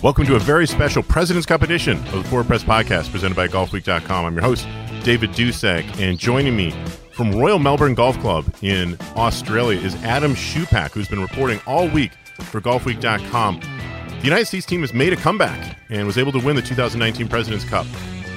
Welcome 0.00 0.26
to 0.26 0.36
a 0.36 0.38
very 0.38 0.68
special 0.68 1.02
President's 1.02 1.44
Cup 1.44 1.62
edition 1.62 1.98
of 1.98 2.22
the 2.22 2.24
Forward 2.24 2.46
Press 2.46 2.62
Podcast 2.62 3.10
presented 3.10 3.34
by 3.34 3.48
GolfWeek.com. 3.48 4.24
I'm 4.26 4.32
your 4.32 4.44
host, 4.44 4.64
David 5.02 5.30
Dusek, 5.30 6.00
and 6.00 6.20
joining 6.20 6.56
me 6.56 6.72
from 7.10 7.32
Royal 7.32 7.58
Melbourne 7.58 7.94
Golf 7.94 8.16
Club 8.20 8.44
in 8.62 8.96
Australia 9.16 9.80
is 9.80 9.96
Adam 10.04 10.36
Schupak, 10.36 10.92
who's 10.92 11.08
been 11.08 11.20
reporting 11.20 11.60
all 11.66 11.88
week 11.88 12.12
for 12.42 12.60
GolfWeek.com. 12.60 13.58
The 13.58 14.24
United 14.24 14.46
States 14.46 14.66
team 14.66 14.82
has 14.82 14.94
made 14.94 15.12
a 15.12 15.16
comeback 15.16 15.76
and 15.90 16.06
was 16.06 16.16
able 16.16 16.30
to 16.30 16.38
win 16.38 16.54
the 16.54 16.62
2019 16.62 17.26
President's 17.26 17.64
Cup 17.64 17.86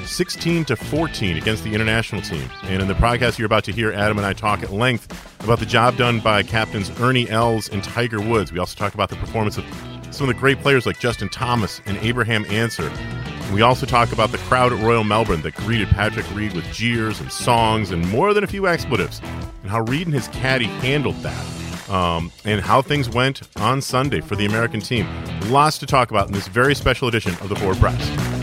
16 0.07 0.65
to 0.65 0.75
14 0.75 1.37
against 1.37 1.63
the 1.63 1.75
international 1.75 2.23
team. 2.23 2.49
And 2.63 2.81
in 2.81 2.87
the 2.87 2.95
podcast 2.95 3.37
you're 3.37 3.45
about 3.45 3.65
to 3.65 3.71
hear, 3.71 3.91
Adam 3.91 4.17
and 4.17 4.25
I 4.25 4.33
talk 4.33 4.63
at 4.63 4.71
length 4.71 5.43
about 5.43 5.59
the 5.59 5.67
job 5.67 5.95
done 5.95 6.21
by 6.21 6.41
captains 6.41 6.89
Ernie 6.99 7.29
Els 7.29 7.69
and 7.69 7.83
Tiger 7.83 8.19
Woods. 8.19 8.51
We 8.51 8.57
also 8.57 8.75
talk 8.75 8.95
about 8.95 9.09
the 9.09 9.15
performance 9.15 9.59
of 9.59 9.65
some 10.11 10.29
of 10.29 10.35
the 10.35 10.39
great 10.39 10.59
players 10.59 10.85
like 10.85 10.99
Justin 10.99 11.29
Thomas 11.29 11.81
and 11.85 11.97
Abraham 11.97 12.45
Ancer. 12.45 12.91
We 13.53 13.61
also 13.61 13.85
talk 13.85 14.11
about 14.11 14.31
the 14.31 14.37
crowd 14.39 14.71
at 14.71 14.79
Royal 14.83 15.03
Melbourne 15.03 15.41
that 15.41 15.55
greeted 15.55 15.89
Patrick 15.89 16.25
Reed 16.33 16.53
with 16.53 16.65
jeers 16.71 17.19
and 17.19 17.31
songs 17.31 17.91
and 17.91 18.07
more 18.09 18.33
than 18.33 18.43
a 18.43 18.47
few 18.47 18.67
expletives, 18.67 19.19
and 19.61 19.69
how 19.71 19.81
Reed 19.81 20.07
and 20.07 20.13
his 20.13 20.27
caddy 20.29 20.65
handled 20.65 21.15
that, 21.23 21.89
um, 21.89 22.31
and 22.45 22.61
how 22.61 22.81
things 22.81 23.09
went 23.09 23.41
on 23.57 23.81
Sunday 23.81 24.21
for 24.21 24.35
the 24.35 24.45
American 24.45 24.79
team. 24.79 25.07
Lots 25.49 25.77
to 25.79 25.85
talk 25.85 26.11
about 26.11 26.27
in 26.27 26.33
this 26.33 26.47
very 26.47 26.75
special 26.75 27.07
edition 27.07 27.33
of 27.41 27.49
the 27.49 27.55
Forward 27.55 27.77
Press. 27.77 28.40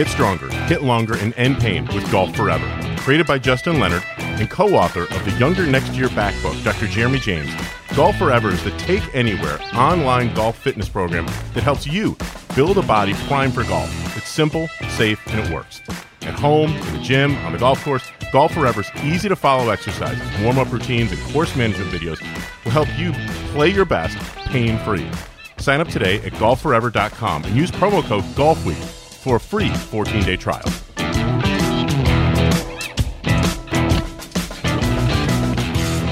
Get 0.00 0.08
stronger, 0.08 0.50
hit 0.64 0.82
longer, 0.82 1.14
and 1.18 1.34
end 1.34 1.58
pain 1.58 1.84
with 1.94 2.10
Golf 2.10 2.34
Forever. 2.34 2.66
Created 3.00 3.26
by 3.26 3.38
Justin 3.38 3.78
Leonard 3.78 4.02
and 4.16 4.48
co 4.48 4.74
author 4.74 5.02
of 5.02 5.24
the 5.26 5.38
Younger 5.38 5.66
Next 5.66 5.92
Year 5.92 6.08
Back 6.08 6.34
book, 6.42 6.56
Dr. 6.64 6.86
Jeremy 6.86 7.18
James, 7.18 7.52
Golf 7.94 8.16
Forever 8.16 8.48
is 8.48 8.64
the 8.64 8.70
Take 8.78 9.02
Anywhere 9.14 9.60
online 9.74 10.32
golf 10.32 10.56
fitness 10.56 10.88
program 10.88 11.26
that 11.52 11.64
helps 11.64 11.86
you 11.86 12.16
build 12.56 12.78
a 12.78 12.82
body 12.82 13.12
primed 13.28 13.52
for 13.52 13.62
golf. 13.64 13.90
It's 14.16 14.30
simple, 14.30 14.68
safe, 14.88 15.20
and 15.26 15.38
it 15.38 15.52
works. 15.52 15.82
At 16.22 16.32
home, 16.32 16.70
in 16.70 16.94
the 16.94 17.02
gym, 17.02 17.36
on 17.44 17.52
the 17.52 17.58
golf 17.58 17.84
course, 17.84 18.10
Golf 18.32 18.54
Forever's 18.54 18.90
easy 19.04 19.28
to 19.28 19.36
follow 19.36 19.68
exercises, 19.68 20.22
warm 20.42 20.58
up 20.58 20.72
routines, 20.72 21.12
and 21.12 21.20
course 21.34 21.54
management 21.56 21.90
videos 21.90 22.22
will 22.64 22.72
help 22.72 22.88
you 22.98 23.12
play 23.52 23.68
your 23.68 23.84
best 23.84 24.16
pain 24.46 24.78
free. 24.78 25.06
Sign 25.58 25.78
up 25.78 25.88
today 25.88 26.22
at 26.22 26.32
golfforever.com 26.32 27.44
and 27.44 27.54
use 27.54 27.70
promo 27.70 28.02
code 28.02 28.24
GOLFWEEK 28.34 28.99
for 29.20 29.36
a 29.36 29.40
free 29.40 29.68
14 29.68 30.24
day 30.24 30.36
trial. 30.36 30.66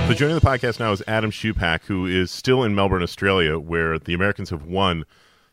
So 0.09 0.15
joining 0.15 0.37
the 0.37 0.41
podcast 0.41 0.81
now 0.81 0.91
is 0.93 1.03
Adam 1.07 1.31
Schupak, 1.31 1.85
who 1.85 2.07
is 2.07 2.31
still 2.31 2.65
in 2.65 2.75
Melbourne, 2.75 3.03
Australia, 3.03 3.59
where 3.59 3.99
the 3.99 4.15
Americans 4.15 4.49
have 4.51 4.65
won 4.65 5.05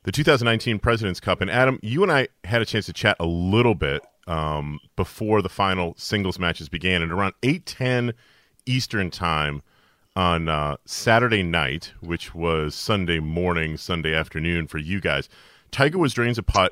the 0.03 0.13
2019 0.13 0.79
President's 0.79 1.19
Cup. 1.19 1.41
And 1.41 1.49
Adam, 1.49 1.79
you 1.81 2.03
and 2.03 2.11
I 2.11 2.29
had 2.45 2.61
a 2.61 2.66
chance 2.66 2.85
to 2.85 2.93
chat 2.93 3.17
a 3.19 3.25
little 3.25 3.75
bit 3.75 4.01
um, 4.27 4.79
before 4.95 5.41
the 5.41 5.49
final 5.49 5.93
singles 5.97 6.39
matches 6.39 6.69
began, 6.69 7.01
and 7.01 7.11
around 7.11 7.33
8:10 7.41 8.13
Eastern 8.66 9.11
time 9.11 9.61
on 10.16 10.47
uh, 10.47 10.77
Saturday 10.85 11.43
night, 11.43 11.91
which 11.99 12.33
was 12.33 12.75
Sunday 12.75 13.19
morning, 13.19 13.75
Sunday 13.75 14.13
afternoon 14.16 14.67
for 14.67 14.77
you 14.77 15.01
guys, 15.01 15.27
Tiger 15.72 15.97
was 15.97 16.13
drains 16.13 16.37
a 16.37 16.43
putt 16.43 16.72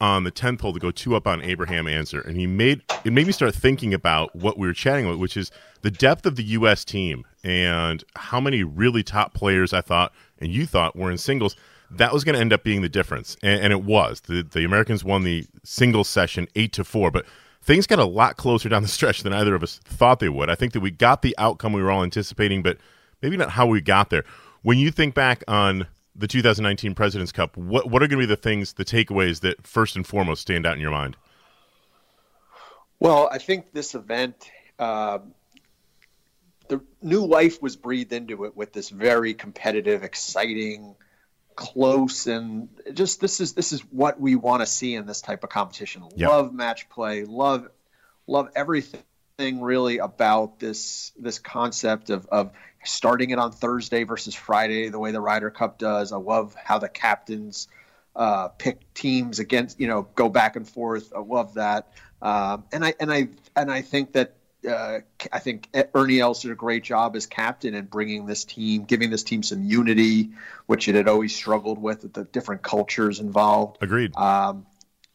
on 0.00 0.24
the 0.24 0.32
10th 0.32 0.60
hole 0.60 0.72
to 0.72 0.78
go 0.78 0.90
two 0.90 1.14
up 1.14 1.26
on 1.26 1.42
Abraham 1.42 1.86
Ancer. 1.86 2.20
And 2.20 2.36
he 2.36 2.46
made 2.46 2.82
it 3.04 3.12
made 3.12 3.26
me 3.26 3.32
start 3.32 3.54
thinking 3.54 3.92
about 3.92 4.34
what 4.34 4.58
we 4.58 4.66
were 4.66 4.72
chatting 4.72 5.06
about, 5.06 5.18
which 5.18 5.36
is 5.36 5.50
the 5.82 5.90
depth 5.90 6.26
of 6.26 6.36
the 6.36 6.42
U.S. 6.44 6.84
team 6.84 7.24
and 7.44 8.02
how 8.16 8.40
many 8.40 8.62
really 8.62 9.02
top 9.02 9.34
players 9.34 9.72
I 9.72 9.80
thought 9.80 10.12
and 10.38 10.52
you 10.52 10.66
thought 10.66 10.96
were 10.96 11.10
in 11.10 11.18
singles. 11.18 11.56
That 11.90 12.12
was 12.12 12.22
going 12.22 12.34
to 12.34 12.40
end 12.40 12.52
up 12.52 12.62
being 12.62 12.82
the 12.82 12.88
difference, 12.88 13.36
and, 13.42 13.60
and 13.60 13.72
it 13.72 13.82
was. 13.82 14.20
The, 14.20 14.42
the 14.42 14.64
Americans 14.64 15.02
won 15.02 15.24
the 15.24 15.44
singles 15.64 16.08
session 16.08 16.46
eight 16.54 16.72
to 16.74 16.84
four, 16.84 17.10
but 17.10 17.26
things 17.62 17.86
got 17.88 17.98
a 17.98 18.04
lot 18.04 18.36
closer 18.36 18.68
down 18.68 18.82
the 18.82 18.88
stretch 18.88 19.22
than 19.22 19.32
either 19.32 19.56
of 19.56 19.62
us 19.62 19.80
thought 19.84 20.20
they 20.20 20.28
would. 20.28 20.48
I 20.48 20.54
think 20.54 20.72
that 20.74 20.80
we 20.80 20.92
got 20.92 21.22
the 21.22 21.34
outcome 21.36 21.72
we 21.72 21.82
were 21.82 21.90
all 21.90 22.04
anticipating, 22.04 22.62
but 22.62 22.78
maybe 23.22 23.36
not 23.36 23.50
how 23.50 23.66
we 23.66 23.80
got 23.80 24.10
there. 24.10 24.24
When 24.62 24.78
you 24.78 24.92
think 24.92 25.14
back 25.14 25.42
on 25.48 25.88
the 26.16 26.26
2019 26.26 26.94
President's 26.94 27.32
Cup, 27.32 27.56
what 27.56 27.90
what 27.90 28.02
are 28.02 28.08
going 28.08 28.20
to 28.20 28.26
be 28.26 28.26
the 28.26 28.36
things, 28.36 28.74
the 28.74 28.84
takeaways 28.84 29.40
that 29.40 29.66
first 29.66 29.96
and 29.96 30.06
foremost 30.06 30.42
stand 30.42 30.66
out 30.66 30.74
in 30.74 30.80
your 30.80 30.90
mind? 30.90 31.16
Well, 32.98 33.28
I 33.32 33.38
think 33.38 33.72
this 33.72 33.94
event, 33.94 34.50
uh, 34.78 35.20
the 36.68 36.82
new 37.00 37.24
life 37.24 37.62
was 37.62 37.76
breathed 37.76 38.12
into 38.12 38.44
it 38.44 38.56
with 38.56 38.72
this 38.72 38.90
very 38.90 39.32
competitive, 39.32 40.02
exciting, 40.02 40.96
close, 41.56 42.26
and 42.26 42.68
just 42.92 43.20
this 43.20 43.40
is 43.40 43.54
this 43.54 43.72
is 43.72 43.80
what 43.90 44.20
we 44.20 44.36
want 44.36 44.60
to 44.60 44.66
see 44.66 44.94
in 44.94 45.06
this 45.06 45.20
type 45.20 45.44
of 45.44 45.50
competition. 45.50 46.04
Yep. 46.14 46.28
Love 46.28 46.52
match 46.52 46.88
play, 46.88 47.24
love 47.24 47.68
love 48.26 48.50
everything 48.54 49.02
really 49.40 49.98
about 49.98 50.58
this 50.58 51.12
this 51.18 51.38
concept 51.38 52.10
of, 52.10 52.26
of 52.26 52.52
starting 52.84 53.30
it 53.30 53.38
on 53.38 53.52
Thursday 53.52 54.04
versus 54.04 54.34
Friday, 54.34 54.88
the 54.88 54.98
way 54.98 55.12
the 55.12 55.20
Ryder 55.20 55.50
Cup 55.50 55.78
does. 55.78 56.12
I 56.12 56.16
love 56.16 56.54
how 56.54 56.78
the 56.78 56.88
captains 56.88 57.68
uh, 58.14 58.48
pick 58.48 58.92
teams 58.94 59.38
against, 59.38 59.80
you 59.80 59.88
know, 59.88 60.02
go 60.14 60.28
back 60.28 60.56
and 60.56 60.68
forth. 60.68 61.12
I 61.14 61.20
love 61.20 61.54
that, 61.54 61.92
um, 62.20 62.64
and 62.72 62.84
I 62.84 62.94
and 63.00 63.12
I 63.12 63.28
and 63.56 63.70
I 63.70 63.82
think 63.82 64.12
that 64.12 64.34
uh, 64.68 64.98
I 65.32 65.38
think 65.38 65.68
Ernie 65.94 66.20
Els 66.20 66.42
did 66.42 66.50
a 66.50 66.54
great 66.54 66.84
job 66.84 67.16
as 67.16 67.26
captain 67.26 67.74
in 67.74 67.86
bringing 67.86 68.26
this 68.26 68.44
team, 68.44 68.84
giving 68.84 69.10
this 69.10 69.22
team 69.22 69.42
some 69.42 69.64
unity, 69.64 70.30
which 70.66 70.88
it 70.88 70.94
had 70.94 71.08
always 71.08 71.34
struggled 71.34 71.80
with, 71.80 72.02
with 72.02 72.12
the 72.12 72.24
different 72.24 72.62
cultures 72.62 73.20
involved. 73.20 73.78
Agreed. 73.80 74.14
Um, 74.16 74.66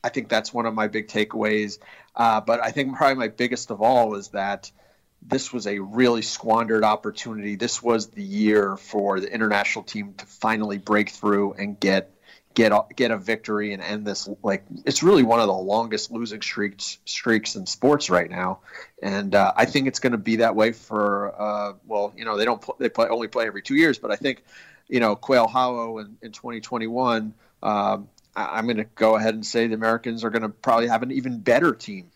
I 0.05 0.09
think 0.09 0.29
that's 0.29 0.53
one 0.53 0.67
of 0.67 0.75
my 0.75 0.87
big 0.87 1.07
takeaways. 1.07 1.79
Uh, 2.15 2.39
but 2.39 2.63
I 2.63 2.69
think 2.69 2.95
probably 2.95 3.15
my 3.15 3.27
biggest 3.27 3.71
of 3.71 3.81
all 3.81 4.15
is 4.15 4.29
that 4.29 4.71
this 5.19 5.51
was 5.51 5.65
a 5.65 5.79
really 5.79 6.21
squandered 6.21 6.83
opportunity. 6.83 7.55
This 7.55 7.81
was 7.81 8.09
the 8.09 8.21
year 8.21 8.77
for 8.77 9.19
the 9.19 9.33
international 9.33 9.83
team 9.83 10.13
to 10.19 10.25
finally 10.27 10.77
break 10.77 11.09
through 11.09 11.53
and 11.53 11.79
get 11.79 12.11
get 12.53 12.71
a, 12.71 12.83
get 12.95 13.09
a 13.09 13.17
victory 13.17 13.73
and 13.73 13.81
end 13.81 14.05
this. 14.05 14.29
Like 14.43 14.63
it's 14.85 15.01
really 15.01 15.23
one 15.23 15.39
of 15.39 15.47
the 15.47 15.53
longest 15.53 16.11
losing 16.11 16.43
streaks 16.43 16.99
streaks 17.05 17.55
in 17.55 17.65
sports 17.65 18.11
right 18.11 18.29
now, 18.29 18.59
and 19.01 19.33
uh, 19.33 19.53
I 19.57 19.65
think 19.65 19.87
it's 19.87 19.99
going 19.99 20.11
to 20.11 20.19
be 20.19 20.35
that 20.37 20.55
way 20.55 20.71
for. 20.71 21.33
Uh, 21.41 21.73
well, 21.87 22.13
you 22.15 22.25
know 22.25 22.37
they 22.37 22.45
don't 22.45 22.63
they 22.77 22.89
play 22.89 23.07
only 23.07 23.27
play 23.27 23.47
every 23.47 23.63
two 23.63 23.75
years, 23.75 23.97
but 23.97 24.11
I 24.11 24.17
think 24.17 24.43
you 24.87 24.99
know 24.99 25.15
Quail 25.15 25.47
Hollow 25.47 25.97
in, 25.97 26.17
in 26.21 26.31
2021. 26.31 27.33
Um, 27.63 28.09
I, 28.35 28.57
I'm 28.57 28.65
going 28.65 28.77
to 28.77 28.85
go 28.95 29.15
ahead 29.15 29.33
and 29.33 29.45
say 29.45 29.67
the 29.67 29.75
Americans 29.75 30.23
are 30.23 30.29
going 30.29 30.43
to 30.43 30.49
probably 30.49 30.87
have 30.87 31.03
an 31.03 31.11
even 31.11 31.39
better 31.39 31.73
team 31.73 32.11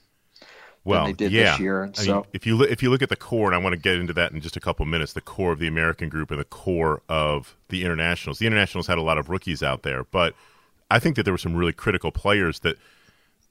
well, 0.84 1.06
they 1.06 1.14
did 1.14 1.32
yeah. 1.32 1.52
this 1.52 1.60
year. 1.60 1.84
And 1.84 1.96
I 1.98 2.04
so 2.04 2.16
mean, 2.16 2.24
if 2.34 2.46
you 2.46 2.56
look, 2.56 2.70
if 2.70 2.82
you 2.82 2.90
look 2.90 3.02
at 3.02 3.10
the 3.10 3.16
core, 3.16 3.48
and 3.48 3.56
I 3.56 3.60
want 3.60 3.74
to 3.74 3.80
get 3.80 3.96
into 3.96 4.14
that 4.14 4.32
in 4.32 4.42
just 4.42 4.56
a 4.56 4.60
couple 4.60 4.84
of 4.84 4.90
minutes, 4.90 5.14
the 5.14 5.22
core 5.22 5.52
of 5.52 5.60
the 5.60 5.68
American 5.68 6.10
group 6.10 6.32
and 6.32 6.40
the 6.40 6.46
core 6.46 7.02
of 7.10 7.56
the 7.70 7.84
internationals. 7.84 8.40
The 8.40 8.48
internationals 8.48 8.88
had 8.88 8.98
a 8.98 9.02
lot 9.02 9.18
of 9.18 9.30
rookies 9.30 9.62
out 9.62 9.84
there, 9.84 10.04
but 10.06 10.36
I 10.90 11.00
think 11.00 11.16
that 11.16 11.24
there 11.24 11.34
were 11.34 11.40
some 11.40 11.56
really 11.56 11.74
critical 11.74 12.12
players 12.12 12.60
that. 12.62 12.78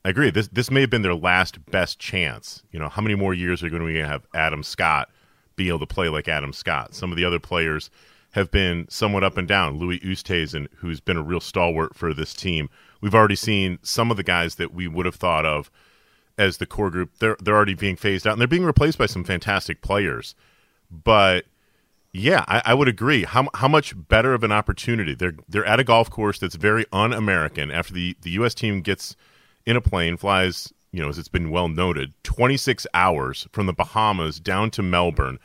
I 0.05 0.11
agree. 0.11 0.31
This 0.31 0.49
this 0.49 0.71
may 0.71 0.81
have 0.81 0.91
been 0.91 1.03
their 1.03 1.15
last 1.15 1.65
best 1.71 1.99
chance. 1.99 2.63
You 2.71 2.79
know, 2.79 2.89
how 2.89 3.03
many 3.03 3.17
more 3.17 3.35
years 3.35 3.63
are 3.63 3.67
we 3.67 3.71
going 3.71 3.95
to 3.95 4.07
have 4.07 4.27
Adam 4.33 4.63
Scott 4.63 5.11
be 5.57 5.69
able 5.69 5.81
to 5.81 5.87
play 5.87 6.09
like 6.09 6.29
Adam 6.29 6.53
Scott? 6.53 6.95
Some 6.95 7.11
of 7.11 7.17
the 7.17 7.25
other 7.25 7.41
players 7.41 7.91
have 8.39 8.51
been 8.51 8.87
somewhat 8.89 9.25
up 9.25 9.37
and 9.37 9.49
down. 9.49 9.79
Louis 9.79 9.99
Oosthuizen, 10.01 10.69
who's 10.77 11.01
been 11.01 11.17
a 11.17 11.23
real 11.23 11.41
stalwart 11.41 11.97
for 11.97 12.15
this 12.15 12.33
team. 12.33 12.71
We've 13.01 13.15
already 13.15 13.37
seen 13.37 13.79
some 13.83 14.11
of 14.11 14.17
the 14.17 14.23
guys 14.23 14.55
that 14.55 14.73
we 14.73 14.87
would 14.89 15.07
have 15.07 15.17
thought 15.17 15.45
of 15.45 15.71
as 16.39 16.59
the 16.59 16.67
core 16.67 16.91
group, 16.91 17.19
they're 17.19 17.37
they're 17.41 17.57
already 17.57 17.75
being 17.75 17.97
phased 17.97 18.27
out 18.27 18.33
and 18.33 18.41
they're 18.41 18.49
being 18.49 18.65
replaced 18.65 18.97
by 18.97 19.07
some 19.07 19.25
fantastic 19.25 19.83
players. 19.83 20.35
But 20.91 21.47
Yeah, 22.13 22.45
I, 22.49 22.63
I, 22.65 22.75
would 22.75 22.89
agree. 22.89 23.25
How 23.25 23.49
how 23.55 23.69
much 23.69 23.95
better 24.09 24.33
of 24.33 24.45
an 24.45 24.53
opportunity? 24.53 25.15
They're 25.15 25.35
they're 25.49 25.67
at 25.67 25.81
a 25.81 25.85
golf 25.85 26.09
course 26.09 26.39
that's 26.39 26.55
very 26.55 26.87
un-American. 26.93 27.71
After 27.71 27.93
the 27.93 28.17
the 28.23 28.31
U.S. 28.31 28.55
team 28.55 28.81
gets 28.81 29.17
in 29.67 29.77
a 29.77 29.81
plane, 29.81 30.17
flies, 30.17 30.73
you 30.93 31.03
know, 31.03 31.09
as 31.09 31.19
it's 31.19 31.29
been 31.29 31.51
well 31.51 31.69
noted, 31.69 32.15
26 32.23 32.87
hours 32.95 33.47
from 33.53 33.67
the 33.67 33.75
Bahamas 33.75 34.41
down 34.41 34.71
to 34.71 34.83
Melbourne. 34.83 35.39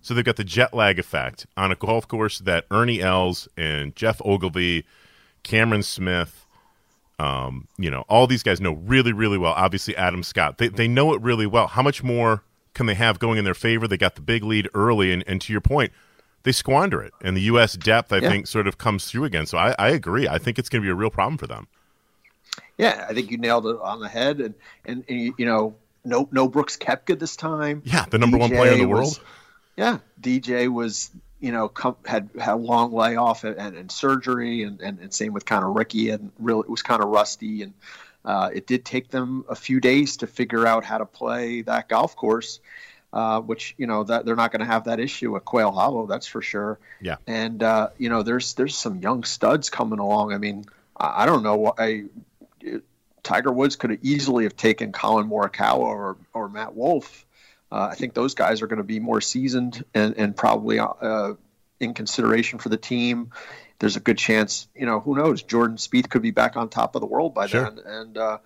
So 0.00 0.14
they've 0.14 0.24
got 0.24 0.36
the 0.36 0.44
jet 0.44 0.72
lag 0.72 0.98
effect 0.98 1.46
on 1.56 1.72
a 1.72 1.74
golf 1.74 2.06
course 2.08 2.38
that 2.40 2.66
Ernie 2.70 3.00
Els 3.00 3.48
and 3.56 3.94
Geoff 3.96 4.20
Ogilvy, 4.24 4.84
Cameron 5.42 5.82
Smith, 5.82 6.46
um, 7.18 7.66
you 7.76 7.90
know, 7.90 8.04
all 8.08 8.26
these 8.26 8.42
guys 8.42 8.60
know 8.60 8.74
really, 8.74 9.12
really 9.12 9.38
well. 9.38 9.52
Obviously, 9.52 9.96
Adam 9.96 10.22
Scott. 10.22 10.58
They 10.58 10.68
they 10.68 10.86
know 10.86 11.12
it 11.14 11.20
really 11.20 11.46
well. 11.46 11.66
How 11.66 11.82
much 11.82 12.02
more 12.02 12.44
can 12.74 12.86
they 12.86 12.94
have 12.94 13.18
going 13.18 13.38
in 13.38 13.44
their 13.44 13.54
favor? 13.54 13.88
They 13.88 13.96
got 13.96 14.14
the 14.14 14.20
big 14.20 14.44
lead 14.44 14.68
early, 14.72 15.12
and, 15.12 15.24
and 15.26 15.40
to 15.40 15.52
your 15.52 15.60
point, 15.60 15.92
they 16.44 16.52
squander 16.52 17.02
it. 17.02 17.12
And 17.22 17.36
the 17.36 17.42
U.S. 17.42 17.74
depth, 17.74 18.12
I 18.12 18.18
yeah. 18.18 18.30
think, 18.30 18.46
sort 18.46 18.68
of 18.68 18.78
comes 18.78 19.06
through 19.06 19.24
again. 19.24 19.46
So 19.46 19.58
I, 19.58 19.74
I 19.78 19.88
agree. 19.88 20.28
I 20.28 20.38
think 20.38 20.58
it's 20.58 20.68
going 20.68 20.82
to 20.82 20.86
be 20.86 20.90
a 20.90 20.94
real 20.94 21.10
problem 21.10 21.38
for 21.38 21.48
them. 21.48 21.66
Yeah, 22.76 23.04
I 23.08 23.14
think 23.14 23.30
you 23.30 23.38
nailed 23.38 23.66
it 23.66 23.76
on 23.82 24.00
the 24.00 24.08
head. 24.08 24.40
And, 24.40 24.54
and, 24.84 25.04
and 25.08 25.34
you 25.36 25.44
know, 25.44 25.74
no, 26.04 26.28
no 26.30 26.48
Brooks 26.48 26.76
Koepka 26.76 27.18
this 27.18 27.36
time. 27.36 27.82
Yeah, 27.84 28.04
the 28.08 28.18
number 28.18 28.36
DJ 28.36 28.40
one 28.40 28.50
player 28.50 28.72
in 28.72 28.78
the 28.78 28.88
world. 28.88 29.04
Was, 29.04 29.20
yeah, 29.78 29.98
DJ 30.20 30.70
was, 30.70 31.10
you 31.40 31.52
know, 31.52 31.68
come, 31.68 31.96
had 32.04 32.28
had 32.38 32.54
a 32.54 32.56
long 32.56 32.92
layoff 32.92 33.44
and, 33.44 33.56
and, 33.56 33.76
and 33.76 33.90
surgery, 33.90 34.64
and, 34.64 34.82
and, 34.82 34.98
and, 34.98 35.14
same 35.14 35.32
with 35.32 35.46
kind 35.46 35.64
of 35.64 35.74
Rickie, 35.74 36.10
and 36.10 36.30
really 36.38 36.60
it 36.60 36.70
was 36.70 36.82
kind 36.82 37.02
of 37.02 37.08
rusty, 37.08 37.62
and 37.62 37.72
uh, 38.26 38.50
it 38.52 38.66
did 38.66 38.84
take 38.84 39.08
them 39.08 39.46
a 39.48 39.54
few 39.54 39.80
days 39.80 40.18
to 40.18 40.26
figure 40.26 40.66
out 40.66 40.84
how 40.84 40.98
to 40.98 41.06
play 41.06 41.62
that 41.62 41.88
golf 41.88 42.14
course 42.14 42.60
uh, 43.12 43.40
which 43.40 43.74
you 43.78 43.86
know 43.86 44.04
that 44.04 44.24
they're 44.24 44.36
not 44.36 44.52
going 44.52 44.60
to 44.60 44.66
have 44.66 44.84
that 44.84 45.00
issue 45.00 45.34
at 45.36 45.44
Quail 45.44 45.70
Hollow, 45.72 46.06
that's 46.06 46.26
for 46.26 46.42
sure. 46.42 46.78
Yeah. 47.00 47.16
And 47.26 47.62
uh, 47.62 47.90
you 47.98 48.08
know, 48.08 48.22
there's 48.22 48.54
there's 48.54 48.76
some 48.76 49.00
young 49.00 49.24
studs 49.24 49.70
coming 49.70 49.98
along. 49.98 50.32
I 50.32 50.38
mean, 50.38 50.64
I, 50.96 51.22
I 51.22 51.26
don't 51.26 51.42
know. 51.42 51.72
I 51.78 52.04
Tiger 53.22 53.52
Woods 53.52 53.76
could 53.76 53.90
have 53.90 54.00
easily 54.02 54.44
have 54.44 54.56
taken 54.56 54.92
Collin 54.92 55.28
Morikawa 55.28 55.78
or 55.78 56.16
or 56.34 56.48
Matt 56.48 56.74
Wolff. 56.74 57.24
Uh, 57.70 57.88
I 57.90 57.94
think 57.94 58.14
those 58.14 58.34
guys 58.34 58.62
are 58.62 58.66
going 58.66 58.78
to 58.78 58.84
be 58.84 59.00
more 59.00 59.20
seasoned 59.20 59.84
and 59.94 60.16
and 60.16 60.36
probably 60.36 60.78
uh, 60.78 61.34
in 61.80 61.94
consideration 61.94 62.58
for 62.58 62.68
the 62.68 62.76
team. 62.76 63.30
There's 63.78 63.96
a 63.96 64.00
good 64.00 64.18
chance, 64.18 64.66
you 64.74 64.86
know, 64.86 64.98
who 64.98 65.14
knows? 65.14 65.42
Jordan 65.42 65.76
Spieth 65.76 66.08
could 66.10 66.22
be 66.22 66.32
back 66.32 66.56
on 66.56 66.68
top 66.68 66.96
of 66.96 67.00
the 67.00 67.06
world 67.06 67.34
by 67.34 67.46
sure. 67.46 67.62
then, 67.62 67.78
and 67.84 68.18
uh, 68.18 68.38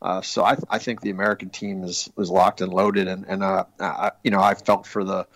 uh, 0.00 0.22
so 0.22 0.44
I, 0.44 0.56
I 0.70 0.78
think 0.78 1.00
the 1.00 1.10
American 1.10 1.50
team 1.50 1.84
is, 1.84 2.10
is 2.16 2.30
locked 2.30 2.60
and 2.60 2.72
loaded, 2.72 3.08
and 3.08 3.24
and 3.26 3.42
uh, 3.42 3.64
I, 3.80 4.12
you 4.22 4.30
know 4.30 4.40
I 4.40 4.54
felt 4.54 4.86
for 4.86 5.04
the 5.04 5.26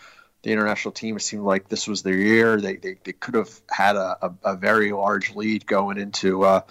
the 0.43 0.53
international 0.53 0.93
team. 0.93 1.17
It 1.17 1.21
seemed 1.21 1.43
like 1.43 1.69
this 1.69 1.87
was 1.87 2.03
their 2.03 2.17
year. 2.17 2.61
They 2.61 2.77
they, 2.77 2.97
they 3.03 3.13
could 3.13 3.35
have 3.35 3.51
had 3.71 3.97
a, 3.97 4.17
a, 4.23 4.53
a 4.53 4.57
very 4.57 4.93
large 4.93 5.35
lead 5.35 5.67
going 5.67 5.99
into 5.99 6.45
uh, 6.45 6.63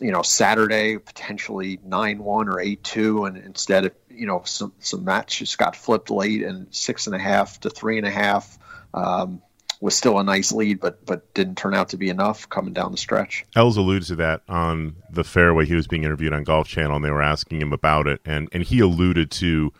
you 0.00 0.10
know 0.10 0.22
Saturday, 0.22 0.98
potentially 0.98 1.78
nine 1.84 2.18
one 2.18 2.48
or 2.48 2.60
eight 2.60 2.82
two, 2.82 3.24
and 3.24 3.36
instead 3.36 3.86
of 3.86 3.92
you 4.08 4.26
know 4.26 4.42
some 4.44 4.72
some 4.78 5.04
matches 5.04 5.56
got 5.56 5.76
flipped 5.76 6.10
late 6.10 6.42
and 6.42 6.66
six 6.74 7.06
and 7.06 7.14
a 7.14 7.18
half 7.18 7.60
to 7.60 7.70
three 7.70 7.98
and 7.98 8.06
a 8.06 8.10
half. 8.10 8.58
Um, 8.92 9.42
was 9.80 9.94
still 9.94 10.18
a 10.18 10.24
nice 10.24 10.50
lead, 10.50 10.80
but 10.80 11.04
but 11.04 11.32
didn't 11.34 11.58
turn 11.58 11.74
out 11.74 11.90
to 11.90 11.98
be 11.98 12.08
enough 12.08 12.48
coming 12.48 12.72
down 12.72 12.90
the 12.90 12.96
stretch. 12.96 13.44
Els 13.54 13.76
alluded 13.76 14.06
to 14.08 14.16
that 14.16 14.42
on 14.48 14.96
the 15.10 15.24
fairway. 15.24 15.66
He 15.66 15.74
was 15.74 15.86
being 15.86 16.04
interviewed 16.04 16.32
on 16.32 16.42
Golf 16.44 16.66
Channel, 16.66 16.96
and 16.96 17.04
they 17.04 17.10
were 17.10 17.22
asking 17.22 17.60
him 17.60 17.72
about 17.72 18.06
it, 18.06 18.20
and 18.24 18.48
and 18.52 18.62
he 18.62 18.80
alluded 18.80 19.30
to 19.32 19.72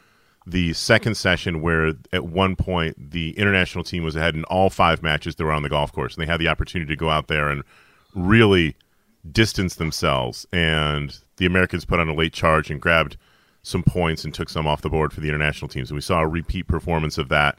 the 0.46 0.74
second 0.74 1.16
session 1.16 1.62
where 1.62 1.94
at 2.12 2.24
one 2.24 2.54
point 2.54 3.12
the 3.12 3.30
international 3.38 3.82
team 3.82 4.04
was 4.04 4.14
ahead 4.14 4.34
in 4.34 4.44
all 4.44 4.68
five 4.68 5.02
matches 5.02 5.36
that 5.36 5.44
were 5.44 5.52
on 5.52 5.62
the 5.62 5.70
golf 5.70 5.90
course, 5.90 6.14
and 6.14 6.22
they 6.22 6.30
had 6.30 6.40
the 6.40 6.48
opportunity 6.48 6.92
to 6.92 6.96
go 6.96 7.08
out 7.08 7.28
there 7.28 7.48
and 7.48 7.62
really 8.14 8.76
distance 9.30 9.76
themselves. 9.76 10.46
And 10.52 11.18
the 11.36 11.46
Americans 11.46 11.84
put 11.84 12.00
on 12.00 12.08
a 12.08 12.14
late 12.14 12.32
charge 12.32 12.70
and 12.70 12.80
grabbed 12.80 13.16
some 13.62 13.82
points 13.82 14.24
and 14.24 14.34
took 14.34 14.48
some 14.48 14.66
off 14.66 14.82
the 14.82 14.90
board 14.90 15.12
for 15.12 15.20
the 15.20 15.28
international 15.28 15.68
teams. 15.68 15.90
And 15.90 15.96
we 15.96 16.02
saw 16.02 16.20
a 16.20 16.28
repeat 16.28 16.68
performance 16.68 17.18
of 17.18 17.28
that 17.30 17.58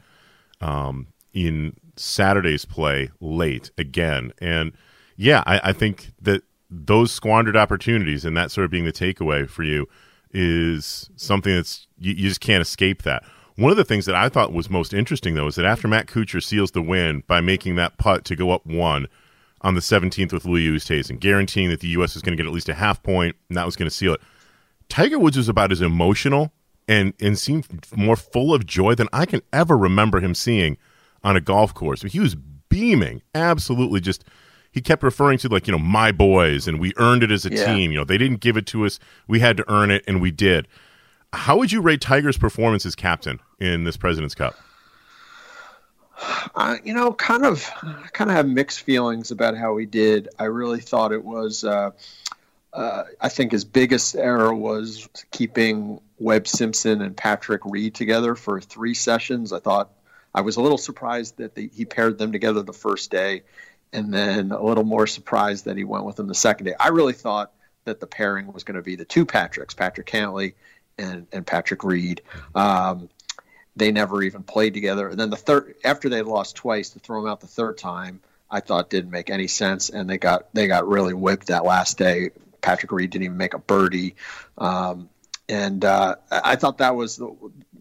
um, 0.60 1.08
in 1.32 1.74
Saturday's 1.96 2.64
play 2.64 3.10
late 3.20 3.70
again. 3.76 4.32
And 4.38 4.72
yeah, 5.16 5.42
I, 5.46 5.70
I 5.70 5.72
think 5.72 6.12
that 6.22 6.42
those 6.70 7.12
squandered 7.12 7.56
opportunities 7.56 8.24
and 8.24 8.36
that 8.36 8.50
sort 8.50 8.64
of 8.64 8.70
being 8.70 8.84
the 8.84 8.92
takeaway 8.92 9.48
for 9.48 9.62
you 9.62 9.88
is 10.32 11.10
something 11.16 11.54
that's 11.54 11.86
you, 11.98 12.12
you, 12.12 12.28
just 12.28 12.40
can't 12.40 12.62
escape 12.62 13.02
that. 13.02 13.24
One 13.56 13.70
of 13.70 13.76
the 13.76 13.84
things 13.84 14.04
that 14.06 14.14
I 14.14 14.28
thought 14.28 14.52
was 14.52 14.68
most 14.68 14.92
interesting 14.92 15.34
though 15.34 15.46
is 15.46 15.54
that 15.54 15.64
after 15.64 15.88
Matt 15.88 16.06
Kuchar 16.06 16.42
seals 16.42 16.72
the 16.72 16.82
win 16.82 17.22
by 17.26 17.40
making 17.40 17.76
that 17.76 17.98
putt 17.98 18.24
to 18.26 18.36
go 18.36 18.50
up 18.50 18.66
one 18.66 19.06
on 19.66 19.74
the 19.74 19.80
17th 19.80 20.32
with 20.32 20.44
Louis 20.44 20.68
Oosthuizen, 20.68 21.18
guaranteeing 21.18 21.70
that 21.70 21.80
the 21.80 21.88
U.S. 21.88 22.14
was 22.14 22.22
going 22.22 22.36
to 22.36 22.40
get 22.40 22.48
at 22.48 22.54
least 22.54 22.68
a 22.68 22.74
half 22.74 23.02
point 23.02 23.34
and 23.48 23.58
that 23.58 23.66
was 23.66 23.74
going 23.74 23.88
to 23.88 23.94
seal 23.94 24.14
it. 24.14 24.20
Tiger 24.88 25.18
Woods 25.18 25.36
was 25.36 25.48
about 25.48 25.72
as 25.72 25.82
emotional 25.82 26.52
and 26.86 27.14
and 27.20 27.36
seemed 27.36 27.66
more 27.96 28.14
full 28.14 28.54
of 28.54 28.64
joy 28.64 28.94
than 28.94 29.08
I 29.12 29.26
can 29.26 29.42
ever 29.52 29.76
remember 29.76 30.20
him 30.20 30.36
seeing 30.36 30.78
on 31.24 31.34
a 31.34 31.40
golf 31.40 31.74
course. 31.74 32.02
He 32.02 32.20
was 32.20 32.36
beaming, 32.36 33.22
absolutely 33.34 34.00
just 34.00 34.24
he 34.70 34.80
kept 34.80 35.02
referring 35.02 35.38
to 35.38 35.48
like, 35.48 35.66
you 35.66 35.72
know, 35.72 35.80
my 35.80 36.12
boys 36.12 36.68
and 36.68 36.78
we 36.78 36.92
earned 36.98 37.24
it 37.24 37.32
as 37.32 37.44
a 37.44 37.50
yeah. 37.50 37.74
team. 37.74 37.90
You 37.90 37.98
know, 37.98 38.04
they 38.04 38.18
didn't 38.18 38.38
give 38.38 38.56
it 38.56 38.66
to 38.66 38.86
us. 38.86 39.00
We 39.26 39.40
had 39.40 39.56
to 39.56 39.64
earn 39.68 39.90
it 39.90 40.04
and 40.06 40.20
we 40.20 40.30
did. 40.30 40.68
How 41.32 41.56
would 41.56 41.72
you 41.72 41.80
rate 41.80 42.00
Tiger's 42.00 42.38
performance 42.38 42.86
as 42.86 42.94
captain 42.94 43.40
in 43.58 43.82
this 43.82 43.96
President's 43.96 44.36
Cup? 44.36 44.54
Uh, 46.54 46.76
you 46.84 46.94
know, 46.94 47.12
kind 47.12 47.44
of, 47.44 47.68
kind 48.12 48.30
of 48.30 48.36
have 48.36 48.48
mixed 48.48 48.80
feelings 48.80 49.30
about 49.30 49.56
how 49.56 49.76
he 49.76 49.86
did. 49.86 50.28
I 50.38 50.44
really 50.44 50.80
thought 50.80 51.12
it 51.12 51.24
was. 51.24 51.64
Uh, 51.64 51.90
uh, 52.72 53.04
I 53.20 53.28
think 53.28 53.52
his 53.52 53.64
biggest 53.64 54.16
error 54.16 54.54
was 54.54 55.08
keeping 55.30 56.00
Webb 56.18 56.46
Simpson 56.46 57.02
and 57.02 57.16
Patrick 57.16 57.62
Reed 57.64 57.94
together 57.94 58.34
for 58.34 58.60
three 58.60 58.94
sessions. 58.94 59.52
I 59.52 59.60
thought 59.60 59.90
I 60.34 60.42
was 60.42 60.56
a 60.56 60.60
little 60.60 60.78
surprised 60.78 61.38
that 61.38 61.54
the, 61.54 61.70
he 61.74 61.84
paired 61.84 62.18
them 62.18 62.32
together 62.32 62.62
the 62.62 62.72
first 62.72 63.10
day, 63.10 63.42
and 63.92 64.12
then 64.12 64.52
a 64.52 64.62
little 64.62 64.84
more 64.84 65.06
surprised 65.06 65.64
that 65.64 65.76
he 65.76 65.84
went 65.84 66.04
with 66.04 66.16
them 66.16 66.26
the 66.26 66.34
second 66.34 66.66
day. 66.66 66.74
I 66.78 66.88
really 66.88 67.14
thought 67.14 67.52
that 67.84 68.00
the 68.00 68.06
pairing 68.06 68.52
was 68.52 68.64
going 68.64 68.76
to 68.76 68.82
be 68.82 68.96
the 68.96 69.04
two 69.04 69.24
Patricks, 69.24 69.74
Patrick 69.74 70.06
Cantlay 70.06 70.54
and, 70.98 71.26
and 71.32 71.46
Patrick 71.46 71.84
Reed. 71.84 72.20
Um, 72.54 73.08
they 73.76 73.92
never 73.92 74.22
even 74.22 74.42
played 74.42 74.74
together. 74.74 75.08
And 75.08 75.20
then 75.20 75.30
the 75.30 75.36
third, 75.36 75.74
after 75.84 76.08
they 76.08 76.22
lost 76.22 76.56
twice, 76.56 76.90
to 76.90 76.98
throw 76.98 77.20
them 77.20 77.30
out 77.30 77.40
the 77.40 77.46
third 77.46 77.78
time, 77.78 78.20
I 78.50 78.60
thought 78.60 78.90
didn't 78.90 79.10
make 79.10 79.28
any 79.30 79.46
sense, 79.46 79.90
and 79.90 80.08
they 80.08 80.18
got 80.18 80.52
they 80.54 80.66
got 80.66 80.88
really 80.88 81.14
whipped 81.14 81.48
that 81.48 81.64
last 81.64 81.98
day. 81.98 82.30
Patrick 82.60 82.90
Reed 82.90 83.10
didn't 83.10 83.24
even 83.24 83.36
make 83.36 83.54
a 83.54 83.58
birdie. 83.58 84.16
Um, 84.58 85.08
and 85.48 85.84
uh, 85.84 86.16
I 86.30 86.56
thought 86.56 86.78
that 86.78 86.96
was 86.96 87.16
the, 87.16 87.32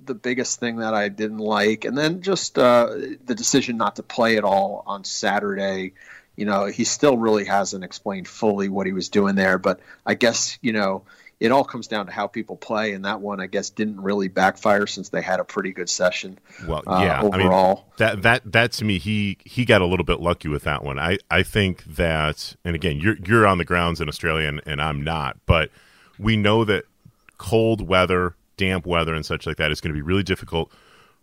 the 0.06 0.14
biggest 0.14 0.60
thing 0.60 0.78
that 0.78 0.94
I 0.94 1.10
didn't 1.10 1.40
like. 1.40 1.86
And 1.86 1.98
then 1.98 2.22
just 2.22 2.60
uh, 2.60 2.96
the 3.26 3.34
decision 3.34 3.78
not 3.78 3.96
to 3.96 4.04
play 4.04 4.38
at 4.38 4.44
all 4.44 4.84
on 4.86 5.04
Saturday. 5.04 5.94
You 6.36 6.46
know, 6.46 6.66
he 6.66 6.84
still 6.84 7.18
really 7.18 7.46
hasn't 7.46 7.84
explained 7.84 8.28
fully 8.28 8.70
what 8.70 8.86
he 8.86 8.94
was 8.94 9.10
doing 9.10 9.36
there. 9.36 9.58
But 9.58 9.80
I 10.06 10.14
guess, 10.14 10.60
you 10.62 10.74
know, 10.74 11.04
it 11.40 11.52
all 11.52 11.64
comes 11.64 11.88
down 11.88 12.06
to 12.06 12.12
how 12.12 12.28
people 12.28 12.56
play. 12.56 12.94
And 12.94 13.04
that 13.06 13.20
one, 13.20 13.42
I 13.42 13.48
guess, 13.48 13.70
didn't 13.70 14.02
really 14.02 14.28
backfire 14.28 14.88
since 14.88 15.10
they 15.10 15.22
had 15.22 15.40
a 15.40 15.44
pretty 15.44 15.72
good 15.72 15.90
session. 15.90 16.40
Well, 16.68 16.84
uh, 16.88 17.02
yeah, 17.04 17.22
uh, 17.22 17.26
overall. 17.26 17.86
I 18.00 18.14
mean, 18.14 18.22
that 18.22 18.22
that 18.22 18.52
that 18.52 18.72
to 18.74 18.86
me, 18.86 19.00
he 19.00 19.38
he 19.44 19.66
got 19.66 19.82
a 19.82 19.86
little 19.86 20.06
bit 20.06 20.20
lucky 20.20 20.48
with 20.48 20.64
that 20.64 20.84
one. 20.84 20.98
I 20.98 21.18
I 21.30 21.44
think 21.44 21.84
that, 21.86 22.56
and 22.64 22.76
again, 22.76 23.00
you're 23.00 23.18
you're 23.26 23.46
on 23.46 23.58
the 23.58 23.66
grounds 23.66 24.00
in 24.02 24.08
Australia, 24.08 24.48
and, 24.48 24.62
and 24.66 24.82
I'm 24.82 25.04
not, 25.04 25.38
but 25.46 25.70
we 26.18 26.38
know 26.38 26.64
that 26.66 26.86
cold 27.38 27.88
weather, 27.88 28.36
damp 28.58 28.86
weather, 28.86 29.14
and 29.14 29.26
such 29.26 29.46
like 29.46 29.58
that 29.58 29.72
is 29.72 29.82
going 29.82 29.94
to 29.94 29.98
be 29.98 30.02
really 30.02 30.24
difficult 30.24 30.72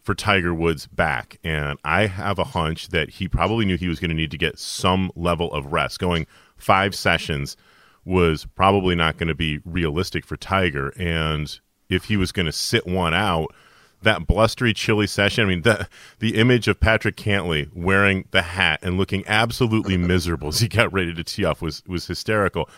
for 0.02 0.14
Tiger 0.14 0.52
Woods 0.52 0.86
back. 0.88 1.38
And 1.44 1.78
I 1.84 2.06
have 2.06 2.38
a 2.38 2.44
hunch 2.44 2.88
that 2.88 3.08
he 3.08 3.28
probably 3.28 3.64
knew 3.64 3.76
he 3.76 3.88
was 3.88 4.00
going 4.00 4.10
to 4.10 4.16
need 4.16 4.32
to 4.32 4.38
get 4.38 4.58
some 4.58 5.10
level 5.14 5.52
of 5.52 5.72
rest. 5.72 6.00
Going 6.00 6.26
five 6.56 6.94
sessions 6.94 7.56
was 8.04 8.46
probably 8.54 8.94
not 8.94 9.16
going 9.16 9.28
to 9.28 9.34
be 9.34 9.60
realistic 9.64 10.26
for 10.26 10.36
Tiger. 10.36 10.92
And 10.98 11.58
if 11.88 12.04
he 12.04 12.16
was 12.16 12.32
going 12.32 12.46
to 12.46 12.52
sit 12.52 12.86
one 12.86 13.14
out, 13.14 13.54
that 14.02 14.26
blustery, 14.26 14.74
chilly 14.74 15.06
session. 15.06 15.44
I 15.44 15.48
mean, 15.48 15.62
the 15.62 15.88
the 16.18 16.36
image 16.36 16.68
of 16.68 16.80
Patrick 16.80 17.16
Cantlay 17.16 17.70
wearing 17.72 18.26
the 18.30 18.42
hat 18.42 18.80
and 18.82 18.98
looking 18.98 19.24
absolutely 19.26 19.96
miserable 19.98 20.48
as 20.48 20.60
he 20.60 20.68
got 20.68 20.92
ready 20.92 21.14
to 21.14 21.24
tee 21.24 21.44
off 21.44 21.62
was 21.62 21.82
was 21.86 22.06
hysterical. 22.06 22.68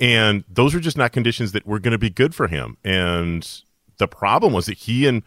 And 0.00 0.44
those 0.48 0.74
were 0.74 0.80
just 0.80 0.96
not 0.96 1.12
conditions 1.12 1.52
that 1.52 1.66
were 1.66 1.78
going 1.78 1.92
to 1.92 1.98
be 1.98 2.10
good 2.10 2.34
for 2.34 2.48
him. 2.48 2.76
And 2.82 3.48
the 3.98 4.08
problem 4.08 4.52
was 4.52 4.66
that 4.66 4.78
he 4.78 5.06
and 5.06 5.22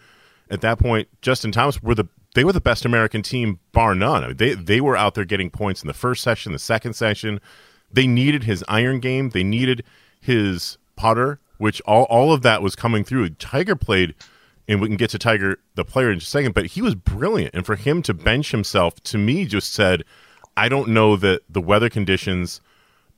at 0.50 0.62
that 0.62 0.80
point 0.80 1.08
Justin 1.22 1.52
Thomas 1.52 1.82
were 1.82 1.96
the 1.96 2.08
they 2.34 2.44
were 2.44 2.52
the 2.52 2.62
best 2.62 2.84
American 2.84 3.22
team 3.22 3.60
bar 3.72 3.96
none. 3.96 4.24
I 4.24 4.28
mean, 4.28 4.38
they 4.38 4.54
they 4.54 4.82
were 4.82 4.98
out 4.98 5.16
there 5.16 5.26
getting 5.26 5.50
points 5.50 5.82
in 5.82 5.88
the 5.88 5.94
first 5.94 6.22
session, 6.22 6.52
the 6.52 6.60
second 6.60 6.94
session. 6.94 7.40
They 7.92 8.08
needed 8.08 8.44
his 8.44 8.64
iron 8.68 9.00
game. 9.00 9.30
They 9.30 9.44
needed 9.44 9.84
his 10.20 10.78
putter, 10.96 11.40
which 11.58 11.82
all 11.82 12.04
all 12.06 12.34
of 12.34 12.42
that 12.44 12.62
was 12.62 12.76
coming 12.76 13.04
through. 13.04 13.30
Tiger 13.32 13.76
played 13.76 14.16
and 14.68 14.82
we 14.82 14.88
can 14.88 14.98
get 14.98 15.12
to 15.12 15.20
Tiger, 15.20 15.60
the 15.76 15.86
player, 15.86 16.12
in 16.12 16.20
just 16.20 16.30
a 16.30 16.38
second. 16.38 16.54
But 16.54 16.68
he 16.68 16.82
was 16.82 16.96
brilliant, 16.96 17.54
and 17.54 17.66
for 17.66 17.76
him 17.76 18.02
to 18.04 18.14
bench 18.14 18.52
himself, 18.52 19.02
to 19.04 19.18
me, 19.18 19.46
just 19.46 19.74
said, 19.74 20.04
I 20.58 20.70
don't 20.70 20.90
know 20.90 21.16
that 21.18 21.42
the 21.50 21.62
weather 21.62 21.90
conditions 21.90 22.62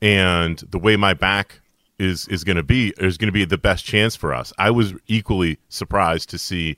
and 0.02 0.58
the 0.58 0.78
way 0.78 0.96
my 0.96 1.14
back 1.14 1.60
is 1.98 2.28
is 2.28 2.44
going 2.44 2.56
to 2.56 2.62
be 2.62 2.92
is 2.98 3.18
going 3.18 3.28
to 3.28 3.32
be 3.32 3.44
the 3.44 3.58
best 3.58 3.84
chance 3.84 4.14
for 4.14 4.34
us. 4.34 4.52
I 4.58 4.70
was 4.70 4.94
equally 5.06 5.58
surprised 5.68 6.30
to 6.30 6.38
see 6.38 6.76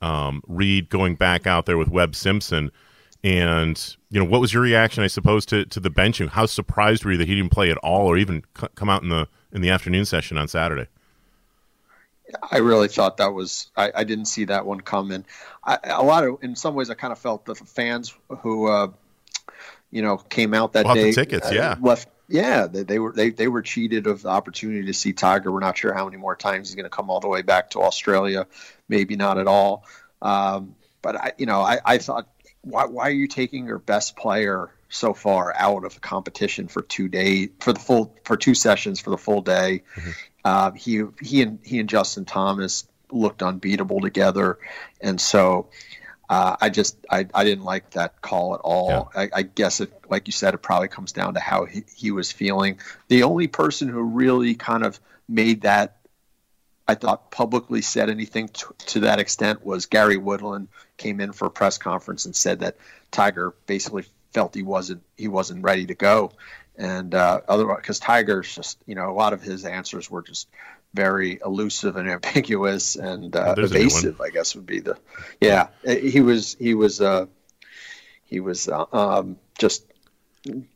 um, 0.00 0.42
Reed 0.46 0.90
going 0.90 1.14
back 1.16 1.46
out 1.46 1.66
there 1.66 1.78
with 1.78 1.88
Webb 1.88 2.14
Simpson. 2.14 2.70
And 3.24 3.96
you 4.10 4.20
know, 4.20 4.26
what 4.26 4.42
was 4.42 4.52
your 4.52 4.62
reaction, 4.62 5.02
I 5.02 5.06
suppose, 5.06 5.46
to, 5.46 5.64
to 5.64 5.80
the 5.80 5.88
benching? 5.88 6.28
How 6.28 6.44
surprised 6.44 7.04
were 7.06 7.12
you 7.12 7.18
that 7.18 7.26
he 7.26 7.34
didn't 7.34 7.52
play 7.52 7.70
at 7.70 7.78
all, 7.78 8.06
or 8.06 8.18
even 8.18 8.44
c- 8.60 8.66
come 8.74 8.90
out 8.90 9.02
in 9.02 9.08
the 9.08 9.26
in 9.50 9.62
the 9.62 9.70
afternoon 9.70 10.04
session 10.04 10.36
on 10.36 10.46
Saturday? 10.46 10.88
I 12.50 12.58
really 12.58 12.88
thought 12.88 13.16
that 13.16 13.32
was 13.32 13.70
I, 13.76 13.92
I 13.94 14.04
didn't 14.04 14.26
see 14.26 14.44
that 14.44 14.66
one 14.66 14.82
coming. 14.82 15.24
I, 15.64 15.78
a 15.84 16.02
lot 16.02 16.24
of 16.24 16.36
in 16.42 16.54
some 16.54 16.74
ways 16.74 16.90
I 16.90 16.94
kind 16.94 17.12
of 17.12 17.18
felt 17.18 17.46
the 17.46 17.54
fans 17.54 18.14
who 18.28 18.66
uh, 18.66 18.88
you 19.90 20.02
know 20.02 20.18
came 20.18 20.52
out 20.52 20.74
that 20.74 20.86
day 20.92 21.12
tickets, 21.12 21.50
uh, 21.50 21.54
yeah, 21.54 21.76
left. 21.80 22.08
Yeah, 22.28 22.66
they, 22.66 22.82
they, 22.82 22.98
were 22.98 23.12
they, 23.12 23.30
they 23.30 23.48
were 23.48 23.60
cheated 23.60 24.06
of 24.06 24.22
the 24.22 24.28
opportunity 24.28 24.86
to 24.86 24.94
see 24.94 25.12
Tiger. 25.14 25.50
We're 25.50 25.60
not 25.60 25.76
sure 25.78 25.94
how 25.94 26.04
many 26.04 26.16
more 26.18 26.36
times 26.36 26.68
he's 26.68 26.74
going 26.74 26.84
to 26.84 26.90
come 26.90 27.08
all 27.08 27.20
the 27.20 27.28
way 27.28 27.42
back 27.42 27.70
to 27.70 27.80
Australia. 27.80 28.46
Maybe 28.88 29.16
not 29.16 29.38
at 29.38 29.46
all. 29.46 29.84
Um, 30.22 30.74
but 31.02 31.16
I, 31.16 31.32
you 31.36 31.44
know, 31.44 31.60
I, 31.60 31.80
I 31.84 31.98
thought, 31.98 32.26
why, 32.64 32.86
why 32.86 33.08
are 33.08 33.12
you 33.12 33.26
taking 33.26 33.66
your 33.66 33.78
best 33.78 34.16
player 34.16 34.70
so 34.88 35.12
far 35.12 35.54
out 35.56 35.84
of 35.84 35.94
the 35.94 36.00
competition 36.00 36.68
for 36.68 36.82
two 36.82 37.08
days 37.08 37.48
for 37.60 37.72
the 37.72 37.80
full 37.80 38.14
for 38.24 38.36
two 38.36 38.54
sessions 38.54 39.00
for 39.00 39.10
the 39.10 39.18
full 39.18 39.42
day? 39.42 39.82
Mm-hmm. 39.94 40.10
Uh, 40.44 40.70
he 40.72 41.04
he 41.20 41.42
and 41.42 41.58
he 41.62 41.78
and 41.78 41.88
Justin 41.88 42.24
Thomas 42.24 42.86
looked 43.10 43.42
unbeatable 43.42 44.00
together, 44.00 44.58
and 45.00 45.20
so 45.20 45.68
uh, 46.28 46.56
I 46.60 46.70
just 46.70 46.96
I, 47.10 47.26
I 47.34 47.44
didn't 47.44 47.64
like 47.64 47.90
that 47.90 48.20
call 48.20 48.54
at 48.54 48.60
all. 48.60 49.10
Yeah. 49.14 49.20
I, 49.22 49.30
I, 49.40 49.42
guess 49.42 49.80
it 49.80 49.92
like 50.08 50.26
you 50.26 50.32
said, 50.32 50.54
it 50.54 50.58
probably 50.58 50.88
comes 50.88 51.12
down 51.12 51.34
to 51.34 51.40
how 51.40 51.64
he, 51.66 51.84
he 51.94 52.10
was 52.10 52.32
feeling. 52.32 52.78
The 53.08 53.22
only 53.22 53.46
person 53.46 53.88
who 53.88 54.02
really 54.02 54.54
kind 54.54 54.84
of 54.84 54.98
made 55.28 55.62
that 55.62 55.96
I 56.86 56.94
thought 56.94 57.30
publicly 57.30 57.80
said 57.80 58.10
anything 58.10 58.48
to, 58.48 58.74
to, 58.86 59.00
that 59.00 59.18
extent 59.18 59.64
was 59.64 59.86
Gary 59.86 60.18
Woodland 60.18 60.68
came 60.98 61.20
in 61.20 61.32
for 61.32 61.46
a 61.46 61.50
press 61.50 61.78
conference 61.78 62.26
and 62.26 62.36
said 62.36 62.60
that 62.60 62.76
Tiger 63.10 63.54
basically 63.66 64.04
felt 64.32 64.54
he 64.54 64.62
wasn't 64.62 65.02
he 65.16 65.28
wasn't 65.28 65.62
ready 65.62 65.86
to 65.86 65.94
go, 65.94 66.32
and 66.76 67.14
uh, 67.14 67.40
otherwise, 67.48 67.78
because 67.78 68.00
Tiger's 68.00 68.54
just, 68.54 68.78
you 68.84 68.94
know, 68.94 69.10
a 69.10 69.14
lot 69.14 69.32
of 69.32 69.40
his 69.40 69.64
answers 69.64 70.10
were 70.10 70.22
just 70.22 70.48
very 70.92 71.38
elusive 71.44 71.96
and 71.96 72.08
ambiguous 72.26 72.96
and 72.96 73.34
uh, 73.34 73.54
evasive. 73.56 74.20
I 74.20 74.30
guess 74.30 74.54
would 74.54 74.66
be 74.66 74.80
the, 74.80 74.98
yeah. 75.40 75.68
He 75.86 76.20
was 76.20 76.54
he 76.58 76.74
was 76.74 77.00
uh, 77.00 77.26
he 78.24 78.40
was 78.40 78.68
uh, 78.68 78.84
um, 78.92 79.38
just 79.58 79.86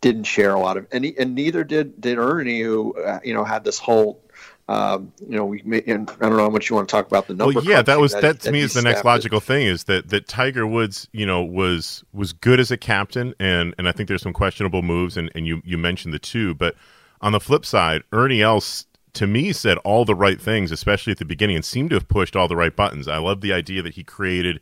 didn't 0.01 0.25
share 0.25 0.55
a 0.55 0.61
lot 0.61 0.77
of, 0.77 0.87
and 0.93 1.05
he, 1.05 1.19
and 1.19 1.35
neither 1.35 1.65
did 1.65 2.01
did 2.01 2.19
Ernie, 2.19 2.61
who 2.61 2.95
uh, 2.95 3.21
you 3.23 3.35
know 3.35 3.45
had 3.45 3.65
this 3.65 3.79
whole 3.79 4.23
um, 4.69 5.13
you 5.27 5.37
know, 5.37 5.47
we 5.47 5.63
may, 5.65 5.83
and 5.87 6.11
I 6.11 6.29
don't 6.29 6.37
know 6.37 6.43
how 6.43 6.51
much 6.51 6.69
you 6.69 6.77
want 6.77 6.89
to 6.89 6.93
talk 6.93 7.07
about 7.07 7.27
the 7.27 7.35
number. 7.35 7.55
Well, 7.55 7.65
yeah, 7.65 7.81
that 7.81 8.01
was 8.01 8.13
that, 8.13 8.23
that 8.23 8.41
to 8.41 8.53
me 8.53 8.61
is 8.61 8.75
the 8.75 8.83
next 8.83 9.03
logical 9.05 9.41
thing 9.41 9.67
is 9.67 9.85
that 9.85 10.11
that 10.11 10.29
Tiger 10.29 10.67
Woods, 10.67 11.09
you 11.13 11.25
know, 11.25 11.43
was 11.43 12.05
was 12.13 12.35
good 12.35 12.61
as 12.61 12.71
a 12.71 12.77
captain, 12.77 13.35
and 13.41 13.75
and 13.79 13.89
I 13.89 13.93
think 13.93 14.09
there's 14.09 14.23
some 14.23 14.35
questionable 14.35 14.83
moves, 14.83 15.17
and 15.17 15.31
and 15.35 15.47
you 15.47 15.63
you 15.65 15.79
mentioned 15.79 16.13
the 16.13 16.19
two, 16.19 16.55
but 16.55 16.75
on 17.23 17.33
the 17.33 17.41
flip 17.41 17.65
side, 17.65 18.03
Ernie 18.13 18.43
Els 18.43 18.85
to 19.15 19.27
me 19.27 19.53
said 19.53 19.79
all 19.79 20.05
the 20.05 20.15
right 20.15 20.41
things, 20.41 20.71
especially 20.71 21.13
at 21.13 21.19
the 21.19 21.25
beginning, 21.25 21.57
and 21.57 21.65
seemed 21.65 21.91
to 21.91 21.97
have 21.97 22.07
pushed 22.07 22.37
all 22.37 22.47
the 22.47 22.55
right 22.55 22.77
buttons. 22.77 23.09
I 23.09 23.17
love 23.17 23.41
the 23.41 23.55
idea 23.55 23.81
that 23.83 23.95
he 23.95 24.05
created 24.05 24.61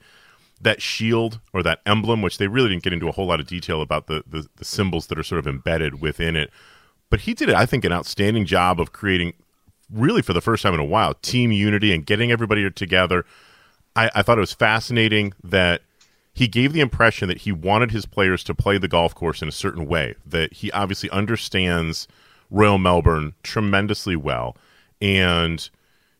that 0.60 0.80
shield 0.80 1.40
or 1.52 1.62
that 1.64 1.80
emblem, 1.84 2.22
which 2.22 2.38
they 2.38 2.46
really 2.46 2.68
didn't 2.68 2.84
get 2.84 2.92
into 2.92 3.08
a 3.08 3.12
whole 3.12 3.26
lot 3.26 3.40
of 3.40 3.46
detail 3.46 3.82
about 3.82 4.06
the, 4.06 4.22
the, 4.26 4.46
the 4.56 4.64
symbols 4.64 5.08
that 5.08 5.18
are 5.18 5.22
sort 5.24 5.40
of 5.40 5.46
embedded 5.46 6.00
within 6.00 6.36
it. 6.36 6.50
But 7.10 7.20
he 7.20 7.34
did, 7.34 7.50
I 7.50 7.66
think, 7.66 7.84
an 7.84 7.92
outstanding 7.92 8.46
job 8.46 8.80
of 8.80 8.92
creating 8.92 9.34
really 9.90 10.22
for 10.22 10.32
the 10.32 10.40
first 10.40 10.62
time 10.62 10.74
in 10.74 10.80
a 10.80 10.84
while, 10.84 11.14
team 11.14 11.52
unity 11.52 11.92
and 11.92 12.06
getting 12.06 12.30
everybody 12.30 12.68
together. 12.70 13.24
I, 13.94 14.10
I 14.14 14.22
thought 14.22 14.38
it 14.38 14.40
was 14.42 14.52
fascinating 14.52 15.32
that 15.42 15.82
he 16.34 16.48
gave 16.48 16.72
the 16.72 16.80
impression 16.80 17.28
that 17.28 17.38
he 17.38 17.52
wanted 17.52 17.92
his 17.92 18.04
players 18.04 18.44
to 18.44 18.54
play 18.54 18.78
the 18.78 18.88
golf 18.88 19.14
course 19.14 19.40
in 19.40 19.48
a 19.48 19.52
certain 19.52 19.86
way, 19.86 20.16
that 20.26 20.52
he 20.54 20.70
obviously 20.72 21.08
understands 21.10 22.06
Royal 22.50 22.78
Melbourne 22.78 23.34
tremendously 23.42 24.16
well. 24.16 24.56
And 25.00 25.68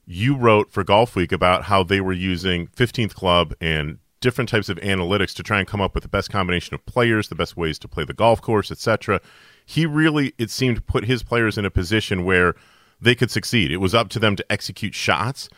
you 0.06 0.36
wrote 0.36 0.70
for 0.70 0.84
Golf 0.84 1.16
Week 1.16 1.32
about 1.32 1.64
how 1.64 1.82
they 1.82 2.00
were 2.00 2.12
using 2.12 2.68
15th 2.68 3.14
Club 3.14 3.52
and 3.60 3.98
different 4.20 4.48
types 4.48 4.68
of 4.68 4.78
analytics 4.78 5.34
to 5.34 5.42
try 5.42 5.58
and 5.58 5.68
come 5.68 5.82
up 5.82 5.94
with 5.94 6.02
the 6.02 6.08
best 6.08 6.30
combination 6.30 6.74
of 6.74 6.86
players, 6.86 7.28
the 7.28 7.34
best 7.34 7.56
ways 7.56 7.78
to 7.80 7.88
play 7.88 8.04
the 8.04 8.14
golf 8.14 8.40
course, 8.40 8.70
etc. 8.70 9.20
He 9.66 9.84
really, 9.84 10.32
it 10.38 10.50
seemed, 10.50 10.86
put 10.86 11.04
his 11.04 11.22
players 11.22 11.58
in 11.58 11.64
a 11.64 11.70
position 11.70 12.24
where– 12.24 12.54
they 13.00 13.14
could 13.14 13.30
succeed. 13.30 13.70
It 13.70 13.78
was 13.78 13.94
up 13.94 14.08
to 14.10 14.18
them 14.18 14.36
to 14.36 14.52
execute 14.52 14.94
shots, 14.94 15.48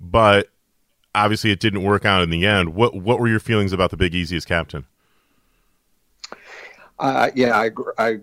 but 0.00 0.48
obviously 1.14 1.50
it 1.50 1.60
didn't 1.60 1.82
work 1.82 2.04
out 2.04 2.22
in 2.22 2.30
the 2.30 2.46
end. 2.46 2.74
What 2.74 2.94
what 2.94 3.18
were 3.20 3.28
your 3.28 3.40
feelings 3.40 3.72
about 3.72 3.90
the 3.90 3.96
Big 3.96 4.14
Easy 4.14 4.36
as 4.36 4.44
captain? 4.44 4.86
Uh, 6.98 7.30
yeah, 7.34 7.56
I, 7.56 7.70
I 7.96 8.20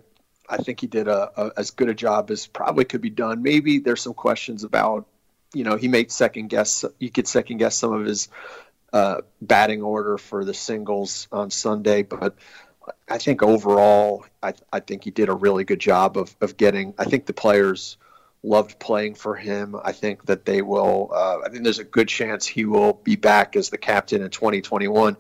I 0.50 0.58
think 0.58 0.82
he 0.82 0.88
did 0.88 1.08
a, 1.08 1.32
a, 1.38 1.52
as 1.58 1.72
good 1.72 1.90
a 1.90 1.94
job 1.94 2.30
as 2.30 2.48
probably 2.48 2.86
could 2.86 3.02
be 3.02 3.10
done. 3.10 3.42
Maybe 3.42 3.80
there's 3.80 4.02
some 4.02 4.14
questions 4.14 4.64
about, 4.64 5.08
you 5.54 5.64
know, 5.64 5.78
he 5.78 5.88
made 5.88 6.12
second 6.12 6.50
guess. 6.50 6.86
You 7.00 7.10
could 7.10 7.28
second 7.28 7.58
guess 7.58 7.76
some 7.76 7.94
of 7.94 8.06
his 8.06 8.30
uh, 8.94 9.22
batting 9.42 9.82
order 9.82 10.18
for 10.18 10.46
the 10.46 10.54
singles 10.54 11.28
on 11.32 11.50
Sunday, 11.52 12.04
but 12.04 12.36
I 13.10 13.18
think 13.18 13.42
overall, 13.42 14.26
I, 14.44 14.54
I 14.72 14.80
think 14.80 15.04
he 15.04 15.12
did 15.12 15.30
a 15.30 15.34
really 15.34 15.64
good 15.64 15.80
job 15.80 16.18
of, 16.18 16.36
of 16.42 16.58
getting. 16.58 16.94
I 16.98 17.06
think 17.06 17.26
the 17.26 17.34
players 17.34 17.98
loved 18.46 18.80
playing 18.80 19.16
for 19.16 19.36
him. 19.36 19.76
I 19.82 19.92
think 19.92 20.26
that 20.26 20.46
they 20.46 20.62
will. 20.62 21.12
Uh, 21.14 21.40
I 21.46 21.50
think 21.50 21.64
there's 21.64 21.80
a 21.80 21.84
good 21.84 22.08
chance 22.08 22.46
he 22.46 22.66
will 22.66 22.94
be 22.94 23.16
back 23.16 23.56
as 23.56 23.70
the 23.70 23.78
captain 23.78 24.22
in 24.22 24.30
2021. 24.30 25.18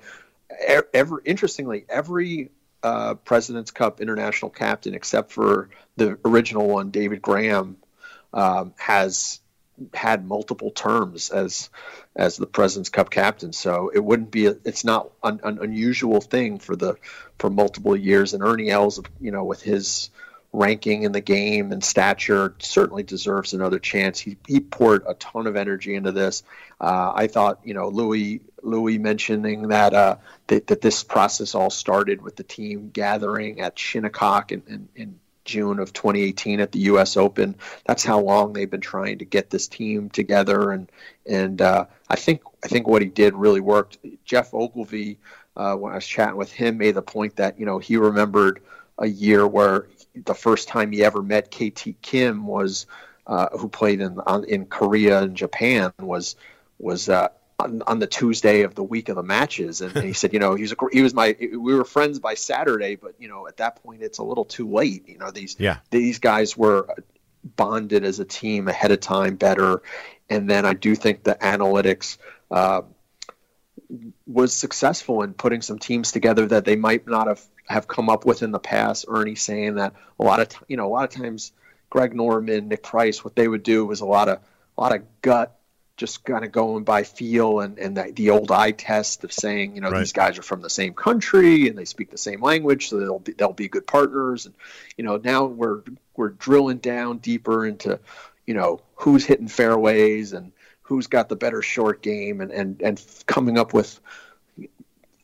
Every 0.93 1.21
interestingly, 1.25 1.85
every 1.89 2.51
uh, 2.83 3.15
President's 3.15 3.71
Cup 3.71 3.99
international 3.99 4.51
captain, 4.51 4.93
except 4.93 5.31
for 5.31 5.69
the 5.97 6.17
original 6.23 6.67
one, 6.67 6.91
David 6.91 7.21
Graham, 7.21 7.77
um, 8.33 8.73
has 8.77 9.39
had 9.93 10.25
multiple 10.25 10.71
terms 10.71 11.29
as 11.29 11.69
as 12.15 12.37
the 12.37 12.45
President's 12.45 12.89
Cup 12.89 13.09
captain. 13.09 13.53
So 13.53 13.91
it 13.93 14.03
wouldn't 14.03 14.31
be. 14.31 14.45
A, 14.45 14.55
it's 14.63 14.85
not 14.85 15.11
an, 15.23 15.41
an 15.43 15.59
unusual 15.61 16.21
thing 16.21 16.59
for 16.59 16.75
the 16.75 16.95
for 17.39 17.49
multiple 17.49 17.95
years. 17.95 18.33
And 18.33 18.43
Ernie 18.43 18.69
Els, 18.69 19.01
you 19.19 19.31
know, 19.31 19.43
with 19.43 19.61
his 19.61 20.11
ranking 20.55 21.03
in 21.03 21.11
the 21.11 21.21
game 21.21 21.71
and 21.71 21.83
stature 21.83 22.55
certainly 22.59 23.03
deserves 23.03 23.53
another 23.53 23.79
chance. 23.79 24.19
He, 24.19 24.37
he 24.47 24.59
poured 24.59 25.03
a 25.07 25.13
ton 25.15 25.47
of 25.47 25.55
energy 25.55 25.95
into 25.95 26.11
this. 26.11 26.43
Uh, 26.79 27.11
I 27.13 27.27
thought, 27.27 27.59
you 27.63 27.73
know, 27.73 27.89
Louis 27.89 28.41
Louis 28.61 28.97
mentioning 28.97 29.67
that, 29.67 29.93
uh, 29.93 30.15
that 30.47 30.67
that 30.67 30.81
this 30.81 31.03
process 31.03 31.55
all 31.55 31.69
started 31.69 32.21
with 32.21 32.35
the 32.35 32.43
team 32.43 32.89
gathering 32.91 33.61
at 33.61 33.77
Shinnecock 33.77 34.51
in, 34.51 34.63
in, 34.67 34.89
in 34.95 35.19
June 35.43 35.79
of 35.79 35.93
2018 35.93 36.59
at 36.59 36.71
the 36.71 36.79
U.S. 36.79 37.15
Open. 37.17 37.55
That's 37.85 38.03
how 38.03 38.19
long 38.19 38.53
they've 38.53 38.69
been 38.69 38.81
trying 38.81 39.19
to 39.19 39.25
get 39.25 39.49
this 39.49 39.67
team 39.67 40.09
together, 40.09 40.71
and 40.71 40.91
and 41.25 41.61
uh, 41.61 41.85
I 42.09 42.15
think 42.15 42.41
I 42.63 42.67
think 42.67 42.87
what 42.87 43.01
he 43.01 43.07
did 43.07 43.35
really 43.35 43.61
worked. 43.61 43.99
Geoff 44.25 44.53
Ogilvy, 44.53 45.19
uh, 45.55 45.75
when 45.75 45.91
I 45.93 45.95
was 45.95 46.07
chatting 46.07 46.37
with 46.37 46.51
him, 46.51 46.79
made 46.79 46.95
the 46.95 47.01
point 47.01 47.35
that 47.37 47.59
you 47.59 47.65
know 47.65 47.77
he 47.77 47.97
remembered 47.97 48.61
a 48.97 49.07
year 49.07 49.47
where 49.47 49.87
the 50.23 50.35
first 50.35 50.67
time 50.67 50.91
he 50.91 51.03
ever 51.03 51.21
met 51.21 51.51
KT 51.51 52.01
Kim 52.01 52.47
was 52.47 52.85
uh, 53.27 53.47
who 53.57 53.67
played 53.69 54.01
in 54.01 54.19
in 54.47 54.65
Korea 54.65 55.23
and 55.23 55.35
Japan 55.35 55.91
was 55.99 56.35
was 56.77 57.09
uh, 57.09 57.29
on, 57.59 57.81
on, 57.87 57.99
the 57.99 58.07
Tuesday 58.07 58.61
of 58.61 58.75
the 58.75 58.83
week 58.83 59.09
of 59.09 59.15
the 59.15 59.23
matches, 59.23 59.81
and, 59.81 59.95
and 59.95 60.05
he 60.05 60.13
said, 60.21 60.33
you 60.33 60.39
know, 60.39 60.55
he 60.55 60.63
was 60.63 60.73
a, 60.73 60.75
he 60.91 61.01
was 61.01 61.13
my 61.13 61.35
we 61.39 61.73
were 61.73 61.85
friends 61.85 62.19
by 62.19 62.33
Saturday, 62.35 62.95
but 62.95 63.15
you 63.19 63.27
know, 63.27 63.47
at 63.47 63.57
that 63.57 63.81
point 63.81 64.01
it's 64.01 64.19
a 64.19 64.23
little 64.23 64.45
too 64.45 64.69
late. 64.69 65.07
You 65.07 65.17
know, 65.17 65.31
these 65.31 65.55
yeah. 65.59 65.77
these 65.89 66.19
guys 66.19 66.55
were 66.55 66.87
bonded 67.43 68.03
as 68.03 68.19
a 68.19 68.25
team 68.25 68.67
ahead 68.67 68.91
of 68.91 68.99
time 68.99 69.35
better, 69.35 69.81
and 70.29 70.49
then 70.49 70.65
I 70.65 70.73
do 70.73 70.95
think 70.95 71.23
the 71.23 71.35
analytics. 71.35 72.17
Uh, 72.49 72.81
was 74.25 74.53
successful 74.53 75.21
in 75.21 75.33
putting 75.33 75.61
some 75.61 75.77
teams 75.77 76.11
together 76.11 76.47
that 76.47 76.65
they 76.65 76.75
might 76.75 77.07
not 77.07 77.27
have 77.27 77.45
have 77.67 77.87
come 77.87 78.09
up 78.09 78.25
with 78.25 78.43
in 78.43 78.51
the 78.51 78.59
past. 78.59 79.05
Ernie 79.07 79.35
saying 79.35 79.75
that 79.75 79.93
a 80.19 80.23
lot 80.23 80.39
of 80.39 80.49
t- 80.49 80.57
you 80.67 80.77
know 80.77 80.87
a 80.87 80.89
lot 80.89 81.03
of 81.03 81.09
times 81.21 81.51
Greg 81.89 82.15
Norman, 82.15 82.67
Nick 82.67 82.83
Price, 82.83 83.23
what 83.23 83.35
they 83.35 83.47
would 83.47 83.63
do 83.63 83.85
was 83.85 84.01
a 84.01 84.05
lot 84.05 84.29
of 84.29 84.39
a 84.77 84.81
lot 84.81 84.95
of 84.95 85.03
gut, 85.21 85.57
just 85.97 86.25
kind 86.25 86.43
of 86.43 86.51
going 86.51 86.83
by 86.83 87.03
feel 87.03 87.61
and 87.61 87.79
and 87.79 87.97
the, 87.97 88.11
the 88.13 88.29
old 88.31 88.51
eye 88.51 88.71
test 88.71 89.23
of 89.23 89.31
saying 89.31 89.75
you 89.75 89.81
know 89.81 89.89
right. 89.89 89.99
these 89.99 90.13
guys 90.13 90.37
are 90.37 90.43
from 90.43 90.61
the 90.61 90.69
same 90.69 90.93
country 90.93 91.67
and 91.67 91.77
they 91.77 91.85
speak 91.85 92.11
the 92.11 92.17
same 92.17 92.41
language, 92.41 92.89
so 92.89 92.99
they'll 92.99 93.19
be, 93.19 93.33
they'll 93.33 93.53
be 93.53 93.67
good 93.67 93.87
partners. 93.87 94.45
And 94.45 94.55
you 94.97 95.03
know 95.03 95.17
now 95.17 95.45
we're 95.45 95.81
we're 96.15 96.29
drilling 96.29 96.77
down 96.77 97.17
deeper 97.19 97.65
into 97.65 97.99
you 98.45 98.53
know 98.53 98.81
who's 98.95 99.25
hitting 99.25 99.47
fairways 99.47 100.33
and 100.33 100.51
who's 100.83 101.07
got 101.07 101.29
the 101.29 101.35
better 101.35 101.61
short 101.61 102.01
game 102.01 102.41
and 102.41 102.51
and, 102.51 102.81
and 102.81 103.03
coming 103.25 103.57
up 103.57 103.73
with 103.73 103.99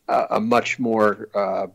a, 0.08 0.26
a 0.30 0.40
much 0.40 0.78
more 0.78 1.28
uh, 1.34 1.66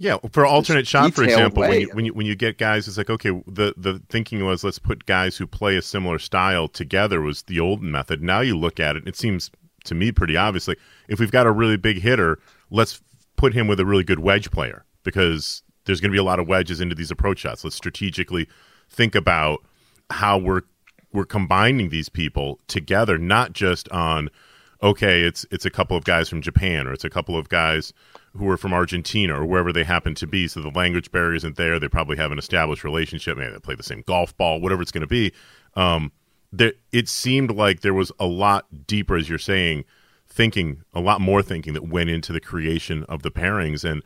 yeah, 0.00 0.16
for 0.32 0.46
alternate 0.46 0.86
shot, 0.86 1.12
for 1.12 1.24
example, 1.24 1.60
when 1.60 1.82
you, 1.82 1.90
when 1.92 2.04
you 2.06 2.14
when 2.14 2.24
you 2.24 2.34
get 2.34 2.56
guys, 2.56 2.88
it's 2.88 2.96
like 2.96 3.10
okay, 3.10 3.28
the 3.46 3.74
the 3.76 4.00
thinking 4.08 4.42
was 4.46 4.64
let's 4.64 4.78
put 4.78 5.04
guys 5.04 5.36
who 5.36 5.46
play 5.46 5.76
a 5.76 5.82
similar 5.82 6.18
style 6.18 6.68
together 6.68 7.20
was 7.20 7.42
the 7.42 7.60
old 7.60 7.82
method. 7.82 8.22
Now 8.22 8.40
you 8.40 8.56
look 8.56 8.80
at 8.80 8.96
it, 8.96 9.06
it 9.06 9.14
seems 9.14 9.50
to 9.84 9.94
me 9.94 10.10
pretty 10.10 10.38
obviously 10.38 10.76
if 11.08 11.20
we've 11.20 11.30
got 11.30 11.46
a 11.46 11.52
really 11.52 11.76
big 11.76 12.00
hitter, 12.00 12.38
let's 12.70 13.02
put 13.36 13.52
him 13.52 13.66
with 13.66 13.78
a 13.78 13.84
really 13.84 14.02
good 14.02 14.20
wedge 14.20 14.50
player 14.50 14.86
because 15.02 15.62
there's 15.84 16.00
going 16.00 16.10
to 16.10 16.14
be 16.14 16.18
a 16.18 16.24
lot 16.24 16.40
of 16.40 16.48
wedges 16.48 16.80
into 16.80 16.94
these 16.94 17.10
approach 17.10 17.40
shots. 17.40 17.62
Let's 17.62 17.76
strategically 17.76 18.48
think 18.88 19.14
about 19.14 19.62
how 20.08 20.38
we're 20.38 20.62
we're 21.12 21.26
combining 21.26 21.90
these 21.90 22.08
people 22.08 22.58
together, 22.68 23.18
not 23.18 23.52
just 23.52 23.86
on 23.90 24.30
okay, 24.82 25.20
it's 25.20 25.44
it's 25.50 25.66
a 25.66 25.70
couple 25.70 25.98
of 25.98 26.04
guys 26.04 26.30
from 26.30 26.40
Japan 26.40 26.86
or 26.86 26.94
it's 26.94 27.04
a 27.04 27.10
couple 27.10 27.36
of 27.36 27.50
guys 27.50 27.92
who 28.36 28.48
are 28.48 28.56
from 28.56 28.72
Argentina 28.72 29.40
or 29.40 29.44
wherever 29.44 29.72
they 29.72 29.84
happen 29.84 30.14
to 30.14 30.26
be. 30.26 30.46
So 30.46 30.60
the 30.60 30.70
language 30.70 31.10
barrier 31.10 31.34
isn't 31.34 31.56
there. 31.56 31.78
They 31.78 31.88
probably 31.88 32.16
have 32.16 32.30
an 32.30 32.38
established 32.38 32.84
relationship. 32.84 33.36
Maybe 33.36 33.52
they 33.52 33.58
play 33.58 33.74
the 33.74 33.82
same 33.82 34.02
golf 34.06 34.36
ball, 34.36 34.60
whatever 34.60 34.82
it's 34.82 34.92
going 34.92 35.02
to 35.02 35.06
be. 35.06 35.32
Um, 35.74 36.12
there, 36.52 36.72
it 36.92 37.08
seemed 37.08 37.50
like 37.52 37.80
there 37.80 37.94
was 37.94 38.12
a 38.18 38.26
lot 38.26 38.86
deeper, 38.86 39.16
as 39.16 39.28
you're 39.28 39.38
saying, 39.38 39.84
thinking, 40.28 40.82
a 40.94 41.00
lot 41.00 41.20
more 41.20 41.42
thinking 41.42 41.74
that 41.74 41.88
went 41.88 42.10
into 42.10 42.32
the 42.32 42.40
creation 42.40 43.04
of 43.04 43.22
the 43.22 43.30
pairings, 43.30 43.84
and 43.84 44.02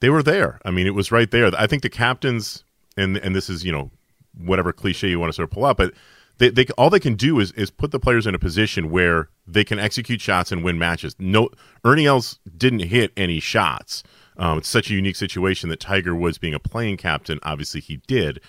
they 0.00 0.10
were 0.10 0.22
there. 0.22 0.60
I 0.64 0.70
mean, 0.70 0.86
it 0.86 0.94
was 0.94 1.12
right 1.12 1.30
there. 1.30 1.50
I 1.56 1.66
think 1.66 1.82
the 1.82 1.90
captains, 1.90 2.64
and 2.96 3.16
and 3.18 3.34
this 3.34 3.50
is 3.50 3.64
you 3.64 3.72
know 3.72 3.90
whatever 4.36 4.72
cliche 4.72 5.08
you 5.08 5.20
want 5.20 5.30
to 5.30 5.34
sort 5.34 5.48
of 5.48 5.50
pull 5.50 5.64
up, 5.64 5.76
but 5.76 5.94
they, 6.38 6.50
they 6.50 6.66
all 6.76 6.90
they 6.90 7.00
can 7.00 7.14
do 7.14 7.40
is 7.40 7.52
is 7.52 7.70
put 7.70 7.90
the 7.90 8.00
players 8.00 8.26
in 8.26 8.34
a 8.34 8.38
position 8.38 8.90
where 8.90 9.28
they 9.46 9.64
can 9.64 9.78
execute 9.78 10.20
shots 10.20 10.50
and 10.52 10.64
win 10.64 10.78
matches. 10.78 11.14
No, 11.18 11.50
Ernie 11.84 12.06
Els 12.06 12.38
didn't 12.56 12.80
hit 12.80 13.12
any 13.16 13.40
shots. 13.40 14.02
Um, 14.36 14.58
it's 14.58 14.68
such 14.68 14.90
a 14.90 14.94
unique 14.94 15.16
situation 15.16 15.68
that 15.68 15.78
Tiger 15.78 16.14
Woods, 16.14 16.38
being 16.38 16.54
a 16.54 16.58
playing 16.58 16.96
captain, 16.96 17.38
obviously 17.44 17.80
he 17.80 17.98
did, 18.08 18.40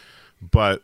but 0.41 0.81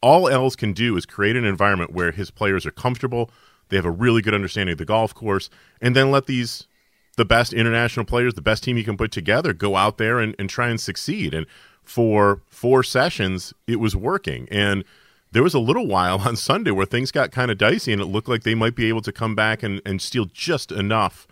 all 0.00 0.28
Els 0.28 0.54
can 0.54 0.72
do 0.72 0.96
is 0.96 1.04
create 1.04 1.36
an 1.36 1.44
environment 1.44 1.92
where 1.92 2.12
his 2.12 2.30
players 2.30 2.64
are 2.64 2.70
comfortable. 2.70 3.30
They 3.68 3.76
have 3.76 3.84
a 3.84 3.90
really 3.90 4.22
good 4.22 4.34
understanding 4.34 4.74
of 4.74 4.78
the 4.78 4.84
golf 4.84 5.14
course, 5.14 5.50
and 5.80 5.96
then 5.96 6.12
let 6.12 6.26
these 6.26 6.68
the 7.16 7.24
best 7.24 7.52
international 7.52 8.04
players, 8.04 8.34
the 8.34 8.42
best 8.42 8.62
team 8.62 8.76
you 8.76 8.84
can 8.84 8.96
put 8.96 9.10
together, 9.10 9.52
go 9.52 9.74
out 9.74 9.98
there 9.98 10.18
and, 10.20 10.34
and 10.38 10.48
try 10.48 10.68
and 10.68 10.80
succeed. 10.80 11.34
And 11.34 11.46
for 11.82 12.42
four 12.46 12.82
sessions, 12.82 13.54
it 13.66 13.76
was 13.76 13.96
working. 13.96 14.46
And 14.50 14.84
there 15.32 15.42
was 15.42 15.54
a 15.54 15.58
little 15.58 15.86
while 15.86 16.18
on 16.26 16.36
Sunday 16.36 16.70
where 16.70 16.86
things 16.86 17.10
got 17.10 17.32
kind 17.32 17.50
of 17.50 17.58
dicey 17.58 17.92
and 17.92 18.00
it 18.00 18.06
looked 18.06 18.28
like 18.28 18.42
they 18.42 18.54
might 18.54 18.74
be 18.74 18.88
able 18.88 19.02
to 19.02 19.12
come 19.12 19.34
back 19.34 19.62
and, 19.62 19.80
and 19.84 20.00
steal 20.00 20.26
just 20.26 20.72
enough 20.72 21.26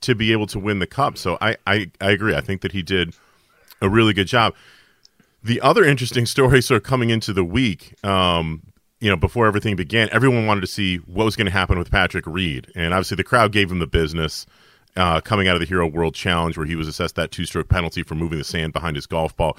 to 0.00 0.14
be 0.14 0.32
able 0.32 0.46
to 0.46 0.58
win 0.58 0.78
the 0.78 0.86
cup. 0.86 1.18
So 1.18 1.38
I, 1.40 1.56
I, 1.66 1.90
I 2.00 2.10
agree. 2.10 2.34
I 2.34 2.40
think 2.40 2.60
that 2.62 2.72
he 2.72 2.82
did 2.82 3.14
a 3.80 3.88
really 3.88 4.12
good 4.12 4.28
job. 4.28 4.54
The 5.42 5.60
other 5.60 5.84
interesting 5.84 6.26
story, 6.26 6.62
sort 6.62 6.76
of 6.76 6.82
coming 6.84 7.10
into 7.10 7.32
the 7.32 7.44
week, 7.44 7.94
um, 8.04 8.62
you 9.00 9.08
know, 9.08 9.16
before 9.16 9.46
everything 9.46 9.76
began, 9.76 10.08
everyone 10.10 10.46
wanted 10.46 10.60
to 10.62 10.66
see 10.66 10.96
what 10.96 11.24
was 11.24 11.36
going 11.36 11.46
to 11.46 11.52
happen 11.52 11.78
with 11.78 11.90
Patrick 11.90 12.26
Reed. 12.26 12.70
And 12.74 12.92
obviously 12.92 13.16
the 13.16 13.24
crowd 13.24 13.52
gave 13.52 13.70
him 13.70 13.78
the 13.78 13.86
business 13.86 14.46
uh, 14.96 15.20
coming 15.20 15.46
out 15.46 15.54
of 15.54 15.60
the 15.60 15.66
Hero 15.66 15.86
World 15.86 16.14
Challenge 16.14 16.56
where 16.56 16.66
he 16.66 16.76
was 16.76 16.88
assessed 16.88 17.14
that 17.14 17.30
two 17.30 17.44
stroke 17.44 17.68
penalty 17.68 18.02
for 18.02 18.14
moving 18.14 18.38
the 18.38 18.44
sand 18.44 18.72
behind 18.72 18.96
his 18.96 19.06
golf 19.06 19.36
ball. 19.36 19.56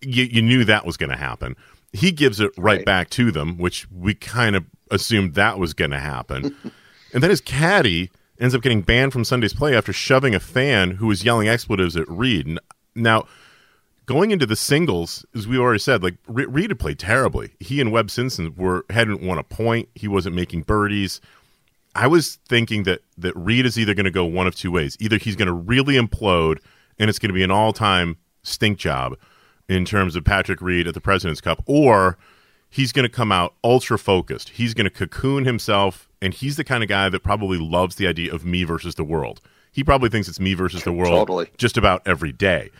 You, 0.00 0.24
you 0.24 0.42
knew 0.42 0.64
that 0.64 0.84
was 0.84 0.96
going 0.96 1.10
to 1.10 1.16
happen 1.16 1.56
he 1.92 2.12
gives 2.12 2.40
it 2.40 2.52
right, 2.56 2.78
right, 2.78 2.84
back 2.84 3.10
to 3.10 3.30
them, 3.30 3.58
which 3.58 3.90
we 3.90 4.14
kind 4.14 4.56
of 4.56 4.64
assumed 4.90 5.34
that 5.34 5.58
was 5.58 5.74
going 5.74 5.90
to 5.90 5.98
happen. 5.98 6.56
and 7.12 7.22
then 7.22 7.30
his 7.30 7.40
caddy 7.40 8.10
ends 8.38 8.54
up 8.54 8.62
getting 8.62 8.82
banned 8.82 9.12
from 9.12 9.24
Sunday's 9.24 9.52
play 9.52 9.76
after 9.76 9.92
shoving 9.92 10.34
a 10.34 10.40
fan 10.40 10.92
who 10.92 11.06
was 11.06 11.24
yelling 11.24 11.48
expletives 11.48 11.96
at 11.96 12.08
Reed. 12.08 12.58
Now, 12.94 13.26
going 14.06 14.30
into 14.30 14.46
the 14.46 14.56
singles, 14.56 15.24
as 15.34 15.46
we 15.46 15.58
already 15.58 15.78
said, 15.78 16.02
like 16.02 16.16
Reed 16.26 16.70
had 16.70 16.78
played 16.78 16.98
terribly. 16.98 17.52
He 17.60 17.80
and 17.80 17.92
Webb 17.92 18.10
Simpson 18.10 18.54
were 18.56 18.84
hadn't 18.90 19.22
won 19.22 19.38
a 19.38 19.44
point. 19.44 19.88
He 19.94 20.08
wasn't 20.08 20.34
making 20.34 20.62
birdies. 20.62 21.20
I 21.94 22.06
was 22.06 22.38
thinking 22.48 22.84
that 22.84 23.02
that 23.18 23.36
Reed 23.36 23.66
is 23.66 23.78
either 23.78 23.94
going 23.94 24.04
to 24.04 24.10
go 24.10 24.24
one 24.24 24.46
of 24.46 24.54
two 24.54 24.70
ways. 24.70 24.96
Either 25.00 25.16
he's 25.16 25.36
going 25.36 25.46
to 25.46 25.52
really 25.52 25.94
implode 25.94 26.58
and 26.98 27.08
it's 27.10 27.18
going 27.18 27.28
to 27.30 27.34
be 27.34 27.42
an 27.42 27.50
all 27.50 27.72
time 27.72 28.16
stink 28.42 28.78
job, 28.78 29.16
in 29.70 29.84
terms 29.84 30.16
of 30.16 30.24
Patrick 30.24 30.60
Reed 30.60 30.88
at 30.88 30.94
the 30.94 31.00
President's 31.00 31.40
Cup, 31.40 31.62
or 31.64 32.18
he's 32.68 32.90
going 32.90 33.04
to 33.04 33.08
come 33.08 33.30
out 33.30 33.54
ultra 33.62 33.96
focused. 33.96 34.48
He's 34.50 34.74
going 34.74 34.84
to 34.84 34.90
cocoon 34.90 35.44
himself, 35.44 36.08
and 36.20 36.34
he's 36.34 36.56
the 36.56 36.64
kind 36.64 36.82
of 36.82 36.88
guy 36.88 37.08
that 37.08 37.22
probably 37.22 37.56
loves 37.56 37.94
the 37.94 38.08
idea 38.08 38.34
of 38.34 38.44
me 38.44 38.64
versus 38.64 38.96
the 38.96 39.04
world. 39.04 39.40
He 39.70 39.84
probably 39.84 40.08
thinks 40.08 40.26
it's 40.26 40.40
me 40.40 40.54
versus 40.54 40.82
the 40.82 40.92
world 40.92 41.12
totally. 41.12 41.50
just 41.56 41.76
about 41.76 42.02
every 42.04 42.32
day. 42.32 42.70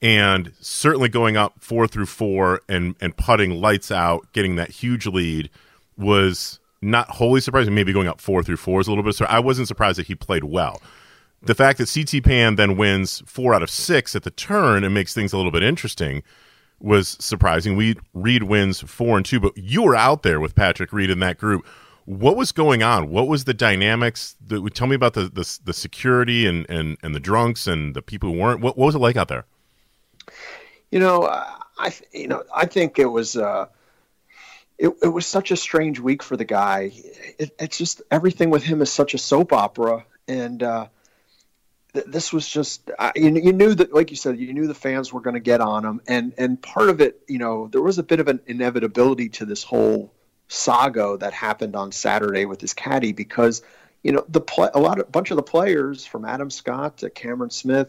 And 0.00 0.54
certainly 0.58 1.10
going 1.10 1.36
up 1.36 1.56
four 1.58 1.86
through 1.86 2.06
four 2.06 2.62
and, 2.66 2.96
and 2.98 3.14
putting 3.14 3.60
lights 3.60 3.90
out, 3.90 4.32
getting 4.32 4.56
that 4.56 4.70
huge 4.70 5.06
lead 5.06 5.50
was 5.98 6.60
not 6.80 7.10
wholly 7.10 7.42
surprising. 7.42 7.74
Maybe 7.74 7.92
going 7.92 8.08
up 8.08 8.22
four 8.22 8.42
through 8.42 8.56
four 8.56 8.80
is 8.80 8.86
a 8.86 8.90
little 8.90 9.04
bit. 9.04 9.16
So 9.16 9.26
I 9.26 9.40
wasn't 9.40 9.68
surprised 9.68 9.98
that 9.98 10.06
he 10.06 10.14
played 10.14 10.44
well. 10.44 10.80
The 11.42 11.54
fact 11.54 11.78
that 11.78 11.92
CT 11.92 12.24
Pan 12.24 12.56
then 12.56 12.76
wins 12.76 13.22
four 13.26 13.54
out 13.54 13.62
of 13.62 13.70
six 13.70 14.16
at 14.16 14.24
the 14.24 14.30
turn 14.30 14.82
and 14.84 14.92
makes 14.92 15.14
things 15.14 15.32
a 15.32 15.36
little 15.36 15.52
bit 15.52 15.62
interesting 15.62 16.22
was 16.80 17.16
surprising. 17.20 17.76
We 17.76 17.96
Reed 18.14 18.44
wins 18.44 18.80
four 18.80 19.16
and 19.16 19.24
two, 19.26 19.40
but 19.40 19.56
you 19.56 19.82
were 19.82 19.96
out 19.96 20.22
there 20.22 20.40
with 20.40 20.54
Patrick 20.54 20.92
Reed 20.92 21.10
in 21.10 21.20
that 21.20 21.38
group. 21.38 21.66
What 22.04 22.36
was 22.36 22.52
going 22.52 22.82
on? 22.82 23.10
What 23.10 23.28
was 23.28 23.44
the 23.44 23.54
dynamics? 23.54 24.36
Tell 24.74 24.86
me 24.86 24.96
about 24.96 25.14
the, 25.14 25.24
the, 25.24 25.58
the 25.64 25.72
security 25.72 26.46
and, 26.46 26.68
and 26.70 26.96
and 27.02 27.14
the 27.14 27.20
drunks 27.20 27.66
and 27.66 27.94
the 27.94 28.02
people 28.02 28.32
who 28.32 28.38
weren't. 28.38 28.60
What, 28.60 28.78
what 28.78 28.86
was 28.86 28.94
it 28.94 28.98
like 28.98 29.16
out 29.16 29.28
there? 29.28 29.44
You 30.90 31.00
know, 31.00 31.24
I 31.24 31.94
you 32.12 32.28
know 32.28 32.44
I 32.54 32.66
think 32.66 32.98
it 32.98 33.06
was. 33.06 33.36
Uh, 33.36 33.66
it, 34.78 34.94
it 35.02 35.08
was 35.08 35.26
such 35.26 35.50
a 35.50 35.56
strange 35.56 35.98
week 35.98 36.22
for 36.22 36.36
the 36.36 36.44
guy. 36.44 36.92
It, 37.38 37.50
it's 37.58 37.76
just 37.76 38.00
everything 38.12 38.48
with 38.50 38.62
him 38.62 38.80
is 38.80 38.92
such 38.92 39.12
a 39.12 39.18
soap 39.18 39.52
opera, 39.52 40.06
and 40.28 40.62
uh, 40.62 40.86
this 42.06 42.32
was 42.32 42.48
just 42.48 42.90
you, 43.14 43.34
you 43.34 43.52
knew 43.52 43.74
that 43.74 43.92
like 43.92 44.10
you 44.10 44.16
said 44.16 44.38
you 44.38 44.52
knew 44.52 44.66
the 44.66 44.74
fans 44.74 45.12
were 45.12 45.20
going 45.20 45.34
to 45.34 45.40
get 45.40 45.60
on 45.60 45.84
him 45.84 46.00
and 46.06 46.32
and 46.38 46.60
part 46.60 46.88
of 46.88 47.00
it 47.00 47.22
you 47.28 47.38
know 47.38 47.68
there 47.68 47.82
was 47.82 47.98
a 47.98 48.02
bit 48.02 48.20
of 48.20 48.28
an 48.28 48.40
inevitability 48.46 49.28
to 49.28 49.44
this 49.44 49.62
whole 49.62 50.12
saga 50.48 51.16
that 51.18 51.32
happened 51.32 51.76
on 51.76 51.92
Saturday 51.92 52.46
with 52.46 52.60
his 52.60 52.74
caddy 52.74 53.12
because 53.12 53.62
you 54.02 54.12
know 54.12 54.24
the 54.28 54.40
play, 54.40 54.70
a 54.74 54.80
lot 54.80 54.98
of 54.98 55.10
bunch 55.12 55.30
of 55.30 55.36
the 55.36 55.42
players 55.42 56.06
from 56.06 56.24
Adam 56.24 56.50
Scott 56.50 56.98
to 56.98 57.10
Cameron 57.10 57.50
Smith 57.50 57.88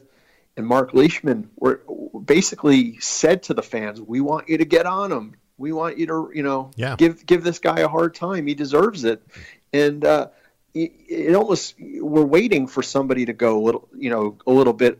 and 0.57 0.65
Mark 0.65 0.93
Leishman 0.93 1.49
were 1.55 1.81
basically 2.25 2.99
said 2.99 3.43
to 3.43 3.53
the 3.53 3.63
fans 3.63 4.01
we 4.01 4.21
want 4.21 4.49
you 4.49 4.57
to 4.57 4.65
get 4.65 4.85
on 4.85 5.11
him 5.11 5.35
we 5.59 5.73
want 5.73 5.97
you 5.97 6.07
to 6.07 6.31
you 6.33 6.41
know 6.41 6.71
yeah. 6.75 6.95
give 6.95 7.25
give 7.25 7.43
this 7.43 7.59
guy 7.59 7.81
a 7.81 7.87
hard 7.87 8.15
time. 8.15 8.47
He 8.47 8.55
deserves 8.55 9.03
it. 9.03 9.21
And 9.71 10.03
uh 10.03 10.29
it 10.73 11.35
almost 11.35 11.75
we're 11.79 12.23
waiting 12.23 12.67
for 12.67 12.83
somebody 12.83 13.25
to 13.25 13.33
go 13.33 13.59
a 13.59 13.63
little, 13.63 13.87
you 13.95 14.09
know, 14.09 14.37
a 14.45 14.51
little 14.51 14.73
bit 14.73 14.99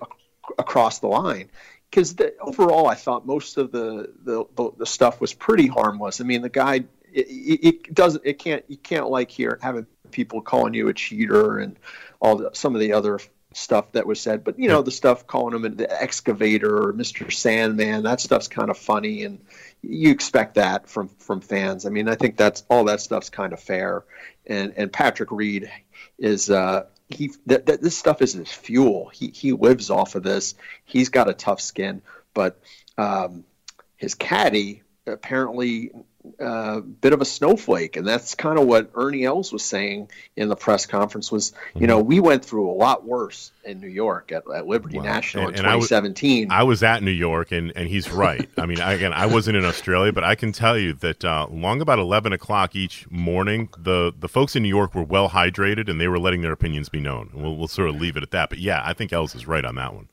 across 0.58 1.00
the 1.00 1.08
line. 1.08 1.50
Because 1.90 2.16
overall, 2.40 2.88
I 2.88 2.96
thought 2.96 3.26
most 3.26 3.58
of 3.58 3.72
the, 3.72 4.14
the 4.24 4.46
the 4.78 4.86
stuff 4.86 5.20
was 5.20 5.34
pretty 5.34 5.68
harmless. 5.68 6.22
I 6.22 6.24
mean, 6.24 6.42
the 6.42 6.50
guy 6.50 6.84
it, 7.12 7.60
it 7.64 7.94
doesn't 7.94 8.24
it 8.26 8.40
can't 8.40 8.64
you 8.68 8.78
can't 8.78 9.10
like 9.10 9.32
hear 9.32 9.58
having 9.62 9.88
people 10.12 10.42
calling 10.42 10.74
you 10.74 10.88
a 10.88 10.94
cheater 10.94 11.60
and 11.60 11.78
all 12.20 12.36
the, 12.36 12.50
some 12.54 12.76
of 12.76 12.82
the 12.82 12.94
other 12.94 13.20
stuff 13.54 13.92
that 13.94 14.06
was 14.06 14.20
said. 14.20 14.44
But 14.44 14.60
you 14.60 14.68
know, 14.68 14.82
the 14.82 14.92
stuff 14.92 15.28
calling 15.28 15.56
him 15.56 15.76
the 15.76 16.02
excavator 16.02 16.90
or 16.90 16.94
Mr. 16.94 17.32
Sandman, 17.32 18.04
that 18.04 18.22
stuff's 18.22 18.48
kind 18.48 18.70
of 18.70 18.78
funny, 18.78 19.24
and 19.24 19.40
you 19.82 20.12
expect 20.12 20.56
that 20.56 20.88
from 20.88 21.08
from 21.08 21.42
fans. 21.42 21.86
I 21.86 21.90
mean, 21.90 22.08
I 22.08 22.16
think 22.16 22.38
that's 22.38 22.64
all 22.70 22.86
that 22.86 23.02
stuff's 23.02 23.30
kind 23.30 23.54
of 23.54 23.60
fair 23.60 24.04
and 24.50 24.74
and 24.76 24.92
Patrick 24.92 25.32
Reed 25.32 25.72
is 26.18 26.50
uh, 26.50 26.86
he 27.08 27.32
that, 27.46 27.68
that 27.68 27.82
this 27.82 27.98
stuff 27.98 28.22
is 28.22 28.34
his 28.34 28.52
fuel. 28.52 29.10
He 29.14 29.28
he 29.28 29.54
lives 29.54 29.90
off 29.90 30.16
of 30.16 30.24
this. 30.24 30.56
He's 30.84 31.10
got 31.10 31.30
a 31.30 31.34
tough 31.34 31.62
skin, 31.62 32.02
but 32.34 32.60
um, 32.98 33.46
his 33.96 34.16
caddy 34.16 34.84
apparently 35.08 35.92
uh, 36.40 36.80
bit 36.80 37.14
of 37.14 37.22
a 37.22 37.26
snowflake, 37.26 37.96
and 37.96 38.08
that's 38.08 38.36
kind 38.36 38.60
of 38.60 38.66
what 38.66 38.90
Ernie 38.96 39.24
Els 39.24 39.52
was 39.52 39.64
saying 39.64 40.10
in 40.36 40.50
the 40.50 40.56
press 40.56 40.86
conference. 40.86 41.32
Was 41.32 41.54
you 41.76 41.88
know 41.88 42.00
we 42.00 42.20
went 42.20 42.44
through 42.44 42.70
a 42.70 42.74
lot 42.74 43.06
worse 43.06 43.52
in 43.64 43.80
New 43.80 43.88
York 43.88 44.32
at, 44.32 44.44
at 44.54 44.68
Liberty 44.68 45.00
National 45.00 45.48
and, 45.48 45.56
in 45.56 45.64
2017. 45.64 46.52
I 46.52 46.64
was, 46.64 46.84
at 46.84 47.04
New 47.04 47.12
York, 47.12 47.52
and 47.52 47.72
and 47.76 47.88
he's 47.88 48.10
right. 48.10 48.50
I 48.58 48.66
mean, 48.66 48.80
I, 48.80 48.94
again, 48.94 49.14
I 49.14 49.26
wasn't 49.26 49.58
in 49.58 49.66
Australia, 49.66 50.12
but 50.12 50.24
I 50.24 50.36
can 50.36 50.52
tell 50.52 50.78
you 50.78 50.94
that 50.94 51.24
uh, 51.24 51.48
long 51.50 51.82
about 51.82 52.00
11 52.00 52.34
o'clock 52.34 52.76
each 52.76 53.10
morning, 53.10 53.70
the 53.78 54.14
the 54.18 54.30
folks 54.30 54.56
in 54.56 54.64
New 54.64 54.70
York 54.70 54.96
were 54.96 55.04
well 55.04 55.30
hydrated, 55.30 55.90
and 55.90 56.00
they 56.00 56.08
were 56.08 56.20
letting 56.20 56.42
their 56.42 56.54
opinions 56.54 56.90
be 56.90 57.00
known. 57.00 57.30
We'll 57.34 57.56
we'll 57.56 57.68
sort 57.68 57.90
of 57.90 57.96
leave 57.96 58.18
it 58.18 58.24
at 58.24 58.32
that. 58.32 58.50
But 58.50 58.60
yeah, 58.60 58.82
I 58.84 58.94
think 58.94 59.14
Els 59.14 59.36
is 59.36 59.48
right 59.48 59.66
on 59.66 59.76
that 59.76 59.94
one. 59.94 60.08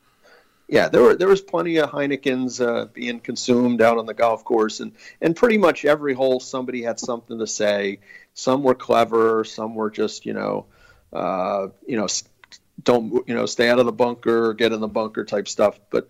Yeah, 0.68 0.88
there 0.88 1.02
were 1.02 1.14
there 1.14 1.28
was 1.28 1.40
plenty 1.40 1.76
of 1.76 1.90
Heinekens 1.90 2.60
uh, 2.60 2.86
being 2.86 3.20
consumed 3.20 3.80
out 3.80 3.98
on 3.98 4.06
the 4.06 4.14
golf 4.14 4.44
course, 4.44 4.80
and 4.80 4.92
and 5.20 5.36
pretty 5.36 5.58
much 5.58 5.84
every 5.84 6.12
hole 6.12 6.40
somebody 6.40 6.82
had 6.82 6.98
something 6.98 7.38
to 7.38 7.46
say. 7.46 8.00
Some 8.34 8.62
were 8.62 8.74
clever, 8.74 9.44
some 9.44 9.74
were 9.74 9.90
just 9.90 10.26
you 10.26 10.32
know, 10.32 10.66
uh, 11.12 11.68
you 11.86 11.96
know, 11.96 12.08
don't 12.82 13.26
you 13.28 13.34
know, 13.34 13.46
stay 13.46 13.68
out 13.68 13.78
of 13.78 13.86
the 13.86 13.92
bunker, 13.92 14.54
get 14.54 14.72
in 14.72 14.80
the 14.80 14.88
bunker 14.88 15.24
type 15.24 15.46
stuff. 15.46 15.78
But 15.88 16.08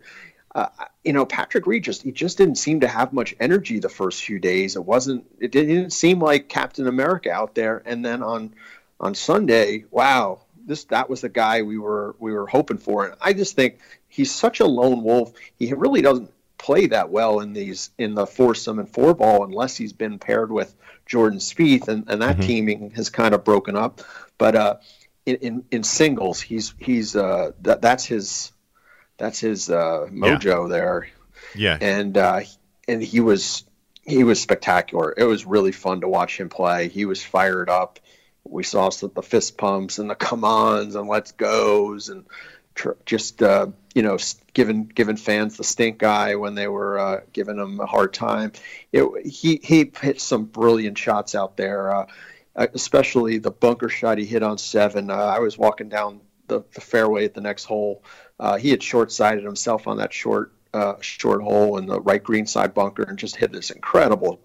uh, 0.55 0.69
you 1.05 1.13
know, 1.13 1.27
Patrick 1.27 1.67
Reed 1.67 1.85
just 1.85 2.03
he 2.03 2.11
just 2.11 2.39
didn't 2.39 2.57
seem 2.57 2.81
to 2.81 2.89
have 2.89 3.13
much 3.13 3.35
energy 3.39 3.79
the 3.79 3.91
first 3.91 4.25
few 4.25 4.39
days. 4.39 4.75
It 4.75 4.85
wasn't 4.87 5.27
it 5.39 5.53
didn't 5.53 5.91
seem 5.91 6.19
like 6.19 6.49
Captain 6.49 6.87
America 6.87 7.31
out 7.31 7.55
there. 7.55 7.83
And 7.85 8.03
then 8.03 8.23
on 8.23 8.55
on 8.99 9.15
Sunday, 9.15 9.85
wow, 9.91 10.41
this 10.67 10.85
that 10.85 11.09
was 11.09 11.21
the 11.21 11.29
guy 11.29 11.63
we 11.63 11.79
were 11.79 12.17
we 12.19 12.33
were 12.33 12.47
hoping 12.47 12.79
for. 12.79 13.07
And 13.07 13.15
I 13.21 13.33
just 13.33 13.57
think 13.57 13.79
he's 14.09 14.33
such 14.33 14.61
a 14.61 14.67
lone 14.67 15.03
wolf. 15.03 15.33
He 15.59 15.73
really 15.73 16.03
doesn't 16.03 16.31
play 16.59 16.87
that 16.87 17.11
well 17.11 17.41
in 17.41 17.53
these 17.53 17.91
in 17.99 18.15
the 18.15 18.27
foursome 18.27 18.79
and 18.79 18.89
four 18.89 19.15
ball 19.15 19.45
unless 19.45 19.77
he's 19.77 19.93
been 19.93 20.19
paired 20.19 20.51
with 20.51 20.75
Jordan 21.07 21.39
Spieth, 21.39 21.89
and, 21.89 22.05
and 22.09 22.21
that 22.23 22.37
mm-hmm. 22.37 22.47
teaming 22.47 22.91
has 22.91 23.11
kind 23.11 23.35
of 23.35 23.45
broken 23.45 23.77
up. 23.77 24.03
But 24.39 24.57
uh, 24.57 24.77
in, 25.25 25.37
in, 25.37 25.65
in 25.71 25.83
singles, 25.83 26.41
he's 26.41 26.75
he's 26.79 27.17
uh, 27.17 27.53
that 27.63 27.81
that's 27.81 28.05
his 28.05 28.53
that's 29.17 29.39
his 29.39 29.71
uh, 29.71 30.07
mojo 30.11 30.65
yeah. 30.65 30.69
there. 30.69 31.09
Yeah, 31.55 31.79
and 31.81 32.19
uh, 32.19 32.41
and 32.89 33.03
he 33.03 33.21
was 33.21 33.65
he 34.05 34.25
was 34.25 34.41
spectacular. 34.41 35.15
It 35.17 35.25
was 35.25 35.47
really 35.47 35.73
fun 35.73 36.01
to 36.01 36.09
watch 36.09 36.39
him 36.39 36.49
play. 36.49 36.89
He 36.89 37.05
was 37.05 37.23
fired 37.23 37.69
up. 37.69 37.99
We 38.51 38.63
saw 38.63 38.91
the 38.91 39.23
fist 39.23 39.59
pumps 39.59 39.99
and 39.99 40.11
the 40.11 40.15
come 40.15 40.45
ons 40.45 40.95
and 40.95 41.09
let's 41.09 41.33
goes 41.33 42.09
and 42.09 42.25
tr- 42.75 42.93
just 43.05 43.43
uh, 43.43 43.69
you 43.95 44.03
know 44.03 44.19
giving 44.55 44.85
giving 44.87 45.17
fans 45.17 45.57
the 45.57 45.65
stink 45.65 46.03
eye 46.03 46.37
when 46.37 46.55
they 46.55 46.69
were 46.69 46.99
uh, 46.99 47.21
giving 47.33 47.59
him 47.59 47.81
a 47.81 47.87
hard 47.87 48.15
time. 48.15 48.53
It, 48.93 49.27
he 49.27 49.61
he 49.63 49.91
hit 50.01 50.21
some 50.21 50.45
brilliant 50.45 50.99
shots 50.99 51.35
out 51.35 51.57
there, 51.57 51.95
uh, 51.95 52.07
especially 52.57 53.39
the 53.39 53.51
bunker 53.51 53.89
shot 53.89 54.19
he 54.19 54.25
hit 54.25 54.43
on 54.43 54.59
seven. 54.59 55.11
Uh, 55.11 55.15
I 55.15 55.39
was 55.41 55.59
walking 55.59 55.89
down 55.89 56.21
the, 56.49 56.63
the 56.75 56.81
fairway 56.81 57.25
at 57.25 57.35
the 57.35 57.41
next 57.41 57.65
hole 57.65 58.03
uh, 58.39 58.57
he 58.57 58.71
had 58.71 58.83
short 58.83 59.13
sided 59.13 59.45
himself 59.45 59.87
on 59.87 59.99
that 59.99 60.13
short 60.13 60.53
uh, 60.75 60.95
short 61.01 61.43
hole 61.43 61.79
in 61.79 61.87
the 61.87 62.01
right 62.03 62.23
green 62.23 62.47
side 62.47 62.75
bunker 62.75 63.03
and 63.03 63.19
just 63.19 63.37
hit 63.37 63.51
this 63.51 63.71
incredible 63.71 64.41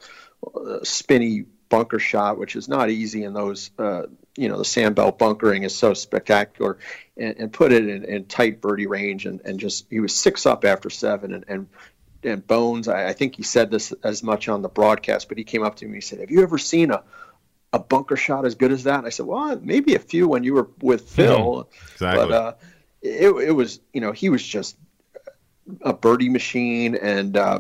uh, 0.56 0.80
spinny 0.84 1.46
bunker 1.72 1.98
shot, 1.98 2.38
which 2.38 2.56
is 2.56 2.68
not 2.68 2.92
easy 2.92 3.24
in 3.24 3.34
those. 3.34 3.72
Uh, 3.80 4.04
you 4.38 4.48
know, 4.48 4.58
the 4.58 4.64
sandbelt 4.64 5.18
bunkering 5.18 5.64
is 5.64 5.74
so 5.74 5.94
spectacular, 5.96 6.78
and, 7.18 7.36
and 7.38 7.54
put 7.54 7.72
it 7.72 7.88
in, 7.88 8.04
in, 8.04 8.26
tight 8.26 8.62
birdie 8.62 8.86
range, 8.86 9.26
and, 9.26 9.42
and 9.46 9.60
just 9.60 9.88
he 9.90 10.00
was 10.00 10.14
six 10.14 10.46
up 10.46 10.66
after 10.66 10.90
seven, 10.90 11.34
and 11.34 11.46
and, 11.48 11.68
and 12.24 12.46
Bones. 12.46 12.88
I, 12.88 13.08
I 13.08 13.14
think 13.14 13.36
he 13.36 13.44
said 13.44 13.72
this 13.72 13.92
as 14.04 14.22
much 14.22 14.50
on 14.50 14.62
the 14.62 14.70
broadcast, 14.70 15.30
but 15.30 15.38
he 15.38 15.44
came 15.44 15.64
up 15.64 15.78
to 15.78 15.86
me 15.86 15.90
and 15.90 15.96
he 15.96 16.02
said, 16.02 16.20
"Have 16.20 16.30
you 16.30 16.44
ever 16.44 16.58
seen 16.58 16.92
a 16.92 17.02
a 17.74 17.80
bunker 17.80 18.18
shot 18.18 18.46
as 18.46 18.54
good 18.54 18.72
as 18.72 18.84
that?" 18.84 19.00
And 19.00 19.08
I 19.08 19.10
said, 19.10 19.26
"Well, 19.26 19.60
maybe 19.64 19.96
a 19.96 20.00
few 20.00 20.28
when 20.28 20.44
you 20.44 20.54
were 20.54 20.70
with 20.82 21.10
Phil, 21.10 21.40
mm-hmm. 21.40 21.94
exactly. 21.94 22.28
but 22.28 22.32
uh, 22.32 22.54
it, 23.02 23.30
it 23.30 23.52
was 23.52 23.80
you 23.94 24.02
know 24.02 24.12
he 24.12 24.30
was 24.30 24.46
just 24.46 24.78
a 25.82 25.94
birdie 25.94 26.30
machine 26.30 26.96
and 26.96 27.38
uh, 27.38 27.60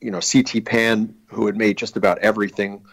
you 0.00 0.10
know 0.10 0.20
CT 0.20 0.64
Pan 0.64 1.14
who 1.26 1.46
had 1.46 1.56
made 1.56 1.78
just 1.78 1.96
about 1.96 2.18
everything. 2.18 2.84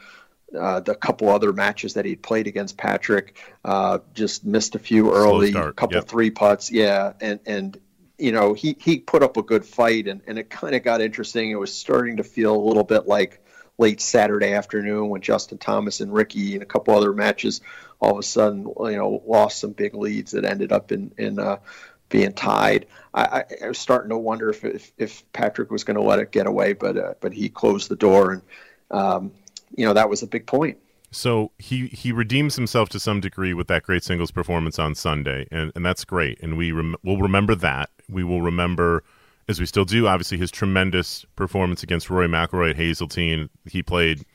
Uh, 0.57 0.79
the 0.79 0.95
couple 0.95 1.29
other 1.29 1.51
matches 1.51 1.95
that 1.95 2.05
he'd 2.05 2.21
played 2.21 2.47
against 2.47 2.77
Patrick, 2.77 3.37
uh, 3.65 3.99
just 4.13 4.45
missed 4.45 4.75
a 4.75 4.79
few 4.79 5.11
early, 5.13 5.51
a 5.53 5.73
couple 5.73 5.95
yep. 5.95 6.07
three 6.07 6.29
putts, 6.29 6.71
yeah, 6.71 7.13
and 7.19 7.39
and 7.45 7.77
you 8.17 8.31
know 8.31 8.53
he 8.53 8.77
he 8.79 8.99
put 8.99 9.23
up 9.23 9.37
a 9.37 9.41
good 9.41 9.65
fight, 9.65 10.07
and 10.07 10.21
and 10.27 10.37
it 10.37 10.49
kind 10.49 10.75
of 10.75 10.83
got 10.83 11.01
interesting. 11.01 11.49
It 11.49 11.59
was 11.59 11.73
starting 11.73 12.17
to 12.17 12.23
feel 12.23 12.55
a 12.55 12.63
little 12.63 12.83
bit 12.83 13.07
like 13.07 13.43
late 13.77 13.99
Saturday 13.99 14.53
afternoon 14.53 15.09
when 15.09 15.21
Justin 15.21 15.57
Thomas 15.57 15.99
and 15.99 16.13
Rickie 16.13 16.53
and 16.53 16.63
a 16.63 16.65
couple 16.65 16.95
other 16.95 17.11
matches 17.11 17.61
all 17.99 18.13
of 18.13 18.19
a 18.19 18.23
sudden 18.23 18.65
you 18.79 18.97
know 18.97 19.21
lost 19.25 19.59
some 19.59 19.71
big 19.71 19.93
leads 19.95 20.31
that 20.31 20.45
ended 20.45 20.71
up 20.71 20.91
in 20.91 21.11
in 21.17 21.39
uh, 21.39 21.57
being 22.09 22.33
tied. 22.33 22.87
I, 23.13 23.45
I, 23.63 23.67
was 23.69 23.79
starting 23.79 24.09
to 24.09 24.17
wonder 24.17 24.49
if 24.49 24.63
if, 24.63 24.91
if 24.97 25.31
Patrick 25.33 25.71
was 25.71 25.83
going 25.83 25.95
to 25.95 26.03
let 26.03 26.19
it 26.19 26.31
get 26.31 26.47
away, 26.47 26.73
but 26.73 26.97
uh, 26.97 27.13
but 27.19 27.33
he 27.33 27.49
closed 27.49 27.89
the 27.89 27.95
door, 27.95 28.31
and 28.33 28.41
um, 28.91 29.31
you 29.75 29.85
know 29.85 29.93
that 29.93 30.09
was 30.09 30.21
a 30.23 30.27
big 30.27 30.45
point. 30.47 30.77
So 31.11 31.51
he 31.57 31.87
he 31.87 32.11
redeems 32.11 32.55
himself 32.55 32.89
to 32.89 32.99
some 32.99 33.21
degree 33.21 33.53
with 33.53 33.67
that 33.67 33.83
great 33.83 34.03
singles 34.03 34.31
performance 34.31 34.79
on 34.79 34.95
Sunday, 34.95 35.47
and 35.51 35.71
and 35.75 35.85
that's 35.85 36.03
great, 36.05 36.41
and 36.41 36.57
we 36.57 36.71
rem- 36.71 36.95
will 37.03 37.17
remember 37.17 37.55
that. 37.55 37.89
We 38.09 38.23
will 38.23 38.41
remember 38.41 39.03
as 39.47 39.59
we 39.59 39.65
still 39.65 39.85
do, 39.85 40.07
obviously, 40.07 40.37
his 40.37 40.51
tremendous 40.51 41.25
performance 41.35 41.83
against 41.83 42.09
Rory 42.09 42.27
McIlroy 42.27 42.71
at 42.71 42.75
Hazeltine. 42.77 43.49
He 43.69 43.83
played 43.83 44.25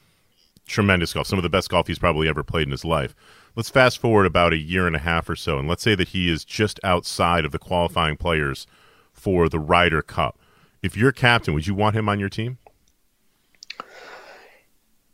tremendous 0.66 1.12
golf, 1.12 1.26
some 1.26 1.38
of 1.38 1.42
the 1.42 1.48
best 1.48 1.68
golf 1.68 1.88
he's 1.88 1.98
probably 1.98 2.28
ever 2.28 2.44
played 2.44 2.68
in 2.68 2.70
his 2.70 2.84
life. 2.84 3.14
Let's 3.56 3.70
fast 3.70 3.98
forward 3.98 4.26
about 4.26 4.52
a 4.52 4.58
year 4.58 4.86
and 4.86 4.94
a 4.94 5.00
half 5.00 5.28
or 5.28 5.34
so, 5.34 5.58
and 5.58 5.68
let's 5.68 5.82
say 5.82 5.96
that 5.96 6.08
he 6.08 6.30
is 6.30 6.44
just 6.44 6.78
outside 6.84 7.44
of 7.44 7.50
the 7.50 7.58
qualifying 7.58 8.16
players 8.16 8.66
for 9.12 9.48
the 9.48 9.58
Ryder 9.58 10.02
Cup. 10.02 10.38
If 10.82 10.96
you're 10.96 11.12
captain, 11.12 11.54
would 11.54 11.66
you 11.66 11.74
want 11.74 11.96
him 11.96 12.08
on 12.08 12.20
your 12.20 12.28
team? 12.28 12.58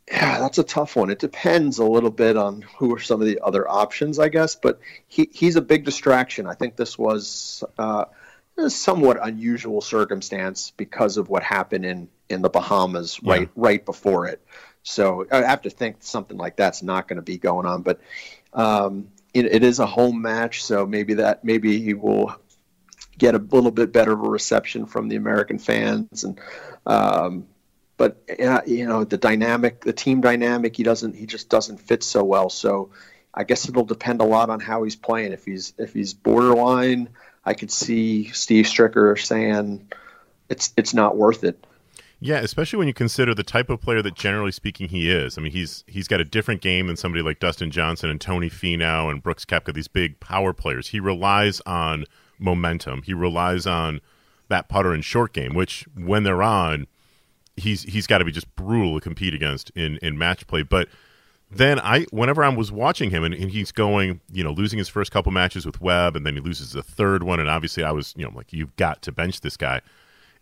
Yeah, 0.09 0.39
that's 0.39 0.57
a 0.57 0.63
tough 0.63 0.95
one. 0.95 1.09
It 1.09 1.19
depends 1.19 1.79
a 1.79 1.83
little 1.83 2.09
bit 2.09 2.37
on 2.37 2.61
who 2.61 2.95
are 2.95 2.99
some 2.99 3.19
of 3.19 3.27
the 3.27 3.41
other 3.43 3.69
options, 3.69 4.19
I 4.19 4.29
guess. 4.29 4.55
But 4.55 4.79
he, 5.07 5.29
he's 5.33 5.57
a 5.57 5.61
big 5.61 5.83
distraction. 5.83 6.47
I 6.47 6.53
think 6.53 6.77
this 6.77 6.97
was 6.97 7.63
uh, 7.77 8.05
a 8.57 8.69
somewhat 8.69 9.19
unusual 9.21 9.81
circumstance 9.81 10.71
because 10.77 11.17
of 11.17 11.29
what 11.29 11.43
happened 11.43 11.85
in 11.85 12.07
in 12.29 12.41
the 12.41 12.49
Bahamas 12.49 13.21
right 13.21 13.41
yeah. 13.41 13.47
right 13.55 13.85
before 13.85 14.27
it. 14.27 14.41
So 14.83 15.27
I 15.29 15.43
have 15.43 15.63
to 15.63 15.69
think 15.69 15.97
something 15.99 16.37
like 16.37 16.55
that's 16.55 16.81
not 16.81 17.09
going 17.09 17.17
to 17.17 17.21
be 17.21 17.37
going 17.37 17.65
on. 17.65 17.81
But 17.81 17.99
um, 18.53 19.09
it, 19.33 19.45
it 19.45 19.63
is 19.63 19.79
a 19.79 19.85
home 19.85 20.21
match, 20.21 20.63
so 20.63 20.85
maybe 20.85 21.15
that 21.15 21.43
maybe 21.43 21.81
he 21.81 21.93
will 21.93 22.33
get 23.17 23.35
a 23.35 23.39
little 23.39 23.71
bit 23.71 23.91
better 23.91 24.13
of 24.13 24.21
a 24.21 24.29
reception 24.29 24.85
from 24.85 25.09
the 25.09 25.17
American 25.17 25.59
fans 25.59 26.23
and. 26.23 26.39
Um, 26.85 27.47
but 27.97 28.23
uh, 28.39 28.61
you 28.65 28.87
know 28.87 29.03
the 29.03 29.17
dynamic, 29.17 29.81
the 29.81 29.93
team 29.93 30.21
dynamic, 30.21 30.75
he 30.75 30.83
doesn't, 30.83 31.15
he 31.15 31.25
just 31.25 31.49
doesn't 31.49 31.79
fit 31.79 32.03
so 32.03 32.23
well. 32.23 32.49
So 32.49 32.91
I 33.33 33.43
guess 33.43 33.67
it'll 33.67 33.85
depend 33.85 34.21
a 34.21 34.25
lot 34.25 34.49
on 34.49 34.59
how 34.59 34.83
he's 34.83 34.95
playing. 34.95 35.33
If 35.33 35.45
he's 35.45 35.73
if 35.77 35.93
he's 35.93 36.13
borderline, 36.13 37.09
I 37.45 37.53
could 37.53 37.71
see 37.71 38.29
Steve 38.31 38.65
Stricker 38.65 39.19
saying 39.19 39.87
it's 40.49 40.73
it's 40.77 40.93
not 40.93 41.17
worth 41.17 41.43
it. 41.43 41.65
Yeah, 42.19 42.37
especially 42.37 42.77
when 42.77 42.87
you 42.87 42.95
consider 42.95 43.35
the 43.35 43.43
type 43.43 43.69
of 43.69 43.79
player 43.79 44.01
that 44.01 44.15
generally 44.15 44.51
speaking 44.51 44.89
he 44.89 45.11
is. 45.11 45.37
I 45.37 45.41
mean, 45.41 45.51
he's 45.51 45.83
he's 45.85 46.07
got 46.07 46.19
a 46.19 46.25
different 46.25 46.61
game 46.61 46.87
than 46.87 46.97
somebody 46.97 47.21
like 47.21 47.39
Dustin 47.39 47.69
Johnson 47.69 48.09
and 48.09 48.19
Tony 48.19 48.49
Finau 48.49 49.11
and 49.11 49.21
Brooks 49.21 49.45
Koepka, 49.45 49.73
these 49.73 49.87
big 49.87 50.19
power 50.19 50.51
players. 50.51 50.87
He 50.87 50.99
relies 50.99 51.61
on 51.67 52.05
momentum. 52.39 53.03
He 53.03 53.13
relies 53.13 53.67
on 53.67 54.01
that 54.49 54.67
putter 54.67 54.93
and 54.93 55.05
short 55.05 55.33
game, 55.33 55.53
which 55.53 55.85
when 55.95 56.23
they're 56.23 56.41
on, 56.41 56.87
he's 57.57 57.83
he's 57.83 58.07
got 58.07 58.19
to 58.19 58.25
be 58.25 58.31
just 58.31 58.53
brutal 58.55 58.95
to 58.95 59.01
compete 59.01 59.33
against 59.33 59.69
in 59.71 59.97
in 59.97 60.17
match 60.17 60.47
play. 60.47 60.63
But 60.63 60.87
then 61.49 61.79
I, 61.79 62.05
whenever 62.11 62.43
I 62.43 62.49
was 62.49 62.71
watching 62.71 63.09
him 63.09 63.23
and, 63.23 63.33
and, 63.33 63.49
he's 63.49 63.71
going, 63.71 64.19
you 64.33 64.43
know, 64.43 64.51
losing 64.51 64.77
his 64.77 64.89
first 64.89 65.13
couple 65.13 65.31
matches 65.31 65.65
with 65.65 65.79
Webb, 65.79 66.17
and 66.17 66.25
then 66.25 66.33
he 66.33 66.41
loses 66.41 66.73
the 66.73 66.83
third 66.83 67.23
one, 67.23 67.39
and 67.39 67.49
obviously 67.49 67.83
I 67.83 67.91
was, 67.91 68.13
you 68.17 68.25
know, 68.25 68.31
like 68.35 68.51
you've 68.51 68.75
got 68.75 69.01
to 69.03 69.13
bench 69.13 69.39
this 69.39 69.55
guy. 69.55 69.79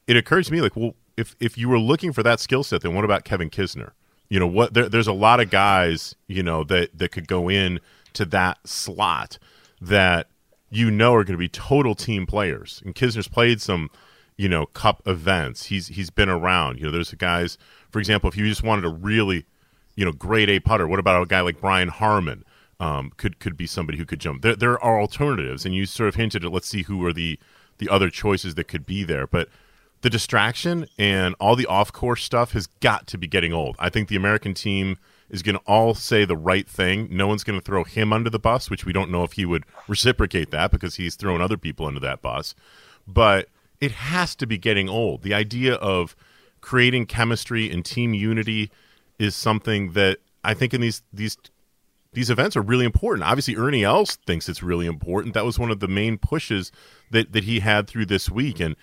It 0.08 0.18
occurs 0.18 0.48
to 0.48 0.54
me 0.54 0.62
like, 0.62 0.76
well, 0.76 0.96
if 1.18 1.36
if 1.40 1.58
you 1.58 1.70
were 1.70 1.80
looking 1.80 2.12
for 2.12 2.24
that 2.24 2.40
skill 2.40 2.64
set, 2.64 2.82
then 2.82 2.94
what 2.94 3.06
about 3.06 3.24
Kevin 3.24 3.50
Kisner? 3.50 3.92
You 4.30 4.40
know, 4.40 4.48
what 4.48 4.74
there, 4.74 4.90
there's 4.90 5.08
a 5.08 5.14
lot 5.14 5.40
of 5.40 5.50
guys, 5.50 6.16
you 6.28 6.44
know, 6.44 6.64
that 6.66 6.98
that 6.98 7.12
could 7.12 7.28
go 7.28 7.50
in 7.50 7.80
to 8.14 8.26
that 8.26 8.58
slot 8.68 9.38
that 9.80 10.28
you 10.70 10.90
know 10.90 11.14
are 11.14 11.24
going 11.24 11.36
to 11.36 11.38
be 11.38 11.50
total 11.50 11.96
team 11.96 12.26
players. 12.26 12.82
And 12.84 12.96
Kisner's 12.96 13.28
played 13.28 13.62
some, 13.62 13.90
you 14.38 14.50
know, 14.50 14.66
cup 14.68 15.02
events. 15.06 15.66
He's 15.66 15.88
he's 15.88 16.10
been 16.10 16.30
around. 16.30 16.78
You 16.78 16.86
know, 16.86 16.92
there's 16.92 17.12
guys, 17.14 17.58
for 17.90 18.00
example, 18.00 18.30
if 18.30 18.38
you 18.38 18.48
just 18.48 18.64
wanted 18.64 18.86
a 18.86 18.90
really 18.90 19.46
you 19.96 20.06
know, 20.06 20.12
grade 20.12 20.50
A 20.50 20.60
putter. 20.60 20.88
What 20.88 21.00
about 21.00 21.22
a 21.22 21.26
guy 21.26 21.42
like 21.42 21.60
Brian 21.60 21.90
Harman? 21.90 22.44
Um, 22.80 23.14
could 23.16 23.40
could 23.40 23.56
be 23.56 23.68
somebody 23.68 23.98
who 23.98 24.06
could 24.06 24.20
jump. 24.20 24.42
There 24.42 24.56
there 24.56 24.84
are 24.84 25.00
alternatives, 25.00 25.66
and 25.66 25.74
you 25.74 25.86
sort 25.86 26.10
of 26.10 26.16
hinted 26.16 26.44
at 26.44 26.52
let's 26.52 26.68
see 26.68 26.84
who 26.84 27.04
are 27.06 27.14
the 27.14 27.40
the 27.78 27.90
other 27.90 28.10
choices 28.10 28.56
that 28.56 28.66
could 28.66 28.86
be 28.86 29.04
there. 29.04 29.26
But 29.26 29.48
the 30.02 30.10
distraction 30.10 30.88
and 30.98 31.36
all 31.40 31.56
the 31.56 31.66
off 31.66 31.94
course 31.94 32.24
stuff 32.24 32.52
has 32.52 32.68
got 32.68 33.08
to 33.08 33.18
be 33.18 33.28
getting 33.28 33.54
old. 33.54 33.76
I 33.80 33.90
think 33.90 34.10
the 34.10 34.18
American 34.18 34.54
team 34.54 34.98
is 35.30 35.42
going 35.42 35.56
to 35.56 35.64
all 35.66 35.96
say 35.96 36.26
the 36.26 36.38
right 36.38 36.68
thing. 36.68 37.08
No 37.10 37.28
one's 37.28 37.44
going 37.44 37.60
to 37.60 37.66
throw 37.66 37.86
him 37.86 38.12
under 38.12 38.30
the 38.30 38.40
bus, 38.40 38.70
which 38.70 38.86
we 38.86 38.94
don't 38.94 39.10
know 39.10 39.24
if 39.24 39.34
he 39.34 39.46
would 39.46 39.64
reciprocate 39.88 40.52
that 40.52 40.70
because 40.70 40.96
he's 40.96 41.16
thrown 41.16 41.42
other 41.42 41.58
people 41.58 41.88
under 41.88 42.02
that 42.02 42.22
bus. 42.22 42.54
But 43.08 43.48
it 43.82 43.92
has 43.92 44.36
to 44.36 44.48
be 44.48 44.58
getting 44.58 44.90
old. 44.90 45.22
The 45.24 45.34
idea 45.34 45.76
of 45.76 46.16
creating 46.62 47.06
chemistry 47.06 47.70
and 47.70 47.84
team 47.86 48.14
unity 48.14 48.72
is 49.20 49.36
something 49.36 49.94
that 49.94 50.20
I 50.44 50.54
think 50.54 50.74
in 50.74 50.82
these 50.82 51.02
these 51.14 51.38
these 52.14 52.30
events 52.30 52.56
are 52.56 52.62
really 52.62 52.86
important. 52.86 53.28
Obviously, 53.28 53.58
Ernie 53.58 53.84
Els 53.84 54.16
thinks 54.16 54.48
it's 54.48 54.64
really 54.64 54.86
important. 54.86 55.34
That 55.34 55.46
was 55.46 55.60
one 55.60 55.70
of 55.70 55.80
the 55.80 55.88
main 55.88 56.18
pushes 56.18 56.72
that 57.12 57.34
that 57.34 57.44
he 57.44 57.60
had 57.60 57.88
through 57.88 58.06
this 58.06 58.30
week. 58.30 58.60
And 58.60 58.76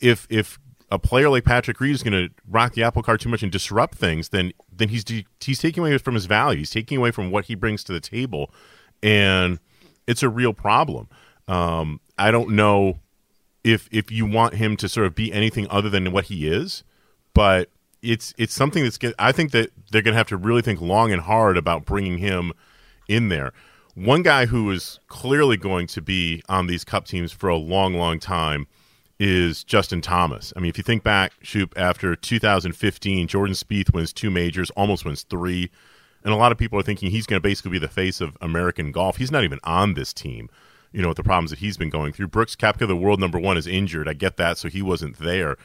if 0.00 0.26
if 0.30 0.58
a 0.90 0.98
player 0.98 1.28
like 1.28 1.44
Patrick 1.44 1.80
Reed 1.80 1.94
is 1.94 2.02
going 2.02 2.28
to 2.28 2.34
rock 2.48 2.74
the 2.74 2.82
apple 2.82 3.02
cart 3.02 3.20
too 3.20 3.28
much 3.28 3.42
and 3.42 3.52
disrupt 3.52 3.94
things, 3.94 4.30
then 4.30 4.52
then 4.72 4.88
he's 4.88 5.04
he's 5.40 5.60
taking 5.60 5.82
away 5.82 5.96
from 5.98 6.14
his 6.14 6.26
value. 6.26 6.58
He's 6.58 6.70
taking 6.70 6.98
away 6.98 7.12
from 7.12 7.30
what 7.30 7.44
he 7.46 7.54
brings 7.54 7.84
to 7.84 7.92
the 7.92 8.00
table, 8.00 8.52
and 9.02 9.60
it's 10.06 10.22
a 10.22 10.28
real 10.28 10.52
problem. 10.52 11.08
Um, 11.46 12.00
I 12.18 12.30
don't 12.30 12.50
know 12.50 12.98
if 13.64 13.88
if 13.92 14.10
you 14.10 14.26
want 14.26 14.54
him 14.54 14.76
to 14.78 14.88
sort 14.88 15.06
of 15.06 15.14
be 15.14 15.32
anything 15.32 15.66
other 15.70 15.90
than 15.90 16.12
what 16.12 16.26
he 16.26 16.48
is, 16.48 16.84
but 17.34 17.70
it's 18.02 18.34
it's 18.38 18.54
something 18.54 18.82
that's. 18.82 18.98
I 19.18 19.32
think 19.32 19.52
that 19.52 19.70
they're 19.90 20.02
going 20.02 20.14
to 20.14 20.18
have 20.18 20.28
to 20.28 20.36
really 20.36 20.62
think 20.62 20.80
long 20.80 21.12
and 21.12 21.22
hard 21.22 21.56
about 21.56 21.84
bringing 21.84 22.18
him 22.18 22.52
in 23.08 23.28
there. 23.28 23.52
One 23.94 24.22
guy 24.22 24.46
who 24.46 24.70
is 24.70 25.00
clearly 25.08 25.56
going 25.56 25.86
to 25.88 26.00
be 26.00 26.42
on 26.48 26.66
these 26.66 26.84
cup 26.84 27.06
teams 27.06 27.32
for 27.32 27.48
a 27.48 27.56
long, 27.56 27.94
long 27.94 28.18
time 28.18 28.66
is 29.18 29.64
Justin 29.64 30.00
Thomas. 30.00 30.52
I 30.56 30.60
mean, 30.60 30.70
if 30.70 30.78
you 30.78 30.84
think 30.84 31.02
back, 31.02 31.32
Shoop, 31.42 31.74
after 31.76 32.16
2015, 32.16 33.28
Jordan 33.28 33.54
Spieth 33.54 33.92
wins 33.92 34.12
two 34.12 34.30
majors, 34.30 34.70
almost 34.70 35.04
wins 35.04 35.24
three. 35.24 35.70
And 36.24 36.32
a 36.32 36.36
lot 36.36 36.52
of 36.52 36.58
people 36.58 36.78
are 36.78 36.82
thinking 36.82 37.10
he's 37.10 37.26
going 37.26 37.38
to 37.38 37.46
basically 37.46 37.72
be 37.72 37.78
the 37.78 37.88
face 37.88 38.20
of 38.20 38.36
American 38.40 38.92
golf. 38.92 39.16
He's 39.16 39.30
not 39.30 39.44
even 39.44 39.58
on 39.64 39.94
this 39.94 40.12
team, 40.12 40.48
you 40.92 41.02
know, 41.02 41.08
with 41.08 41.16
the 41.16 41.22
problems 41.22 41.50
that 41.50 41.60
he's 41.60 41.76
been 41.76 41.90
going 41.90 42.12
through. 42.12 42.28
Brooks 42.28 42.56
Koepka, 42.56 42.86
the 42.86 42.96
world 42.96 43.20
number 43.20 43.38
one, 43.38 43.56
is 43.56 43.66
injured. 43.66 44.08
I 44.08 44.14
get 44.14 44.36
that, 44.36 44.58
so 44.58 44.68
he 44.68 44.82
wasn't 44.82 45.18
there. 45.18 45.56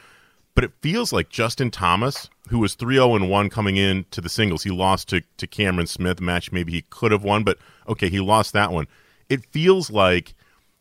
But 0.53 0.63
it 0.63 0.71
feels 0.81 1.11
like 1.11 1.29
Justin 1.29 1.69
Thomas, 1.69 2.29
who 2.49 2.59
was 2.59 2.75
3 2.75 2.95
0 2.95 3.25
1 3.25 3.49
coming 3.49 3.75
in 3.75 4.05
to 4.11 4.21
the 4.21 4.29
singles, 4.29 4.63
he 4.63 4.69
lost 4.69 5.09
to, 5.09 5.21
to 5.37 5.47
Cameron 5.47 5.87
Smith, 5.87 6.21
match 6.21 6.51
maybe 6.51 6.71
he 6.71 6.83
could 6.83 7.11
have 7.11 7.23
won, 7.23 7.43
but 7.43 7.57
okay, 7.89 8.09
he 8.09 8.19
lost 8.19 8.53
that 8.53 8.71
one. 8.71 8.87
It 9.27 9.45
feels 9.45 9.91
like 9.91 10.33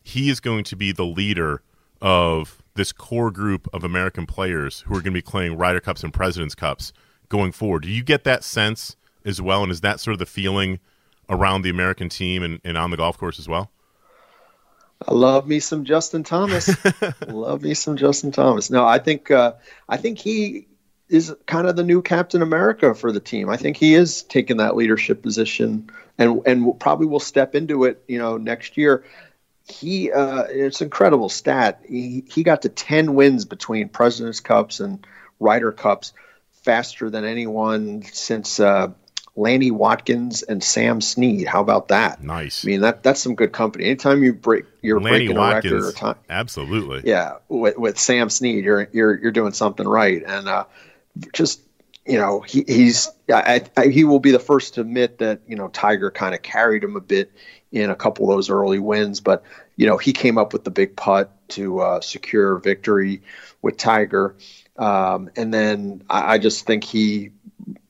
he 0.02 0.28
is 0.28 0.38
going 0.38 0.64
to 0.64 0.76
be 0.76 0.92
the 0.92 1.04
leader 1.04 1.62
of 2.00 2.62
this 2.74 2.92
core 2.92 3.30
group 3.30 3.66
of 3.72 3.82
American 3.82 4.26
players 4.26 4.82
who 4.82 4.94
are 4.94 5.00
going 5.00 5.04
to 5.04 5.10
be 5.12 5.22
playing 5.22 5.56
Ryder 5.56 5.80
Cups 5.80 6.04
and 6.04 6.12
President's 6.12 6.54
Cups 6.54 6.92
going 7.28 7.52
forward. 7.52 7.82
Do 7.82 7.88
you 7.88 8.04
get 8.04 8.24
that 8.24 8.44
sense 8.44 8.96
as 9.24 9.40
well? 9.40 9.62
And 9.62 9.72
is 9.72 9.80
that 9.80 10.00
sort 10.00 10.12
of 10.12 10.18
the 10.18 10.26
feeling 10.26 10.78
around 11.28 11.62
the 11.62 11.70
American 11.70 12.08
team 12.08 12.42
and, 12.42 12.60
and 12.64 12.76
on 12.76 12.90
the 12.90 12.96
golf 12.96 13.16
course 13.16 13.38
as 13.38 13.48
well? 13.48 13.70
I 15.06 15.14
love 15.14 15.46
me 15.46 15.60
some 15.60 15.84
Justin 15.84 16.24
Thomas. 16.24 16.70
love 17.26 17.62
me 17.62 17.74
some 17.74 17.96
Justin 17.96 18.32
Thomas. 18.32 18.70
No, 18.70 18.86
I 18.86 18.98
think 18.98 19.30
uh, 19.30 19.54
I 19.88 19.96
think 19.96 20.18
he 20.18 20.66
is 21.08 21.34
kind 21.46 21.66
of 21.66 21.76
the 21.76 21.84
new 21.84 22.00
Captain 22.00 22.42
America 22.42 22.94
for 22.94 23.12
the 23.12 23.20
team. 23.20 23.50
I 23.50 23.56
think 23.56 23.76
he 23.76 23.94
is 23.94 24.22
taking 24.22 24.56
that 24.58 24.76
leadership 24.76 25.22
position 25.22 25.90
and 26.18 26.42
and 26.46 26.80
probably 26.80 27.06
will 27.06 27.20
step 27.20 27.54
into 27.54 27.84
it, 27.84 28.02
you 28.08 28.18
know, 28.18 28.38
next 28.38 28.76
year 28.76 29.04
he 29.68 30.12
uh, 30.12 30.44
it's 30.48 30.82
incredible 30.82 31.28
stat. 31.28 31.80
He 31.88 32.24
he 32.28 32.42
got 32.42 32.62
to 32.62 32.68
ten 32.68 33.14
wins 33.14 33.44
between 33.44 33.88
Presidents 33.88 34.40
Cups 34.40 34.80
and 34.80 35.06
Ryder 35.40 35.72
Cups 35.72 36.12
faster 36.62 37.10
than 37.10 37.24
anyone 37.24 38.02
since 38.02 38.60
uh, 38.60 38.88
Lanny 39.36 39.70
Wadkins 39.70 40.44
and 40.48 40.62
Sam 40.62 41.00
Snead. 41.00 41.48
How 41.48 41.60
about 41.60 41.88
that? 41.88 42.22
Nice. 42.22 42.64
I 42.64 42.68
mean 42.68 42.80
that 42.82 43.02
that's 43.02 43.20
some 43.20 43.34
good 43.34 43.52
company. 43.52 43.86
Anytime 43.86 44.22
you 44.22 44.32
break 44.32 44.64
you're 44.80 45.00
Lanny 45.00 45.26
breaking 45.26 45.36
Wadkins, 45.36 45.70
a 45.70 45.74
record 45.74 45.84
or 45.84 45.92
time, 45.92 46.16
absolutely. 46.28 47.02
Yeah, 47.04 47.38
with, 47.48 47.76
with 47.76 47.98
Sam 47.98 48.30
Snead, 48.30 48.64
you're 48.64 48.88
you're 48.92 49.18
you're 49.18 49.32
doing 49.32 49.52
something 49.52 49.88
right, 49.88 50.22
and 50.24 50.48
uh, 50.48 50.64
just 51.32 51.60
you 52.06 52.18
know 52.18 52.40
he, 52.40 52.64
he's 52.66 53.10
I, 53.28 53.62
I, 53.76 53.86
he 53.88 54.04
will 54.04 54.20
be 54.20 54.30
the 54.30 54.38
first 54.38 54.74
to 54.74 54.82
admit 54.82 55.18
that 55.18 55.40
you 55.48 55.56
know 55.56 55.68
Tiger 55.68 56.10
kind 56.10 56.34
of 56.34 56.42
carried 56.42 56.84
him 56.84 56.94
a 56.94 57.00
bit 57.00 57.32
in 57.72 57.90
a 57.90 57.96
couple 57.96 58.30
of 58.30 58.36
those 58.36 58.50
early 58.50 58.78
wins. 58.78 59.20
But 59.20 59.42
you 59.76 59.86
know, 59.86 59.96
he 59.96 60.12
came 60.12 60.38
up 60.38 60.52
with 60.52 60.64
the 60.64 60.70
big 60.70 60.96
putt 60.96 61.30
to 61.48 61.80
uh, 61.80 62.00
secure 62.00 62.58
victory 62.58 63.22
with 63.62 63.76
Tiger, 63.76 64.36
um, 64.76 65.30
and 65.36 65.52
then 65.52 66.04
I, 66.08 66.34
I, 66.34 66.38
just 66.38 66.66
think 66.66 66.84
he 66.84 67.30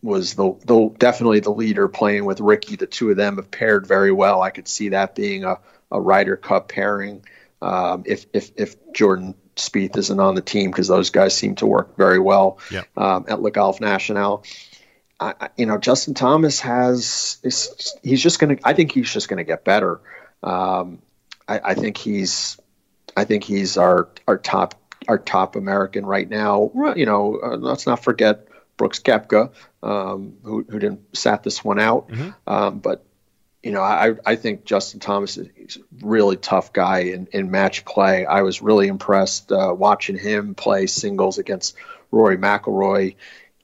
was 0.03 0.35
the, 0.35 0.55
the 0.65 0.95
definitely 0.99 1.41
the 1.41 1.51
leader 1.51 1.89
playing 1.89 2.25
with 2.25 2.41
Rickie. 2.41 2.77
The 2.77 2.87
two 2.87 3.11
of 3.11 3.17
them 3.17 3.37
have 3.37 3.51
paired 3.51 3.87
very 3.87 4.13
well. 4.13 4.43
I 4.43 4.51
could 4.51 4.69
see 4.69 4.91
that 4.91 5.15
being 5.15 5.45
a, 5.45 5.59
a 5.91 6.01
Ryder 6.01 6.37
Cup 6.37 6.69
pairing 6.69 7.25
um, 7.63 8.05
if 8.07 8.27
if 8.33 8.53
if 8.57 8.93
Jordan 8.93 9.35
Spieth 9.57 9.97
isn't 9.97 10.21
on 10.21 10.35
the 10.35 10.43
team 10.43 10.71
because 10.71 10.89
those 10.89 11.11
guys 11.11 11.37
seem 11.37 11.55
to 11.57 11.67
work 11.67 11.97
very 11.97 12.19
well 12.19 12.59
yep. 12.71 12.87
um, 12.97 13.25
at 13.29 13.41
Le 13.41 13.51
Golf 13.51 13.81
National. 13.81 14.45
I, 15.21 15.49
you 15.57 15.65
know, 15.65 15.79
Justin 15.79 16.15
Thomas 16.15 16.61
has 16.61 17.39
is, 17.43 17.97
he's 18.03 18.23
just 18.23 18.41
going 18.41 18.57
to. 18.57 18.69
I 18.69 18.75
think 18.75 18.93
he's 18.93 19.11
just 19.11 19.29
going 19.29 19.39
to 19.39 19.45
get 19.45 19.65
better. 19.65 20.01
Um, 20.43 21.01
I, 21.49 21.61
I, 21.65 21.75
think 21.75 21.97
he's 21.97 22.59
I 23.17 23.25
think 23.25 23.45
he's 23.45 23.79
our 23.79 24.09
our 24.27 24.37
top 24.37 24.75
our 25.09 25.19
top 25.19 25.57
American 25.57 26.05
right 26.05 26.29
now. 26.29 26.71
You 26.97 27.07
know, 27.07 27.39
uh, 27.43 27.57
let's 27.57 27.87
not 27.87 28.03
forget 28.03 28.49
Brooks 28.77 29.01
Koepka, 29.01 29.53
um, 29.83 30.35
who 30.43 30.65
who 30.69 30.79
didn't 30.79 31.17
sat 31.17 31.43
this 31.43 31.65
one 31.65 31.79
out. 31.79 32.09
Mm-hmm. 32.09 32.31
Um, 32.47 32.79
but 32.79 33.05
you 33.63 33.73
know, 33.73 33.83
I 33.83 34.15
I 34.27 34.37
think 34.37 34.65
Justin 34.65 35.01
Thomas 35.01 35.37
is 35.39 35.77
a 35.77 35.81
really 36.03 36.37
tough 36.37 36.73
guy 36.73 37.01
in, 37.01 37.29
in 37.33 37.51
match 37.51 37.85
play. 37.85 38.27
I 38.27 38.43
was 38.43 38.63
really 38.63 38.89
impressed 38.89 39.51
uh, 39.53 39.75
watching 39.77 40.19
him 40.19 40.55
play 40.55 40.87
singles 40.87 41.39
against 41.39 41.77
Rory 42.11 42.37
McIlroy 42.37 43.17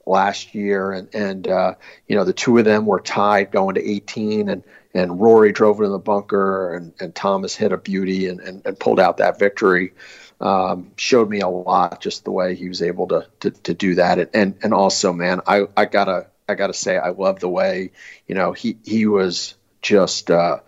last 0.05 0.53
year, 0.55 0.91
and 0.91 1.13
and 1.13 1.47
uh, 1.47 1.75
you 2.07 2.15
know 2.15 2.23
the 2.23 2.33
two 2.33 2.57
of 2.57 2.65
them 2.65 2.85
were 2.85 2.99
tied 2.99 3.51
going 3.51 3.75
to 3.75 3.89
18, 3.89 4.49
and 4.49 4.63
and 4.93 5.19
Rory 5.19 5.51
drove 5.51 5.79
it 5.79 5.85
in 5.85 5.91
the 5.91 5.99
bunker, 5.99 6.73
and, 6.75 6.93
and 6.99 7.15
Thomas 7.15 7.55
hit 7.55 7.71
a 7.71 7.77
beauty 7.77 8.27
and, 8.27 8.41
and, 8.41 8.61
and 8.65 8.77
pulled 8.77 8.99
out 8.99 9.17
that 9.17 9.39
victory. 9.39 9.93
Um, 10.41 10.91
showed 10.97 11.29
me 11.29 11.39
a 11.41 11.47
lot 11.47 12.01
just 12.01 12.25
the 12.25 12.31
way 12.31 12.55
he 12.55 12.67
was 12.67 12.81
able 12.81 13.07
to 13.09 13.27
to, 13.41 13.51
to 13.51 13.73
do 13.73 13.95
that, 13.95 14.19
and, 14.19 14.29
and 14.33 14.55
and 14.63 14.73
also, 14.73 15.13
man, 15.13 15.41
I 15.47 15.67
I 15.77 15.85
gotta 15.85 16.27
I 16.49 16.55
gotta 16.55 16.73
say 16.73 16.97
I 16.97 17.09
love 17.09 17.39
the 17.39 17.49
way 17.49 17.91
you 18.27 18.35
know 18.35 18.51
he 18.51 18.77
he 18.83 19.05
was 19.05 19.55
just 19.81 20.31
uh, 20.31 20.59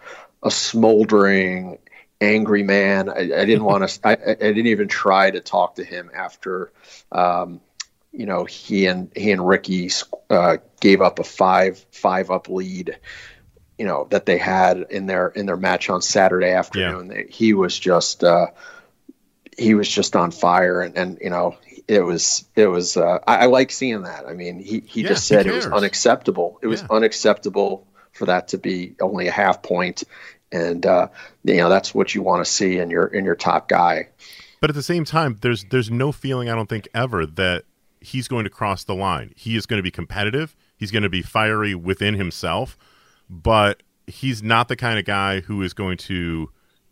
a 0.44 0.52
smoldering 0.52 1.80
angry 2.22 2.64
man. 2.64 3.10
I, 3.10 3.20
I 3.20 3.46
didn't 3.46 3.64
want 3.64 3.88
to. 3.88 4.08
I, 4.08 4.12
I, 4.14 4.36
didn't 4.36 4.68
even 4.68 4.88
try 4.88 5.30
to 5.32 5.40
talk 5.40 5.76
to 5.76 5.84
him 5.84 6.10
after 6.14 6.72
um, 7.12 7.62
you 8.14 8.26
know 8.26 8.46
he 8.46 8.86
and 8.86 9.12
he 9.16 9.32
and 9.32 9.46
Rickie 9.46 9.90
uh, 10.30 10.58
gave 10.80 11.02
up 11.02 11.20
a 11.20 11.24
five 11.24 11.86
five 11.92 12.32
up 12.32 12.48
lead 12.48 12.98
you 13.78 13.86
know 13.86 14.08
that 14.12 14.26
they 14.26 14.38
had 14.38 14.86
in 14.90 15.08
their 15.08 15.28
in 15.30 15.46
their 15.46 15.58
match 15.58 15.90
on 15.90 16.02
Saturday 16.02 16.52
afternoon. 16.52 17.12
Yeah. 17.12 17.24
he 17.30 17.54
was 17.54 17.78
just 17.78 18.24
uh, 18.24 18.48
he 19.58 19.74
was 19.74 19.90
just 19.90 20.16
on 20.16 20.32
fire 20.32 20.82
and, 20.82 20.98
and 20.98 21.18
you 21.22 21.30
know 21.30 21.58
it 21.88 22.02
was 22.02 22.46
it 22.56 22.68
was 22.68 22.96
uh, 22.96 23.20
I, 23.28 23.40
I, 23.40 23.46
like 23.48 23.72
seeing 23.72 24.04
that. 24.04 24.26
I 24.28 24.34
mean 24.34 24.60
he, 24.60 24.80
he 24.82 25.02
yeah, 25.02 25.10
just 25.10 25.28
said 25.28 25.48
it 25.48 25.54
was 25.54 25.66
unacceptable. 25.66 26.60
It 26.62 26.68
was 26.68 26.84
unacceptable 26.90 27.88
for 28.14 28.28
that 28.28 28.50
to 28.50 28.58
be 28.58 28.96
only 29.02 29.28
a 29.28 29.32
half 29.32 29.64
point. 29.64 30.04
And 30.52 30.86
uh, 30.86 31.08
you 31.44 31.58
know 31.58 31.70
that's 31.70 31.96
what 31.96 32.14
you 32.14 32.22
want 32.22 32.46
to 32.46 32.52
see 32.52 32.78
in 32.78 32.90
your 32.90 33.08
in 33.08 33.26
your 33.26 33.36
top 33.36 33.68
guy. 33.68 34.10
But 34.62 34.70
at 34.70 34.76
the 34.76 34.84
same 34.84 35.04
time 35.04 35.38
there's 35.42 35.66
there's 35.66 35.90
no 35.90 36.12
feeling 36.12 36.48
I 36.48 36.56
don't 36.56 36.70
think 36.70 36.88
ever 36.94 37.26
that 37.26 37.66
he's 38.04 38.28
going 38.28 38.44
to 38.44 38.50
cross 38.50 38.84
the 38.84 38.96
line. 38.96 39.34
He 39.36 39.56
is 39.56 39.66
going 39.66 39.80
to 39.80 39.84
be 39.84 39.92
competitive. 39.92 40.56
He's 40.76 40.92
going 40.92 41.04
to 41.04 41.10
be 41.10 41.22
fiery 41.22 41.74
within 41.74 42.16
himself, 42.16 42.78
but 43.30 43.82
he's 44.06 44.44
not 44.44 44.68
the 44.68 44.76
kind 44.76 45.00
of 45.00 45.06
guy 45.06 45.40
who 45.40 45.62
is 45.62 45.74
going 45.74 45.98
to 45.98 46.50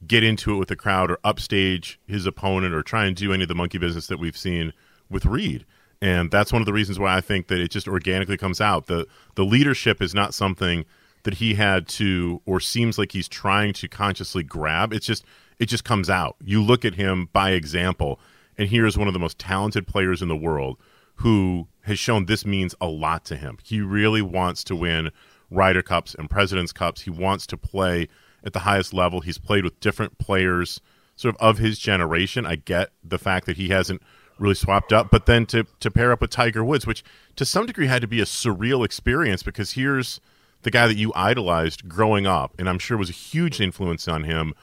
get 0.08 0.24
into 0.24 0.54
it 0.54 0.58
with 0.58 0.69
the 0.69 0.76
crowd 0.76 1.12
or 1.12 1.19
upstage 1.24 2.00
his 2.08 2.26
opponent 2.26 2.74
or 2.74 2.82
try 2.82 3.06
and 3.06 3.15
do 3.15 3.34
any 3.34 3.43
of 3.43 3.50
the 3.50 3.56
monkey 3.56 3.78
business 3.78 4.08
that 4.08 4.19
we've 4.19 4.38
seen 4.38 4.74
with 5.10 5.26
Reed. 5.26 5.65
And 6.02 6.32
that's 6.32 6.52
one 6.52 6.62
of 6.62 6.65
the 6.65 6.74
reasons 6.74 6.97
why 6.97 7.15
I 7.15 7.21
think 7.21 7.47
that 7.47 7.60
it 7.60 7.69
just 7.69 7.88
organically 7.88 8.38
comes 8.38 8.60
out. 8.60 8.88
The 8.88 9.06
the 9.36 9.45
leadership 9.45 10.02
is 10.02 10.15
not 10.15 10.34
something 10.34 10.86
that 11.24 11.36
he 11.36 11.54
had 11.54 11.88
to 11.88 12.41
or 12.45 12.60
seems 12.60 12.97
like 12.97 13.12
he's 13.12 13.28
trying 13.28 13.74
to 13.74 13.88
consciously 13.88 14.41
grab. 14.41 14.93
It's 14.93 15.06
just 15.06 15.24
it 15.60 15.67
just 15.67 15.84
comes 15.84 16.10
out. 16.10 16.38
You 16.43 16.63
look 16.63 16.86
at 16.86 16.95
him 16.95 17.30
by 17.34 17.52
example, 17.52 18.19
and 18.58 18.69
here's 18.69 18.97
one 18.97 19.08
of 19.08 19.13
the 19.13 19.19
most 19.19 19.38
talented 19.38 19.86
players 19.86 20.24
in 20.24 20.28
the 20.28 20.36
world 20.36 20.78
who 21.21 21.67
has 21.81 21.99
shown 21.99 22.25
this 22.25 22.45
means 22.45 22.75
a 22.79 22.88
lot 22.88 23.25
to 23.25 23.36
him. 23.36 23.57
He 23.63 23.81
really 23.81 24.21
wants 24.21 24.63
to 24.65 24.75
win 24.75 25.12
Ryder 25.49 25.81
Cups 25.81 26.15
and 26.15 26.29
President's 26.29 26.71
Cups. 26.71 27.01
He 27.01 27.10
wants 27.10 27.45
to 27.47 27.57
play 27.57 28.07
at 28.43 28.53
the 28.53 28.60
highest 28.60 28.93
level. 28.93 29.21
He's 29.21 29.38
played 29.38 29.63
with 29.63 29.79
different 29.79 30.17
players 30.17 30.81
sort 31.15 31.36
of 31.36 31.41
of 31.41 31.57
his 31.60 31.77
generation. 31.77 32.45
I 32.45 32.55
get 32.55 32.91
the 33.03 33.19
fact 33.19 33.45
that 33.45 33.57
he 33.57 33.69
hasn't 33.69 34.01
really 34.39 34.55
swapped 34.55 34.91
up, 34.91 35.12
but 35.12 35.25
then 35.27 35.45
to 35.47 35.65
to 35.79 35.91
pair 35.91 36.12
up 36.12 36.21
with 36.21 36.31
Tiger 36.31 36.63
Woods, 36.63 36.88
which 36.88 37.03
to 37.36 37.45
some 37.45 37.65
degree 37.65 37.88
had 37.88 38.01
to 38.01 38.07
be 38.07 38.21
a 38.21 38.25
surreal 38.25 38.84
experience 38.84 39.43
because 39.43 39.73
here's 39.73 40.19
the 40.63 40.71
guy 40.71 40.88
that 40.88 40.97
you 40.97 41.12
idolized 41.15 41.88
growing 41.88 42.25
up 42.25 42.53
and 42.60 42.69
I'm 42.69 42.79
sure 42.79 42.97
was 42.97 43.10
a 43.10 43.13
huge 43.13 43.60
influence 43.60 44.07
on 44.07 44.23
him 44.23 44.53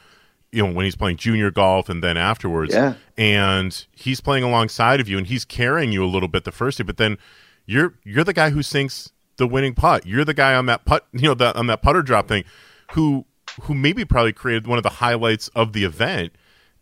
you 0.52 0.66
know 0.66 0.72
when 0.72 0.84
he's 0.84 0.96
playing 0.96 1.16
junior 1.16 1.50
golf 1.50 1.88
and 1.88 2.02
then 2.02 2.16
afterwards 2.16 2.72
yeah. 2.72 2.94
and 3.16 3.86
he's 3.92 4.20
playing 4.20 4.42
alongside 4.42 5.00
of 5.00 5.08
you 5.08 5.18
and 5.18 5.26
he's 5.26 5.44
carrying 5.44 5.92
you 5.92 6.04
a 6.04 6.06
little 6.06 6.28
bit 6.28 6.44
the 6.44 6.52
first 6.52 6.78
day 6.78 6.84
but 6.84 6.96
then 6.96 7.18
you're 7.66 7.94
you're 8.02 8.24
the 8.24 8.32
guy 8.32 8.50
who 8.50 8.62
sinks 8.62 9.12
the 9.38 9.46
winning 9.46 9.74
putt. 9.74 10.04
You're 10.04 10.24
the 10.24 10.34
guy 10.34 10.54
on 10.54 10.66
that 10.66 10.84
putt, 10.84 11.06
you 11.12 11.22
know, 11.22 11.34
the, 11.34 11.56
on 11.56 11.68
that 11.68 11.80
putter 11.80 12.02
drop 12.02 12.28
thing, 12.28 12.44
who 12.92 13.24
who 13.62 13.74
maybe 13.74 14.04
probably 14.04 14.32
created 14.32 14.66
one 14.66 14.78
of 14.78 14.82
the 14.82 14.90
highlights 14.90 15.48
of 15.48 15.72
the 15.72 15.84
event. 15.84 16.32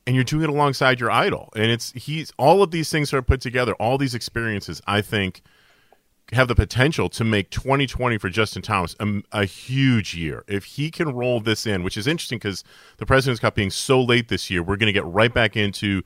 And 0.07 0.15
you're 0.15 0.25
doing 0.25 0.45
it 0.45 0.49
alongside 0.49 1.01
your 1.01 1.11
idol, 1.11 1.53
and 1.57 1.65
it's 1.65 1.91
he's 1.93 2.33
all 2.39 2.63
of 2.63 2.71
these 2.71 2.91
things 2.91 3.13
are 3.13 3.23
put 3.23 3.41
together. 3.41 3.75
All 3.75 3.99
these 3.99 4.15
experiences, 4.15 4.81
I 4.87 5.01
think, 5.01 5.43
have 6.33 6.49
the 6.49 6.55
potential 6.55 7.09
to 7.09 7.23
make 7.23 7.51
2020 7.51 8.19
for 8.19 8.29
Justin 8.29 8.63
Thomas 8.63 8.97
a, 8.99 9.23
a, 9.31 9.45
huge 9.45 10.15
year. 10.15 10.45
If 10.49 10.65
he 10.65 10.91
can 10.91 11.15
roll 11.15 11.41
this 11.41 11.67
in, 11.67 11.85
which 11.85 11.97
is 11.97 12.07
interesting 12.07 12.39
because 12.39 12.65
the 12.97 13.07
President's 13.07 13.41
Cup 13.41 13.55
being 13.55 13.71
so 13.71 14.03
late 14.03 14.29
this 14.29 14.51
year, 14.51 14.63
we're 14.63 14.77
going 14.77 14.89
to 14.89 14.93
get 14.93 15.05
right 15.05 15.33
back 15.33 15.57
into 15.57 16.03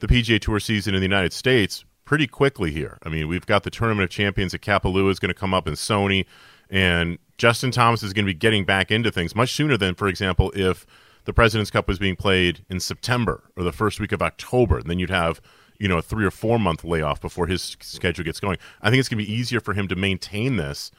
the 0.00 0.08
PGA 0.08 0.40
Tour 0.40 0.58
season 0.58 0.94
in 0.94 1.00
the 1.00 1.06
United 1.06 1.32
States 1.32 1.84
pretty 2.04 2.26
quickly 2.26 2.72
here. 2.72 2.98
I 3.04 3.08
mean, 3.08 3.28
we've 3.28 3.46
got 3.46 3.62
the 3.62 3.70
Tournament 3.70 4.04
of 4.04 4.10
Champions 4.10 4.52
at 4.52 4.62
Kapalua 4.62 5.10
is 5.10 5.20
going 5.20 5.32
to 5.32 5.38
come 5.38 5.54
up 5.54 5.68
in 5.68 5.74
Sony, 5.74 6.26
and 6.68 7.18
Justin 7.38 7.70
Thomas 7.70 8.02
is 8.02 8.12
going 8.12 8.26
to 8.26 8.32
be 8.32 8.38
getting 8.38 8.64
back 8.64 8.90
into 8.90 9.12
things 9.12 9.36
much 9.36 9.52
sooner 9.52 9.76
than, 9.76 9.94
for 9.94 10.08
example, 10.08 10.52
if 10.56 10.86
the 11.24 11.32
President's 11.32 11.70
Cup 11.70 11.86
was 11.86 11.98
being 11.98 12.16
played 12.16 12.64
in 12.68 12.80
September 12.80 13.44
or 13.56 13.62
the 13.62 13.72
first 13.72 14.00
week 14.00 14.12
of 14.12 14.22
October. 14.22 14.78
And 14.78 14.90
then 14.90 14.98
you'd 14.98 15.10
have, 15.10 15.40
you 15.82 15.88
know, 15.88 15.98
a 15.98 16.02
three 16.02 16.24
or 16.24 16.30
four 16.30 16.60
month 16.60 16.84
layoff 16.84 17.20
before 17.20 17.48
his 17.48 17.76
schedule 17.80 18.24
gets 18.24 18.38
going. 18.38 18.56
I 18.80 18.88
think 18.88 19.00
it's 19.00 19.08
going 19.08 19.18
to 19.18 19.26
be 19.26 19.32
easier 19.32 19.58
for 19.58 19.74
him 19.74 19.88
to 19.88 19.96
maintain 19.96 20.56
this 20.56 20.92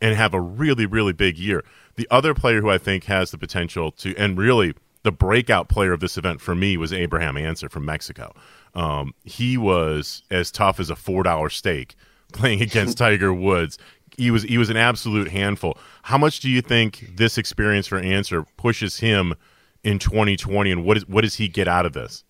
and 0.00 0.14
have 0.14 0.32
a 0.32 0.40
really, 0.40 0.86
really 0.86 1.12
big 1.12 1.36
year. 1.36 1.64
The 1.96 2.06
other 2.08 2.34
player 2.34 2.60
who 2.60 2.70
I 2.70 2.78
think 2.78 3.04
has 3.04 3.32
the 3.32 3.38
potential 3.38 3.90
to, 3.92 4.14
and 4.16 4.38
really 4.38 4.74
the 5.02 5.10
breakout 5.10 5.68
player 5.68 5.92
of 5.92 5.98
this 5.98 6.16
event 6.16 6.40
for 6.40 6.54
me 6.54 6.76
was 6.76 6.92
Abraham 6.92 7.36
Ancer 7.36 7.68
from 7.68 7.84
Mexico. 7.84 8.32
Um, 8.76 9.12
he 9.24 9.58
was 9.58 10.22
as 10.30 10.52
tough 10.52 10.78
as 10.78 10.88
a 10.88 10.94
four 10.94 11.24
dollar 11.24 11.50
steak 11.50 11.96
playing 12.32 12.62
against 12.62 12.96
Tiger 12.98 13.34
Woods. 13.34 13.76
He 14.16 14.30
was 14.30 14.44
he 14.44 14.56
was 14.56 14.70
an 14.70 14.76
absolute 14.76 15.32
handful. 15.32 15.76
How 16.02 16.16
much 16.16 16.38
do 16.38 16.48
you 16.48 16.62
think 16.62 17.10
this 17.16 17.38
experience 17.38 17.88
for 17.88 17.98
Ancer 17.98 18.44
pushes 18.56 19.00
him 19.00 19.34
in 19.82 19.98
2020, 19.98 20.70
and 20.70 20.84
what 20.84 20.96
is 20.96 21.08
what 21.08 21.22
does 21.22 21.34
he 21.34 21.48
get 21.48 21.66
out 21.66 21.86
of 21.86 21.92
this? 21.92 22.22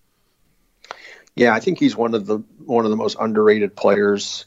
Yeah, 1.39 1.55
I 1.55 1.61
think 1.61 1.79
he's 1.79 1.97
one 1.97 2.15
of 2.15 2.27
the 2.27 2.39
one 2.65 2.85
of 2.85 2.91
the 2.91 2.97
most 2.97 3.17
underrated 3.21 3.77
players 3.77 4.45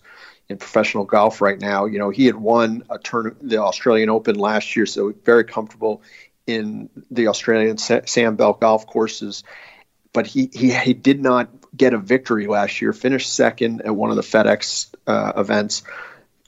in 0.50 0.58
professional 0.58 1.06
golf 1.06 1.42
right 1.42 1.60
now. 1.60 1.86
You 1.86 2.00
know, 2.00 2.10
he 2.10 2.26
had 2.26 2.36
won 2.36 2.84
a 2.90 3.00
turn 3.00 3.36
the 3.42 3.62
Australian 3.62 4.10
Open 4.10 4.36
last 4.36 4.76
year, 4.76 4.86
so 4.86 5.14
very 5.24 5.46
comfortable 5.46 6.02
in 6.46 6.90
the 7.10 7.28
Australian 7.28 7.78
Sandbelt 7.78 8.60
golf 8.60 8.86
courses. 8.88 9.44
But 10.14 10.28
he, 10.28 10.50
he 10.54 10.74
he 10.74 10.94
did 10.94 11.22
not 11.22 11.50
get 11.76 11.94
a 11.94 11.98
victory 11.98 12.48
last 12.48 12.82
year. 12.82 12.92
Finished 12.92 13.34
second 13.34 13.82
at 13.82 13.96
one 13.96 14.10
of 14.10 14.18
the 14.18 14.22
FedEx 14.22 14.94
uh, 15.08 15.34
events. 15.38 15.84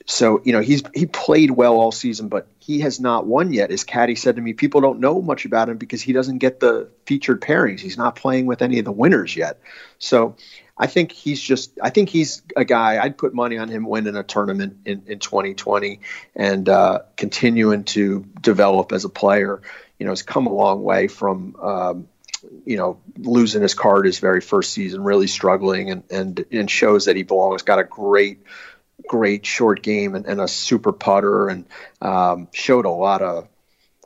So 0.06 0.42
you 0.44 0.52
know 0.52 0.60
he's 0.60 0.82
he 0.94 1.06
played 1.06 1.50
well 1.50 1.76
all 1.76 1.90
season, 1.90 2.28
but 2.28 2.46
he 2.58 2.80
has 2.80 3.00
not 3.00 3.26
won 3.26 3.52
yet. 3.52 3.70
As 3.70 3.84
Caddy 3.84 4.14
said 4.14 4.36
to 4.36 4.42
me, 4.42 4.52
people 4.52 4.82
don't 4.82 5.00
know 5.00 5.22
much 5.22 5.46
about 5.46 5.68
him 5.68 5.78
because 5.78 6.02
he 6.02 6.12
doesn't 6.12 6.38
get 6.38 6.60
the 6.60 6.90
featured 7.06 7.40
pairings. 7.40 7.80
He's 7.80 7.96
not 7.96 8.14
playing 8.14 8.44
with 8.46 8.60
any 8.60 8.78
of 8.78 8.84
the 8.84 8.92
winners 8.92 9.34
yet. 9.34 9.60
So 9.98 10.36
I 10.76 10.88
think 10.88 11.10
he's 11.10 11.40
just 11.40 11.78
I 11.82 11.88
think 11.88 12.10
he's 12.10 12.42
a 12.54 12.66
guy 12.66 13.02
I'd 13.02 13.16
put 13.16 13.32
money 13.32 13.56
on 13.56 13.68
him 13.68 13.86
winning 13.86 14.16
a 14.16 14.22
tournament 14.22 14.78
in, 14.84 15.04
in 15.06 15.20
2020 15.20 16.00
and 16.36 16.68
uh, 16.68 17.00
continuing 17.16 17.84
to 17.84 18.26
develop 18.40 18.92
as 18.92 19.04
a 19.06 19.10
player. 19.10 19.62
You 19.98 20.04
know, 20.04 20.12
has 20.12 20.22
come 20.22 20.46
a 20.46 20.52
long 20.52 20.82
way 20.82 21.08
from 21.08 21.56
um, 21.62 22.08
you 22.64 22.76
know, 22.76 23.00
losing 23.18 23.62
his 23.62 23.74
card 23.74 24.06
his 24.06 24.18
very 24.18 24.40
first 24.40 24.72
season, 24.72 25.02
really 25.02 25.26
struggling, 25.26 25.90
and 25.90 26.02
and 26.10 26.44
and 26.50 26.70
shows 26.70 27.06
that 27.06 27.16
he 27.16 27.22
belongs. 27.22 27.62
Got 27.62 27.78
a 27.78 27.84
great, 27.84 28.42
great 29.08 29.46
short 29.46 29.82
game 29.82 30.14
and, 30.14 30.26
and 30.26 30.40
a 30.40 30.48
super 30.48 30.92
putter, 30.92 31.48
and 31.48 31.64
um, 32.00 32.48
showed 32.52 32.84
a 32.84 32.90
lot 32.90 33.22
of 33.22 33.48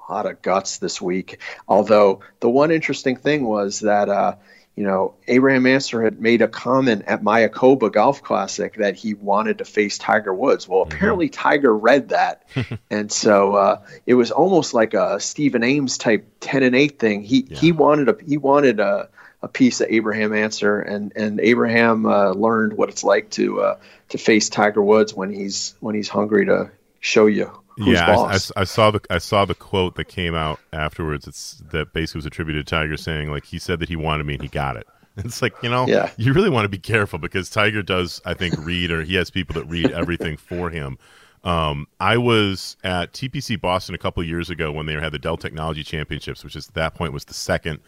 lot 0.08 0.26
of 0.26 0.40
guts 0.40 0.78
this 0.78 1.02
week. 1.02 1.38
Although 1.66 2.20
the 2.40 2.48
one 2.48 2.70
interesting 2.70 3.16
thing 3.16 3.44
was 3.44 3.80
that 3.80 4.08
uh, 4.08 4.36
you 4.78 4.84
know, 4.84 5.14
Abraham 5.26 5.66
Ancer 5.66 6.04
had 6.04 6.20
made 6.20 6.40
a 6.40 6.46
comment 6.46 7.02
at 7.08 7.24
Mayakoba 7.24 7.90
Golf 7.90 8.22
Classic 8.22 8.76
that 8.76 8.94
he 8.94 9.12
wanted 9.12 9.58
to 9.58 9.64
face 9.64 9.98
Tiger 9.98 10.32
Woods. 10.32 10.68
Well, 10.68 10.84
mm-hmm. 10.84 10.94
apparently 10.94 11.28
Tiger 11.28 11.76
read 11.76 12.10
that, 12.10 12.44
and 12.90 13.10
so 13.10 13.56
uh, 13.56 13.80
it 14.06 14.14
was 14.14 14.30
almost 14.30 14.74
like 14.74 14.94
a 14.94 15.18
Stephen 15.18 15.64
Ames 15.64 15.98
type 15.98 16.28
ten 16.38 16.62
and 16.62 16.76
eight 16.76 17.00
thing. 17.00 17.24
He 17.24 17.44
yeah. 17.48 17.58
he 17.58 17.72
wanted 17.72 18.08
a 18.08 18.16
he 18.24 18.36
wanted 18.36 18.78
a, 18.78 19.08
a 19.42 19.48
piece 19.48 19.80
of 19.80 19.88
Abraham 19.90 20.32
Ancer, 20.32 20.80
and 20.80 21.12
and 21.16 21.40
Abraham 21.40 22.06
uh, 22.06 22.32
learned 22.32 22.74
what 22.74 22.88
it's 22.88 23.04
like 23.04 23.30
to 23.30 23.60
uh, 23.60 23.78
to 24.10 24.18
face 24.18 24.48
Tiger 24.48 24.82
Woods 24.82 25.14
when 25.14 25.32
he's 25.32 25.74
when 25.80 25.94
he's 25.94 26.08
hungry 26.08 26.46
to 26.46 26.70
show 27.00 27.26
you 27.26 27.52
yeah, 27.78 28.10
I, 28.10 28.34
I, 28.34 28.38
I, 28.56 28.64
saw 28.64 28.90
the 28.90 29.00
I 29.08 29.18
saw 29.18 29.44
the 29.44 29.54
quote 29.54 29.94
that 29.96 30.06
came 30.06 30.34
out 30.34 30.58
afterwards. 30.72 31.26
It's 31.26 31.62
that 31.70 31.92
basically 31.92 32.18
was 32.18 32.26
attributed 32.26 32.66
to 32.66 32.70
Tiger 32.70 32.96
saying 32.96 33.30
like 33.30 33.44
he 33.44 33.58
said 33.58 33.78
that 33.80 33.88
he 33.88 33.96
wanted 33.96 34.24
me 34.24 34.34
and 34.34 34.42
he 34.42 34.48
got 34.48 34.76
it. 34.76 34.86
It's 35.18 35.42
like 35.42 35.52
you 35.64 35.68
know, 35.68 35.88
yeah. 35.88 36.12
you 36.16 36.32
really 36.32 36.48
want 36.48 36.64
to 36.64 36.68
be 36.68 36.78
careful 36.78 37.18
because 37.18 37.50
Tiger 37.50 37.82
does, 37.82 38.22
I 38.24 38.34
think, 38.34 38.54
read 38.58 38.92
or 38.92 39.02
he 39.02 39.16
has 39.16 39.30
people 39.30 39.54
that 39.54 39.64
read 39.64 39.90
everything 39.90 40.36
for 40.48 40.70
him. 40.70 40.96
Um, 41.42 41.88
I 41.98 42.18
was 42.18 42.76
at 42.84 43.12
TPC 43.14 43.60
Boston 43.60 43.96
a 43.96 43.98
couple 43.98 44.22
years 44.22 44.48
ago 44.48 44.70
when 44.70 44.86
they 44.86 44.92
had 44.92 45.10
the 45.10 45.18
Dell 45.18 45.36
Technology 45.36 45.82
Championships, 45.82 46.44
which 46.44 46.54
is 46.54 46.68
at 46.68 46.74
that 46.74 46.94
point 46.94 47.12
was 47.12 47.24
the 47.24 47.34
second 47.34 47.80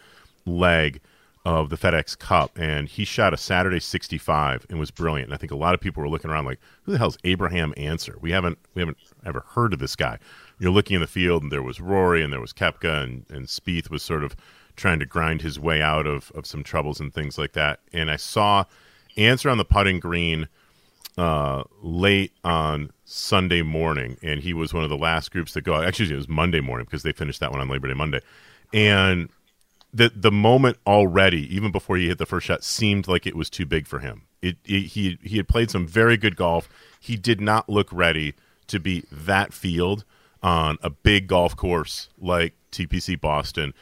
leg 0.45 0.99
of 1.43 1.69
the 1.69 1.75
FedEx 1.75 2.17
Cup, 2.17 2.57
and 2.57 2.87
he 2.87 3.03
shot 3.03 3.33
a 3.33 3.37
Saturday 3.37 3.79
65 3.79 4.65
and 4.69 4.79
was 4.79 4.91
brilliant. 4.91 5.29
And 5.29 5.33
I 5.33 5.37
think 5.37 5.51
a 5.51 5.55
lot 5.55 5.73
of 5.73 5.81
people 5.81 6.01
were 6.01 6.09
looking 6.09 6.29
around 6.29 6.45
like, 6.45 6.59
"Who 6.83 6.91
the 6.91 6.97
hell's 6.97 7.17
Abraham 7.23 7.73
Ancer? 7.77 8.17
We 8.21 8.31
haven't 8.31 8.59
we 8.75 8.81
haven't 8.81 8.97
ever 9.25 9.43
heard 9.49 9.73
of 9.73 9.79
this 9.79 9.95
guy. 9.95 10.19
You're 10.59 10.71
looking 10.71 10.95
in 10.95 11.01
the 11.01 11.07
field, 11.07 11.41
and 11.41 11.51
there 11.51 11.63
was 11.63 11.81
Rory, 11.81 12.23
and 12.23 12.31
there 12.31 12.39
was 12.39 12.53
Koepka, 12.53 13.03
and 13.03 13.25
and 13.29 13.47
Spieth 13.47 13.89
was 13.89 14.03
sort 14.03 14.23
of 14.23 14.35
trying 14.75 14.99
to 14.99 15.05
grind 15.05 15.41
his 15.41 15.59
way 15.59 15.81
out 15.81 16.05
of 16.05 16.31
of 16.35 16.45
some 16.45 16.63
troubles 16.63 16.99
and 16.99 17.13
things 17.13 17.37
like 17.37 17.53
that. 17.53 17.79
And 17.91 18.11
I 18.11 18.17
saw 18.17 18.65
Ancer 19.17 19.49
on 19.49 19.57
the 19.57 19.65
putting 19.65 19.99
green 19.99 20.47
uh, 21.17 21.63
late 21.81 22.33
on 22.43 22.91
Sunday 23.03 23.63
morning, 23.63 24.17
and 24.21 24.41
he 24.41 24.53
was 24.53 24.73
one 24.73 24.83
of 24.83 24.89
the 24.89 24.97
last 24.97 25.31
groups 25.31 25.53
that 25.53 25.61
go. 25.61 25.81
Actually, 25.81 26.13
it 26.13 26.17
was 26.17 26.29
Monday 26.29 26.61
morning 26.61 26.85
because 26.85 27.03
they 27.03 27.11
finished 27.11 27.39
that 27.39 27.51
one 27.51 27.59
on 27.59 27.67
Labor 27.67 27.87
Day 27.87 27.95
Monday, 27.95 28.21
and 28.73 29.29
the 29.93 30.11
the 30.15 30.31
moment 30.31 30.77
already, 30.87 31.53
even 31.53 31.71
before 31.71 31.97
he 31.97 32.07
hit 32.07 32.17
the 32.17 32.25
first 32.25 32.47
shot, 32.47 32.63
seemed 32.63 33.07
like 33.07 33.25
it 33.25 33.35
was 33.35 33.49
too 33.49 33.65
big 33.65 33.87
for 33.87 33.99
him. 33.99 34.23
It, 34.41 34.57
it, 34.65 34.81
he 34.87 35.17
he 35.21 35.37
had 35.37 35.47
played 35.47 35.69
some 35.69 35.87
very 35.87 36.17
good 36.17 36.35
golf. 36.35 36.69
He 36.99 37.15
did 37.15 37.41
not 37.41 37.69
look 37.69 37.91
ready 37.91 38.33
to 38.67 38.79
be 38.79 39.03
that 39.11 39.53
field 39.53 40.05
on 40.41 40.77
a 40.81 40.89
big 40.89 41.27
golf 41.27 41.55
course 41.55 42.09
like 42.19 42.53
TPC 42.71 43.19
Boston, 43.19 43.73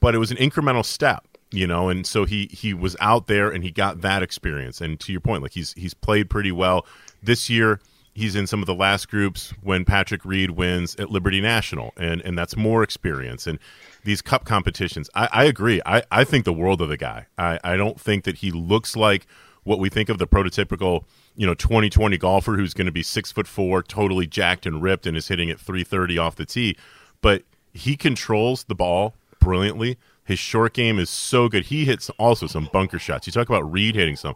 but 0.00 0.14
it 0.14 0.18
was 0.18 0.30
an 0.30 0.38
incremental 0.38 0.84
step, 0.84 1.26
you 1.50 1.66
know. 1.66 1.88
And 1.88 2.06
so 2.06 2.24
he 2.24 2.48
he 2.50 2.72
was 2.74 2.96
out 3.00 3.26
there 3.26 3.50
and 3.50 3.62
he 3.62 3.70
got 3.70 4.00
that 4.00 4.22
experience. 4.22 4.80
And 4.80 4.98
to 5.00 5.12
your 5.12 5.20
point, 5.20 5.42
like 5.42 5.52
he's 5.52 5.72
he's 5.74 5.94
played 5.94 6.30
pretty 6.30 6.52
well 6.52 6.86
this 7.22 7.50
year. 7.50 7.80
He's 8.12 8.34
in 8.34 8.46
some 8.48 8.60
of 8.60 8.66
the 8.66 8.74
last 8.74 9.08
groups 9.08 9.54
when 9.62 9.84
Patrick 9.84 10.24
Reed 10.24 10.50
wins 10.50 10.96
at 10.96 11.10
Liberty 11.10 11.40
National, 11.40 11.92
and 11.96 12.20
and 12.22 12.36
that's 12.36 12.56
more 12.56 12.82
experience. 12.82 13.46
And 13.46 13.58
these 14.04 14.22
cup 14.22 14.44
competitions. 14.44 15.10
I, 15.14 15.28
I 15.32 15.44
agree. 15.44 15.80
I, 15.84 16.02
I 16.10 16.24
think 16.24 16.44
the 16.44 16.52
world 16.52 16.80
of 16.80 16.88
the 16.88 16.96
guy. 16.96 17.26
I, 17.38 17.58
I 17.62 17.76
don't 17.76 18.00
think 18.00 18.24
that 18.24 18.38
he 18.38 18.50
looks 18.50 18.96
like 18.96 19.26
what 19.64 19.78
we 19.78 19.88
think 19.88 20.08
of 20.08 20.18
the 20.18 20.26
prototypical, 20.26 21.04
you 21.36 21.46
know, 21.46 21.54
2020 21.54 22.16
golfer 22.18 22.56
who's 22.56 22.74
going 22.74 22.86
to 22.86 22.92
be 22.92 23.02
six 23.02 23.30
foot 23.30 23.46
four, 23.46 23.82
totally 23.82 24.26
jacked 24.26 24.66
and 24.66 24.82
ripped, 24.82 25.06
and 25.06 25.16
is 25.16 25.28
hitting 25.28 25.50
at 25.50 25.60
330 25.60 26.18
off 26.18 26.36
the 26.36 26.46
tee. 26.46 26.76
But 27.20 27.44
he 27.72 27.96
controls 27.96 28.64
the 28.64 28.74
ball 28.74 29.14
brilliantly. 29.38 29.98
His 30.24 30.38
short 30.38 30.74
game 30.74 30.98
is 30.98 31.10
so 31.10 31.48
good. 31.48 31.66
He 31.66 31.84
hits 31.84 32.08
also 32.10 32.46
some 32.46 32.68
bunker 32.72 32.98
shots. 32.98 33.26
You 33.26 33.32
talk 33.32 33.48
about 33.48 33.70
Reed 33.70 33.96
hitting 33.96 34.16
some. 34.16 34.34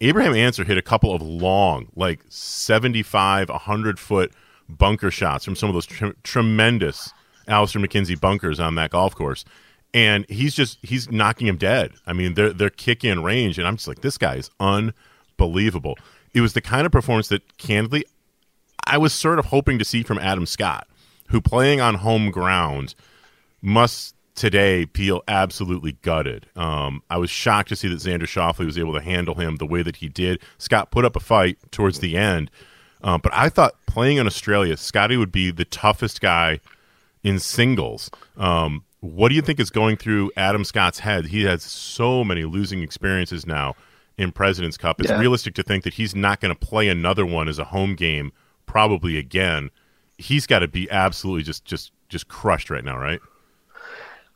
Abraham 0.00 0.34
Ancer 0.34 0.64
hit 0.64 0.76
a 0.76 0.82
couple 0.82 1.14
of 1.14 1.22
long, 1.22 1.88
like 1.94 2.20
75, 2.28 3.48
100 3.48 3.98
foot 3.98 4.32
bunker 4.68 5.10
shots 5.10 5.44
from 5.44 5.56
some 5.56 5.68
of 5.68 5.74
those 5.74 5.86
tre- 5.86 6.12
tremendous 6.22 7.12
Alister 7.48 7.78
MacKenzie 7.78 8.20
bunkers 8.20 8.60
on 8.60 8.74
that 8.76 8.90
golf 8.90 9.14
course. 9.14 9.44
And 9.92 10.26
he's 10.28 10.54
just 10.54 10.78
he's 10.82 11.10
knocking 11.10 11.46
him 11.46 11.56
dead. 11.56 11.92
I 12.06 12.12
mean, 12.12 12.34
they're 12.34 12.52
they're 12.52 12.70
kicking 12.70 13.10
in 13.10 13.22
range, 13.22 13.58
and 13.58 13.66
I'm 13.66 13.76
just 13.76 13.86
like, 13.86 14.00
this 14.00 14.18
guy 14.18 14.36
is 14.36 14.50
unbelievable. 14.58 15.96
It 16.32 16.40
was 16.40 16.52
the 16.52 16.60
kind 16.60 16.84
of 16.84 16.90
performance 16.90 17.28
that 17.28 17.58
candidly 17.58 18.04
I 18.86 18.98
was 18.98 19.12
sort 19.12 19.38
of 19.38 19.46
hoping 19.46 19.78
to 19.78 19.84
see 19.84 20.02
from 20.02 20.18
Adam 20.18 20.46
Scott, 20.46 20.86
who 21.28 21.40
playing 21.40 21.80
on 21.80 21.96
home 21.96 22.30
ground 22.30 22.94
must 23.62 24.14
today 24.34 24.86
feel 24.86 25.22
absolutely 25.28 25.92
gutted. 26.02 26.46
Um, 26.56 27.02
I 27.08 27.16
was 27.18 27.30
shocked 27.30 27.68
to 27.70 27.76
see 27.76 27.88
that 27.88 28.00
Xander 28.00 28.22
Schauffele 28.22 28.66
was 28.66 28.78
able 28.78 28.94
to 28.94 29.00
handle 29.00 29.36
him 29.36 29.56
the 29.56 29.66
way 29.66 29.82
that 29.82 29.96
he 29.96 30.08
did. 30.08 30.40
Scott 30.58 30.90
put 30.90 31.04
up 31.04 31.16
a 31.16 31.20
fight 31.20 31.56
towards 31.70 32.00
the 32.00 32.16
end, 32.16 32.50
uh, 33.02 33.18
but 33.18 33.32
I 33.32 33.48
thought 33.48 33.74
playing 33.86 34.18
in 34.18 34.26
Australia, 34.26 34.76
Scotty 34.76 35.16
would 35.16 35.32
be 35.32 35.50
the 35.50 35.64
toughest 35.64 36.20
guy 36.20 36.60
in 37.24 37.40
singles. 37.40 38.10
Um, 38.36 38.84
what 39.00 39.30
do 39.30 39.34
you 39.34 39.42
think 39.42 39.58
is 39.58 39.70
going 39.70 39.96
through 39.96 40.30
Adam 40.36 40.64
Scott's 40.64 41.00
head? 41.00 41.26
He 41.26 41.42
has 41.44 41.62
so 41.62 42.22
many 42.22 42.44
losing 42.44 42.82
experiences 42.82 43.44
now 43.44 43.74
in 44.16 44.30
President's 44.30 44.76
Cup. 44.76 45.00
It's 45.00 45.10
yeah. 45.10 45.18
realistic 45.18 45.54
to 45.56 45.62
think 45.62 45.82
that 45.84 45.94
he's 45.94 46.14
not 46.14 46.40
going 46.40 46.54
to 46.54 46.58
play 46.58 46.88
another 46.88 47.26
one 47.26 47.48
as 47.48 47.58
a 47.58 47.64
home 47.64 47.96
game 47.96 48.32
probably 48.66 49.18
again 49.18 49.70
he's 50.18 50.46
got 50.46 50.60
to 50.60 50.68
be 50.68 50.90
absolutely 50.90 51.42
just 51.42 51.64
just 51.64 51.92
just 52.08 52.28
crushed 52.28 52.70
right 52.70 52.84
now, 52.84 52.98
right? 52.98 53.20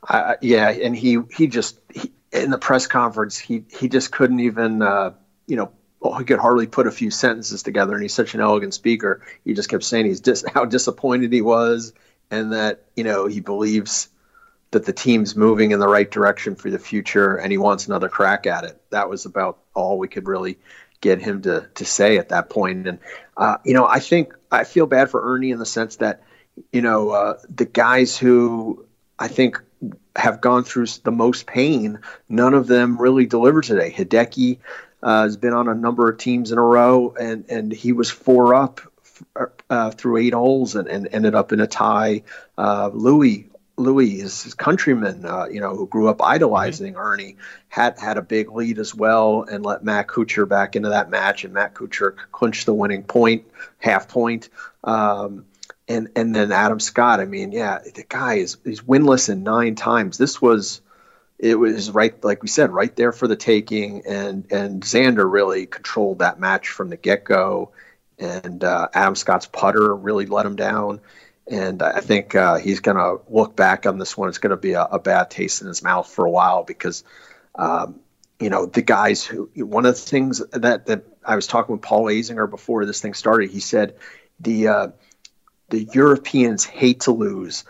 Uh, 0.09 0.34
yeah, 0.41 0.70
and 0.70 0.97
he 0.97 1.18
he 1.34 1.47
just 1.47 1.78
he, 1.93 2.12
in 2.32 2.51
the 2.51 2.59
press 2.59 2.86
conference 2.86 3.39
he 3.39 3.64
he 3.70 3.89
just 3.89 4.12
couldn't 4.12 4.41
even 4.41 4.82
uh, 4.82 5.12
you 5.47 5.57
know 5.57 5.70
he 6.18 6.24
could 6.24 6.39
hardly 6.39 6.66
put 6.66 6.86
a 6.86 6.91
few 6.91 7.11
sentences 7.11 7.62
together, 7.62 7.95
and 7.95 8.03
he's 8.03 8.14
such 8.14 8.34
an 8.34 8.41
elegant 8.41 8.74
speaker. 8.74 9.24
He 9.45 9.55
just 9.55 9.68
kept 9.68 9.84
saying 9.84 10.07
he's 10.07 10.20
dis- 10.20 10.45
how 10.53 10.64
disappointed 10.64 11.32
he 11.32 11.43
was, 11.43 11.93
and 12.31 12.53
that 12.53 12.85
you 12.97 13.05
know 13.05 13.26
he 13.26 13.41
believes 13.41 14.09
that 14.70 14.85
the 14.85 14.93
team's 14.93 15.35
moving 15.35 15.70
in 15.70 15.81
the 15.81 15.89
right 15.89 16.11
direction 16.11 16.55
for 16.55 16.70
the 16.70 16.79
future, 16.79 17.37
and 17.37 17.51
he 17.51 17.59
wants 17.59 17.87
another 17.87 18.09
crack 18.09 18.47
at 18.47 18.64
it. 18.64 18.81
That 18.91 19.09
was 19.09 19.24
about 19.24 19.59
all 19.74 19.99
we 19.99 20.09
could 20.09 20.26
really 20.26 20.59
get 21.01 21.20
him 21.20 21.43
to 21.43 21.68
to 21.74 21.85
say 21.85 22.18
at 22.18 22.31
that 22.31 22.51
point. 22.51 22.87
And 22.87 22.99
uh, 23.37 23.59
you 23.64 23.74
know, 23.74 23.87
I 23.87 24.01
think 24.01 24.35
I 24.51 24.64
feel 24.64 24.87
bad 24.87 25.11
for 25.11 25.35
Ernie 25.35 25.51
in 25.51 25.59
the 25.59 25.66
sense 25.66 25.97
that 25.97 26.22
you 26.72 26.83
know 26.83 27.11
uh, 27.11 27.39
the 27.49 27.64
guys 27.64 28.16
who 28.16 28.85
I 29.18 29.29
think 29.29 29.61
have 30.16 30.41
gone 30.41 30.64
through 30.64 30.87
the 31.05 31.12
most 31.12 31.47
pain, 31.47 32.01
none 32.29 32.55
of 32.55 32.66
them 32.66 33.01
really 33.01 33.26
delivered 33.26 33.64
today. 33.64 33.93
Hideki 33.97 34.59
uh, 35.03 35.22
has 35.22 35.37
been 35.37 35.53
on 35.53 35.68
a 35.68 35.74
number 35.74 36.11
of 36.11 36.18
teams 36.18 36.53
in 36.53 36.59
a 36.59 36.62
row, 36.62 37.14
and 37.18 37.45
and 37.49 37.72
he 37.72 37.93
was 37.93 38.11
four 38.11 38.55
up 38.55 38.81
uh, 39.71 39.91
through 39.91 40.19
eight 40.19 40.35
holes 40.35 40.75
and, 40.75 40.89
and 40.89 41.09
ended 41.12 41.35
up 41.35 41.53
in 41.53 41.61
a 41.61 41.66
tie. 41.66 42.23
Uh, 42.57 42.91
Louis 42.93 43.49
Louis, 43.79 44.19
his, 44.19 44.43
his 44.43 44.55
countryman, 44.55 45.25
uh, 45.25 45.47
you 45.47 45.61
know, 45.61 45.75
who 45.77 45.87
grew 45.87 46.09
up 46.09 46.21
idolizing 46.23 46.95
mm-hmm. 46.95 47.03
Ernie, 47.03 47.37
had 47.69 47.99
had 47.99 48.19
a 48.19 48.23
big 48.23 48.51
lead 48.51 48.79
as 48.79 48.95
well, 48.95 49.43
and 49.43 49.64
let 49.64 49.85
Matt 49.85 50.09
Kuchar 50.09 50.49
back 50.49 50.77
into 50.77 50.91
that 50.91 51.11
match, 51.11 51.45
and 51.45 51.55
Matt 51.55 51.75
Kuchar 51.75 52.16
clinched 52.33 52.66
the 52.66 52.75
winning 52.75 53.05
point, 53.05 53.45
half 53.79 54.09
point. 54.09 54.49
Um, 54.85 55.47
and 55.87 56.09
and 56.16 56.35
then 56.35 56.53
Adam 56.53 56.81
Scott. 56.81 57.21
I 57.21 57.25
mean, 57.25 57.53
yeah, 57.53 57.79
the 57.79 58.05
guy 58.07 58.35
is 58.35 58.59
he's 58.64 58.83
winless 58.83 59.31
in 59.31 59.43
nine 59.43 59.75
times. 59.75 60.19
This 60.19 60.43
was 60.43 60.83
it 61.39 61.55
was 61.55 61.91
right 61.91 62.23
like 62.25 62.43
we 62.43 62.49
said 62.49 62.71
right 62.71 62.95
there 62.97 63.12
for 63.12 63.29
the 63.29 63.37
taking 63.37 64.05
and 64.07 64.51
and 64.51 64.83
Xander 64.83 65.31
really 65.31 65.66
controlled 65.66 66.19
that 66.19 66.41
match 66.41 66.69
from 66.69 66.91
the 66.91 66.97
get-go 66.97 67.71
and 68.19 68.64
uh, 68.64 68.89
Adam 68.93 69.14
Scott's 69.14 69.47
putter 69.47 69.95
really 69.95 70.27
let 70.27 70.47
him 70.47 70.57
down. 70.57 71.01
And 71.51 71.83
I 71.83 72.01
think 72.01 72.35
uh, 72.35 72.57
he's 72.57 72.81
going 72.81 72.97
to 72.99 73.23
look 73.33 73.57
back 73.57 73.87
on 73.87 73.99
this 73.99 74.16
one. 74.16 74.29
It's 74.29 74.39
going 74.39 74.51
to 74.51 74.57
be 74.57 74.73
a, 74.73 74.83
a, 74.83 74.99
bad 74.99 75.31
taste 75.31 75.62
in 75.62 75.69
his 75.69 75.83
mouth 75.83 76.07
for 76.07 76.27
a 76.27 76.31
while 76.31 76.62
because 76.62 77.05
um, 77.55 78.01
you 78.39 78.51
know 78.51 78.66
the 78.66 78.83
guys 78.83 79.25
who 79.25 79.51
one 79.55 79.87
of 79.87 79.95
the 79.95 80.01
things 80.01 80.43
that 80.53 80.87
that 80.87 81.05
I 81.25 81.37
was 81.37 81.47
talking 81.47 81.73
with 81.73 81.83
Paul 81.83 82.05
Azinger 82.05 82.49
before 82.49 82.85
this 82.85 83.01
thing 83.01 83.14
started 83.14 83.51
he 83.51 83.61
said 83.61 83.97
the 84.39 84.69
uh, 84.69 84.89
the 85.71 85.85
Europeans 85.85 86.64
hate 86.64 87.01
to 87.01 87.12
lose. 87.12 87.64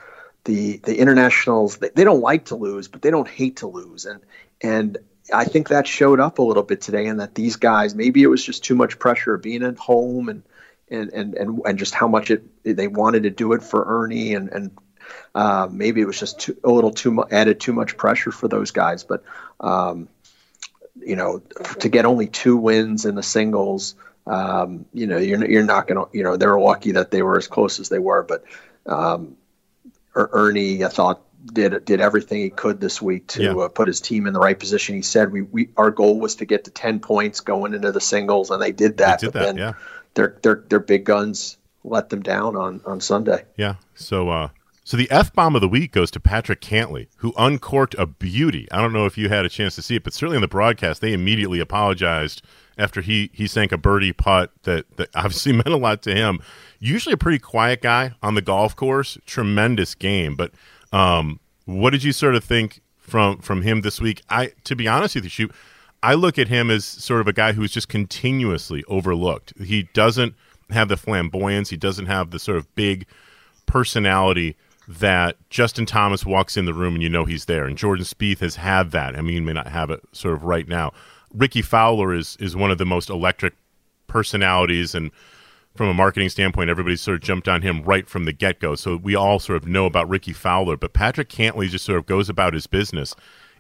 The 0.44 0.78
the 0.78 0.99
internationals 0.99 1.76
they, 1.76 1.90
they 1.94 2.05
don't 2.05 2.20
like 2.20 2.46
to 2.46 2.57
lose, 2.57 2.88
but 2.88 3.03
they 3.03 3.11
don't 3.11 3.28
hate 3.28 3.57
to 3.57 3.66
lose, 3.66 4.07
and 4.07 4.20
and 4.61 4.99
I 5.32 5.44
think 5.44 5.68
that 5.68 5.86
showed 5.86 6.20
up 6.20 6.38
a 6.38 6.42
little 6.42 6.62
bit 6.62 6.80
today, 6.80 7.06
and 7.06 7.20
that 7.20 7.34
these 7.34 7.56
guys 7.56 7.94
maybe 7.94 8.22
it 8.22 8.28
was 8.28 8.44
just 8.44 8.64
too 8.64 8.74
much 8.74 8.98
pressure 8.98 9.36
being 9.36 9.62
at 9.62 9.76
home 9.76 10.28
and 10.28 10.42
and 10.90 11.10
and 11.12 11.34
and, 11.34 11.60
and 11.64 11.78
just 11.78 11.94
how 11.94 12.08
much 12.08 12.30
it 12.30 12.44
they 12.64 12.88
wanted 12.88 13.24
to 13.24 13.30
do 13.30 13.52
it 13.52 13.62
for 13.62 14.04
Ernie 14.04 14.34
and 14.34 14.48
and 14.50 14.70
uh, 15.34 15.68
maybe 15.70 16.00
it 16.00 16.06
was 16.06 16.18
just 16.18 16.40
too, 16.40 16.56
a 16.64 16.70
little 16.70 16.90
too 16.90 17.10
much 17.10 17.28
added 17.30 17.60
too 17.60 17.72
much 17.72 17.96
pressure 17.96 18.32
for 18.32 18.48
those 18.48 18.70
guys, 18.70 19.04
but 19.04 19.22
um, 19.60 20.08
you 20.96 21.16
know 21.16 21.40
to 21.80 21.88
get 21.88 22.04
only 22.04 22.26
two 22.26 22.56
wins 22.56 23.04
in 23.04 23.14
the 23.14 23.22
singles. 23.22 23.94
Um, 24.26 24.84
you 24.92 25.06
know, 25.06 25.16
you're, 25.16 25.42
you're 25.50 25.64
not 25.64 25.88
to, 25.88 26.06
you 26.12 26.22
know, 26.22 26.36
they 26.36 26.46
were 26.46 26.60
lucky 26.60 26.92
that 26.92 27.10
they 27.10 27.22
were 27.22 27.38
as 27.38 27.48
close 27.48 27.80
as 27.80 27.88
they 27.88 27.98
were, 27.98 28.22
but 28.22 28.44
um, 28.84 29.38
Er, 30.18 30.28
Ernie, 30.32 30.84
I 30.84 30.88
thought 30.88 31.22
did 31.49 31.84
did 31.84 32.01
everything 32.01 32.40
he 32.40 32.51
could 32.51 32.80
this 32.80 33.03
week 33.03 33.26
to 33.28 33.42
yeah. 33.42 33.53
uh, 33.53 33.68
put 33.68 33.88
his 33.88 34.01
team 34.01 34.26
in 34.26 34.32
the 34.32 34.40
right 34.40 34.59
position. 34.59 34.94
He 34.94 35.03
said 35.03 35.32
we, 35.32 35.42
we 35.42 35.68
our 35.76 35.90
goal 35.90 36.20
was 36.20 36.34
to 36.36 36.44
get 36.44 36.64
to 36.64 36.70
ten 36.70 37.01
points 37.01 37.40
going 37.40 37.74
into 37.74 37.92
the 37.92 38.01
singles, 38.01 38.51
and 38.51 38.62
they 38.62 38.72
did 38.72 38.99
that. 38.99 39.20
They 39.20 39.26
did 39.26 39.34
that, 39.34 39.57
yeah. 39.57 39.72
Their 40.14 40.36
their 40.42 40.64
their 40.68 40.80
big 40.80 41.05
guns 41.05 41.57
let 41.84 42.11
them 42.11 42.22
down 42.22 42.57
on 42.57 42.80
on 42.84 43.01
Sunday. 43.01 43.44
Yeah. 43.57 43.74
So 43.94 44.30
uh, 44.30 44.49
so 44.84 44.96
the 44.96 45.11
F 45.11 45.32
bomb 45.32 45.55
of 45.55 45.61
the 45.61 45.68
week 45.68 45.92
goes 45.92 46.11
to 46.12 46.20
Patrick 46.20 46.61
Cantlay, 46.61 47.09
who 47.16 47.32
uncorked 47.36 47.94
a 47.99 48.07
beauty. 48.07 48.68
I 48.70 48.80
don't 48.80 48.92
know 48.92 49.07
if 49.07 49.18
you 49.18 49.28
had 49.28 49.44
a 49.44 49.49
chance 49.49 49.74
to 49.76 49.82
see 49.82 49.96
it, 49.96 50.05
but 50.05 50.12
certainly 50.12 50.36
in 50.36 50.42
the 50.42 50.49
broadcast, 50.49 51.01
they 51.01 51.12
immediately 51.12 51.61
apologized 51.61 52.42
after 52.76 53.01
he 53.01 53.30
he 53.32 53.46
sank 53.46 53.72
a 53.72 53.78
birdie 53.78 54.12
putt 54.12 54.53
that 54.62 54.84
that 54.96 55.09
obviously 55.14 55.53
meant 55.55 55.68
a 55.68 55.76
lot 55.76 56.03
to 56.03 56.14
him 56.14 56.40
usually 56.78 57.12
a 57.12 57.18
pretty 57.18 57.38
quiet 57.38 57.82
guy 57.82 58.12
on 58.22 58.34
the 58.34 58.42
golf 58.42 58.74
course. 58.76 59.18
Tremendous 59.26 59.94
game, 59.94 60.34
but 60.34 60.53
um, 60.93 61.41
what 61.64 61.91
did 61.91 62.03
you 62.03 62.12
sort 62.12 62.34
of 62.34 62.45
think 62.45 62.80
from 62.97 63.39
from 63.39 63.62
him 63.62 63.82
this 63.82 64.01
week? 64.01 64.22
I 64.28 64.53
to 64.64 64.74
be 64.74 64.89
honest 64.89 65.14
with 65.14 65.24
you, 65.24 65.30
shoot, 65.30 65.53
I 66.03 66.14
look 66.14 66.39
at 66.39 66.49
him 66.49 66.70
as 66.70 66.84
sort 66.84 67.20
of 67.20 67.28
a 67.28 67.32
guy 67.32 67.53
who's 67.53 67.72
just 67.72 67.89
continuously 67.89 68.84
overlooked. 68.89 69.53
He 69.59 69.89
doesn't 69.95 70.34
have 70.70 70.89
the 70.89 70.97
flamboyance. 70.97 71.70
He 71.70 71.76
doesn't 71.76 72.07
have 72.07 72.30
the 72.30 72.39
sort 72.39 72.59
of 72.59 72.74
big 72.74 73.07
personality 73.66 74.57
that 74.86 75.36
Justin 75.51 75.84
Thomas 75.84 76.24
walks 76.24 76.57
in 76.57 76.64
the 76.64 76.72
room 76.72 76.95
and 76.95 77.03
you 77.03 77.11
know 77.11 77.26
he's 77.26 77.45
there. 77.45 77.66
And 77.66 77.76
Jordan 77.76 78.07
Spieth 78.07 78.39
has 78.39 78.57
had 78.57 78.91
that. 78.93 79.16
I 79.16 79.20
mean, 79.20 79.34
he 79.34 79.41
may 79.41 79.53
not 79.53 79.68
have 79.68 79.91
it 79.91 80.01
sort 80.12 80.34
of 80.34 80.45
right 80.45 80.66
now. 80.66 80.93
Rickie 81.34 81.62
Fowler 81.62 82.14
is 82.14 82.36
is 82.41 82.57
one 82.57 82.70
of 82.70 82.78
the 82.78 82.86
most 82.86 83.11
electric 83.11 83.55
personalities 84.07 84.95
and 84.95 85.11
from 85.78 85.88
a 85.88 85.94
marketing 85.94 86.28
standpoint, 86.28 86.68
everybody 86.68 86.96
sort 86.96 87.14
of 87.14 87.22
jumped 87.22 87.48
on 87.48 87.62
him 87.62 87.82
right 87.82 88.06
from 88.06 88.24
the 88.24 88.32
get 88.32 88.60
go. 88.60 88.74
So 88.74 88.96
we 88.96 89.14
all 89.14 89.38
sort 89.38 89.62
of 89.62 89.66
know 89.66 89.86
about 89.86 90.08
Rickie 90.08 90.34
Fowler, 90.34 90.76
but 90.76 90.92
Patrick 90.92 91.30
Cantlay 91.30 91.68
just 91.68 91.86
sort 91.86 91.98
of 91.98 92.06
goes 92.06 92.28
about 92.28 92.52
his 92.52 92.66
business, 92.66 93.14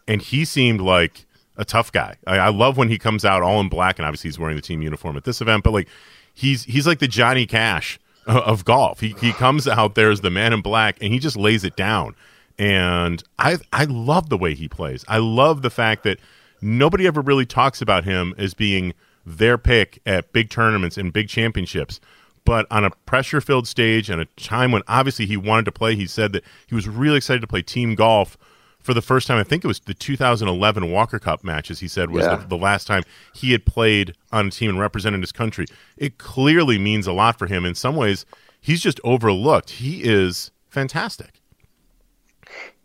and 0.06 0.20
he 0.20 0.44
seemed 0.44 0.80
like 0.80 1.24
a 1.56 1.64
tough 1.64 1.90
guy. 1.90 2.16
I, 2.26 2.36
I 2.38 2.48
love 2.48 2.76
when 2.76 2.88
he 2.88 2.98
comes 2.98 3.24
out 3.24 3.42
all 3.42 3.60
in 3.60 3.68
black, 3.68 3.98
and 3.98 4.04
obviously 4.04 4.28
he's 4.28 4.38
wearing 4.38 4.56
the 4.56 4.62
team 4.62 4.82
uniform 4.82 5.16
at 5.16 5.24
this 5.24 5.40
event, 5.40 5.64
but 5.64 5.72
like 5.72 5.88
he's 6.34 6.64
he's 6.64 6.86
like 6.86 6.98
the 6.98 7.08
Johnny 7.08 7.46
Cash 7.46 7.98
of 8.26 8.64
golf. 8.64 9.00
He 9.00 9.14
he 9.20 9.32
comes 9.32 9.66
out 9.66 9.94
there 9.94 10.10
as 10.10 10.20
the 10.20 10.30
man 10.30 10.52
in 10.52 10.60
black, 10.60 10.98
and 11.00 11.12
he 11.12 11.18
just 11.18 11.36
lays 11.36 11.64
it 11.64 11.76
down. 11.76 12.14
And 12.58 13.22
I 13.38 13.58
I 13.72 13.84
love 13.84 14.28
the 14.28 14.36
way 14.36 14.54
he 14.54 14.68
plays. 14.68 15.04
I 15.08 15.18
love 15.18 15.62
the 15.62 15.70
fact 15.70 16.02
that 16.02 16.18
nobody 16.60 17.06
ever 17.06 17.20
really 17.20 17.46
talks 17.46 17.80
about 17.80 18.04
him 18.04 18.34
as 18.36 18.54
being 18.54 18.92
their 19.36 19.58
pick 19.58 20.00
at 20.06 20.32
big 20.32 20.50
tournaments 20.50 20.96
and 20.96 21.12
big 21.12 21.28
championships. 21.28 22.00
But 22.44 22.66
on 22.70 22.84
a 22.84 22.90
pressure 23.04 23.40
filled 23.40 23.68
stage 23.68 24.08
and 24.08 24.22
a 24.22 24.24
time 24.36 24.72
when 24.72 24.82
obviously 24.88 25.26
he 25.26 25.36
wanted 25.36 25.66
to 25.66 25.72
play, 25.72 25.94
he 25.94 26.06
said 26.06 26.32
that 26.32 26.44
he 26.66 26.74
was 26.74 26.88
really 26.88 27.18
excited 27.18 27.40
to 27.40 27.46
play 27.46 27.62
team 27.62 27.94
golf 27.94 28.38
for 28.80 28.94
the 28.94 29.02
first 29.02 29.26
time. 29.26 29.38
I 29.38 29.44
think 29.44 29.64
it 29.64 29.68
was 29.68 29.80
the 29.80 29.92
2011 29.92 30.90
Walker 30.90 31.18
Cup 31.18 31.44
matches, 31.44 31.80
he 31.80 31.88
said, 31.88 32.10
was 32.10 32.24
yeah. 32.24 32.36
the, 32.36 32.46
the, 32.46 32.56
last 32.56 32.86
time 32.86 33.02
he 33.34 33.52
had 33.52 33.66
played 33.66 34.14
on 34.32 34.46
a 34.46 34.50
team 34.50 34.70
and 34.70 34.80
represented 34.80 35.20
his 35.20 35.32
country. 35.32 35.66
It 35.98 36.16
clearly 36.16 36.78
means 36.78 37.06
a 37.06 37.12
lot 37.12 37.38
for 37.38 37.46
him. 37.46 37.66
In 37.66 37.74
some 37.74 37.96
ways, 37.96 38.24
he's 38.60 38.80
just 38.80 38.98
overlooked. 39.04 39.70
He 39.70 40.02
is 40.02 40.50
fantastic. 40.70 41.42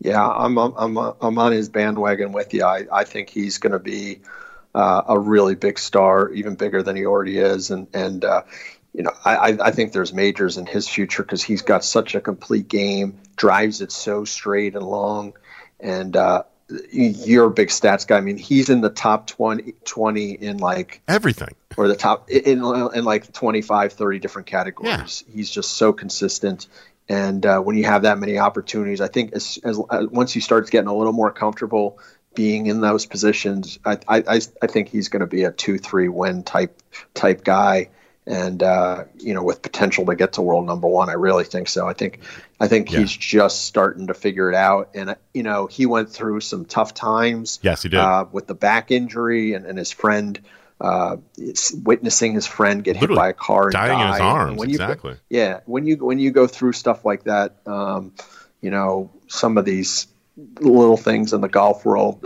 Yeah, 0.00 0.28
I'm 0.28 0.58
I'm 0.58 0.98
I'm 0.98 1.38
on 1.38 1.52
his 1.52 1.70
bandwagon 1.70 2.32
with 2.32 2.52
you. 2.52 2.64
I, 2.64 2.84
I 2.92 3.04
think 3.04 3.30
he's 3.30 3.56
going 3.56 3.72
to 3.72 3.78
be 3.78 4.20
uh, 4.74 5.02
a 5.08 5.18
really 5.18 5.54
big 5.54 5.78
star, 5.78 6.30
even 6.30 6.56
bigger 6.56 6.82
than 6.82 6.96
he 6.96 7.06
already 7.06 7.38
is. 7.38 7.70
And 7.70 7.86
and 7.94 8.24
uh, 8.24 8.42
you 8.92 9.02
know, 9.02 9.12
I, 9.24 9.58
I 9.60 9.70
think 9.72 9.92
there's 9.92 10.12
majors 10.12 10.56
in 10.56 10.66
his 10.66 10.88
future 10.88 11.22
because 11.22 11.42
he's 11.42 11.62
got 11.62 11.84
such 11.84 12.14
a 12.14 12.20
complete 12.20 12.68
game, 12.68 13.18
drives 13.36 13.80
it 13.80 13.90
so 13.90 14.24
straight 14.24 14.76
and 14.76 14.86
long, 14.86 15.34
and 15.80 16.16
uh, 16.16 16.44
you're 16.92 17.46
a 17.46 17.50
big 17.50 17.68
stats 17.68 18.06
guy. 18.06 18.16
I 18.16 18.20
mean, 18.20 18.36
he's 18.36 18.70
in 18.70 18.80
the 18.80 18.90
top 18.90 19.26
20, 19.26 19.74
20 19.84 20.30
in 20.30 20.58
like 20.58 21.02
everything, 21.08 21.54
or 21.76 21.88
the 21.88 21.96
top 21.96 22.30
in, 22.30 22.64
in 22.64 23.04
like 23.04 23.32
25, 23.32 23.92
30 23.92 24.18
different 24.20 24.46
categories. 24.46 25.24
Yeah. 25.26 25.34
He's 25.34 25.50
just 25.50 25.72
so 25.72 25.92
consistent. 25.92 26.68
And 27.08 27.44
uh, 27.44 27.60
when 27.60 27.76
you 27.76 27.84
have 27.84 28.02
that 28.02 28.18
many 28.18 28.38
opportunities, 28.38 29.00
I 29.00 29.08
think 29.08 29.34
as, 29.34 29.58
as 29.62 29.78
uh, 29.78 30.06
once 30.10 30.32
he 30.32 30.40
starts 30.40 30.70
getting 30.70 30.88
a 30.88 30.94
little 30.94 31.12
more 31.12 31.30
comfortable 31.30 31.98
being 32.34 32.66
in 32.66 32.80
those 32.80 33.06
positions, 33.06 33.78
I 33.84 33.98
I, 34.08 34.40
I 34.62 34.66
think 34.66 34.88
he's 34.88 35.08
going 35.08 35.20
to 35.20 35.26
be 35.26 35.44
a 35.44 35.52
two 35.52 35.78
three 35.78 36.08
win 36.08 36.42
type 36.42 36.80
type 37.14 37.44
guy, 37.44 37.90
and 38.26 38.62
uh, 38.62 39.04
you 39.18 39.34
know 39.34 39.42
with 39.42 39.62
potential 39.62 40.06
to 40.06 40.16
get 40.16 40.34
to 40.34 40.42
world 40.42 40.66
number 40.66 40.88
one. 40.88 41.08
I 41.08 41.14
really 41.14 41.44
think 41.44 41.68
so. 41.68 41.88
I 41.88 41.92
think 41.92 42.20
I 42.60 42.68
think 42.68 42.90
yeah. 42.90 43.00
he's 43.00 43.12
just 43.12 43.64
starting 43.64 44.08
to 44.08 44.14
figure 44.14 44.50
it 44.50 44.54
out, 44.54 44.90
and 44.94 45.16
you 45.32 45.42
know 45.42 45.66
he 45.66 45.86
went 45.86 46.10
through 46.10 46.40
some 46.40 46.64
tough 46.64 46.94
times. 46.94 47.58
Yes, 47.62 47.82
he 47.82 47.88
did 47.88 48.00
uh, 48.00 48.26
with 48.30 48.46
the 48.46 48.54
back 48.54 48.90
injury 48.90 49.54
and, 49.54 49.66
and 49.66 49.78
his 49.78 49.92
friend. 49.92 50.40
Uh, 50.80 51.16
witnessing 51.84 52.34
his 52.34 52.48
friend 52.48 52.82
get 52.82 52.96
Literally 52.96 53.14
hit 53.14 53.16
by 53.16 53.28
a 53.28 53.32
car 53.32 53.64
and 53.64 53.72
dying 53.72 53.92
die. 53.92 54.06
in 54.06 54.12
his 54.12 54.20
arms. 54.20 54.58
when 54.58 54.70
exactly. 54.70 55.12
You 55.12 55.38
yeah, 55.38 55.60
when 55.66 55.86
you 55.86 55.96
when 56.04 56.18
you 56.18 56.32
go 56.32 56.48
through 56.48 56.72
stuff 56.72 57.04
like 57.04 57.24
that, 57.24 57.54
um, 57.64 58.12
you 58.60 58.70
know 58.70 59.12
some 59.28 59.56
of 59.56 59.64
these 59.64 60.08
little 60.36 60.96
things 60.96 61.32
in 61.32 61.40
the 61.40 61.48
golf 61.48 61.84
world 61.84 62.24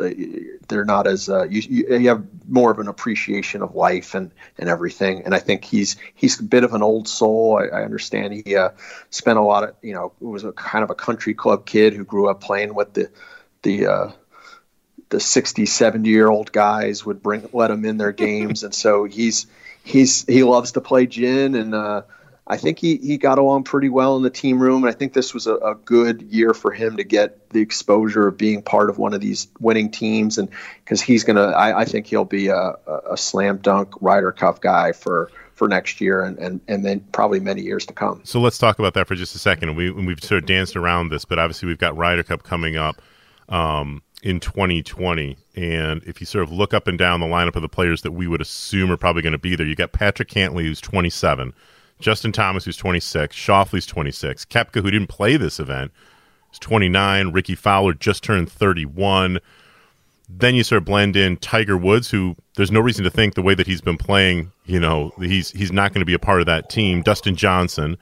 they're 0.69 0.85
not 0.85 1.07
as 1.07 1.29
uh, 1.29 1.45
you, 1.45 1.87
you 1.89 2.09
have 2.09 2.25
more 2.47 2.71
of 2.71 2.79
an 2.79 2.89
appreciation 2.89 3.63
of 3.63 3.75
life 3.75 4.15
and 4.15 4.31
and 4.59 4.69
everything. 4.69 5.23
And 5.25 5.35
i 5.35 5.39
think 5.39 5.65
he's 5.65 5.97
he's 6.15 6.39
a 6.39 6.43
bit 6.43 6.65
of 6.65 6.75
an 6.75 6.83
old 6.83 7.09
soul. 7.09 7.59
I, 7.59 7.79
I 7.79 7.85
understand 7.85 8.35
he 8.35 8.57
uh, 8.57 8.71
spent 9.11 9.39
a 9.39 9.43
lot 9.43 9.65
of 9.65 9.75
you 9.83 9.95
know 9.95 10.13
was 10.21 10.45
a 10.45 10.53
kind 10.53 10.85
of 10.85 10.91
a 10.91 10.95
country 10.95 11.35
club 11.35 11.67
kid 11.67 11.95
who 11.95 12.05
grew 12.05 12.29
up 12.29 12.41
playing 12.41 12.75
with 12.75 12.95
the 12.95 13.11
the 13.63 13.87
uh, 13.87 14.13
the 15.09 15.21
60 15.21 15.67
70 15.67 16.09
year 16.09 16.29
old 16.29 16.53
guys 16.53 17.05
would 17.05 17.23
bring 17.23 17.49
let 17.53 17.71
him 17.71 17.85
in 17.85 17.97
their 17.97 18.13
games. 18.13 18.63
And 18.63 18.75
so 18.75 19.05
he's 19.05 19.47
he's 19.83 20.25
he 20.27 20.43
loves 20.43 20.73
to 20.73 20.81
play 20.81 21.07
gin 21.07 21.55
and 21.55 21.75
uh, 21.75 22.03
I 22.51 22.57
think 22.57 22.79
he, 22.79 22.97
he 22.97 23.19
got 23.19 23.39
along 23.39 23.65
pretty 23.65 23.91
well 23.91 24.17
in 24.17 24.23
the 24.23 24.31
team 24.31 24.59
room, 24.59 24.83
and 24.83 24.93
I 24.93 24.97
think 24.97 25.13
this 25.13 25.35
was 25.35 25.47
a, 25.47 25.57
a, 25.57 25.75
good 25.75 26.23
year 26.23 26.55
for 26.55 26.73
him 26.73 26.97
to 26.97 27.05
get 27.05 27.51
the 27.51 27.61
exposure 27.61 28.27
of 28.27 28.39
being 28.39 28.63
part 28.63 28.89
of 28.89 28.97
one 28.97 29.13
of 29.13 29.21
these 29.21 29.49
winning 29.61 29.91
teams, 29.91 30.39
and 30.39 30.49
because 30.83 31.03
he's 31.03 31.25
gonna, 31.25 31.49
I, 31.49 31.81
I, 31.81 31.85
think 31.85 32.07
he'll 32.07 32.25
be 32.25 32.49
a, 32.49 32.75
a, 33.11 33.19
slam 33.19 33.59
dunk 33.59 33.93
Ryder 34.01 34.33
Cup 34.33 34.63
guy 34.63 34.93
for 34.93 35.31
for 35.53 35.69
next 35.69 36.01
year, 36.01 36.23
and, 36.23 36.39
and 36.39 36.61
and 36.69 36.85
then 36.87 37.01
probably 37.13 37.39
many 37.39 37.61
years 37.61 37.85
to 37.87 37.93
come. 37.93 38.23
So 38.25 38.41
let's 38.41 38.57
talk 38.57 38.79
about 38.79 38.95
that 38.95 39.07
for 39.07 39.15
just 39.15 39.35
a 39.35 39.39
second. 39.39 39.77
We 39.77 39.91
we've 39.91 40.23
sort 40.23 40.43
of 40.43 40.47
danced 40.47 40.75
around 40.75 41.11
this, 41.11 41.27
but 41.27 41.39
obviously 41.39 41.67
we've 41.67 41.79
got 41.79 41.97
Ryder 41.99 42.23
Cup 42.23 42.45
coming 42.45 42.77
up. 42.77 43.03
Um, 43.51 44.03
in 44.23 44.41
2020. 44.41 45.37
And 45.55 46.03
if 46.05 46.21
you 46.21 46.27
sort 46.27 46.43
of 46.43 46.51
look 46.51 46.75
up 46.75 46.89
and 46.89 46.99
down 46.99 47.21
the 47.21 47.27
lineup 47.27 47.55
of 47.55 47.63
the 47.63 47.69
players 47.69 48.03
that 48.03 48.11
we 48.11 48.27
would 48.27 48.41
assume 48.41 48.91
are 48.91 48.97
probably 48.97 49.23
going 49.23 49.33
to 49.33 49.39
be 49.39 49.55
there, 49.55 49.65
you 49.65 49.77
got 49.77 49.93
Patrick 49.93 50.29
Cantlay 50.29 50.65
who's 50.65 50.81
27. 50.81 51.55
Justin 51.99 52.33
Thomas, 52.33 52.65
who's 52.65 52.77
26, 52.77 53.35
Schauffele's 53.35 53.87
26, 53.87 54.45
Koepka, 54.47 54.83
who 54.83 54.91
didn't 54.91 55.09
play 55.09 55.37
this 55.37 55.59
event, 55.59 55.93
is 56.53 56.59
29, 56.59 57.33
Rickie 57.33 57.55
Fowler 57.55 57.95
just 57.95 58.23
turned 58.23 58.51
31. 58.51 59.39
Then 60.29 60.55
you 60.55 60.63
sort 60.63 60.79
of 60.79 60.85
blend 60.85 61.17
in 61.17 61.39
Tiger 61.39 61.77
Woods, 61.77 62.11
who 62.11 62.37
there's 62.57 62.71
no 62.71 62.81
reason 62.81 63.05
to 63.05 63.11
think 63.11 63.35
the 63.35 63.43
way 63.43 63.55
that 63.55 63.67
he's 63.67 63.81
been 63.81 63.97
playing, 63.97 64.53
you 64.67 64.79
know, 64.79 65.13
he's 65.19 65.51
he's 65.53 65.73
not 65.73 65.93
going 65.93 66.03
to 66.03 66.07
be 66.07 66.15
a 66.15 66.19
part 66.19 66.41
of 66.41 66.47
that 66.47 66.69
team. 66.69 67.03
Dustin 67.03 67.35
Johnson, 67.35 67.97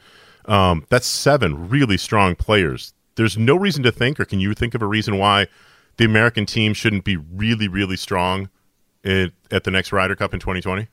um, 0.46 0.84
that's 0.88 1.06
seven 1.06 1.68
really 1.68 1.96
strong 1.96 2.34
players. 2.34 2.92
There's 3.14 3.38
no 3.38 3.56
reason 3.56 3.82
to 3.84 3.92
think, 3.92 4.18
or 4.18 4.24
can 4.24 4.40
you 4.40 4.54
think 4.54 4.74
of 4.74 4.82
a 4.82 4.86
reason 4.86 5.18
why 5.18 5.46
the 5.96 6.04
American 6.04 6.46
team 6.46 6.74
shouldn't 6.74 7.04
be 7.04 7.16
really, 7.16 7.68
really 7.68 7.96
strong 7.96 8.50
at, 9.04 9.30
at 9.50 9.64
the 9.64 9.70
next 9.70 9.92
Ryder 9.92 10.16
Cup 10.16 10.34
in 10.34 10.40
2020? 10.40 10.88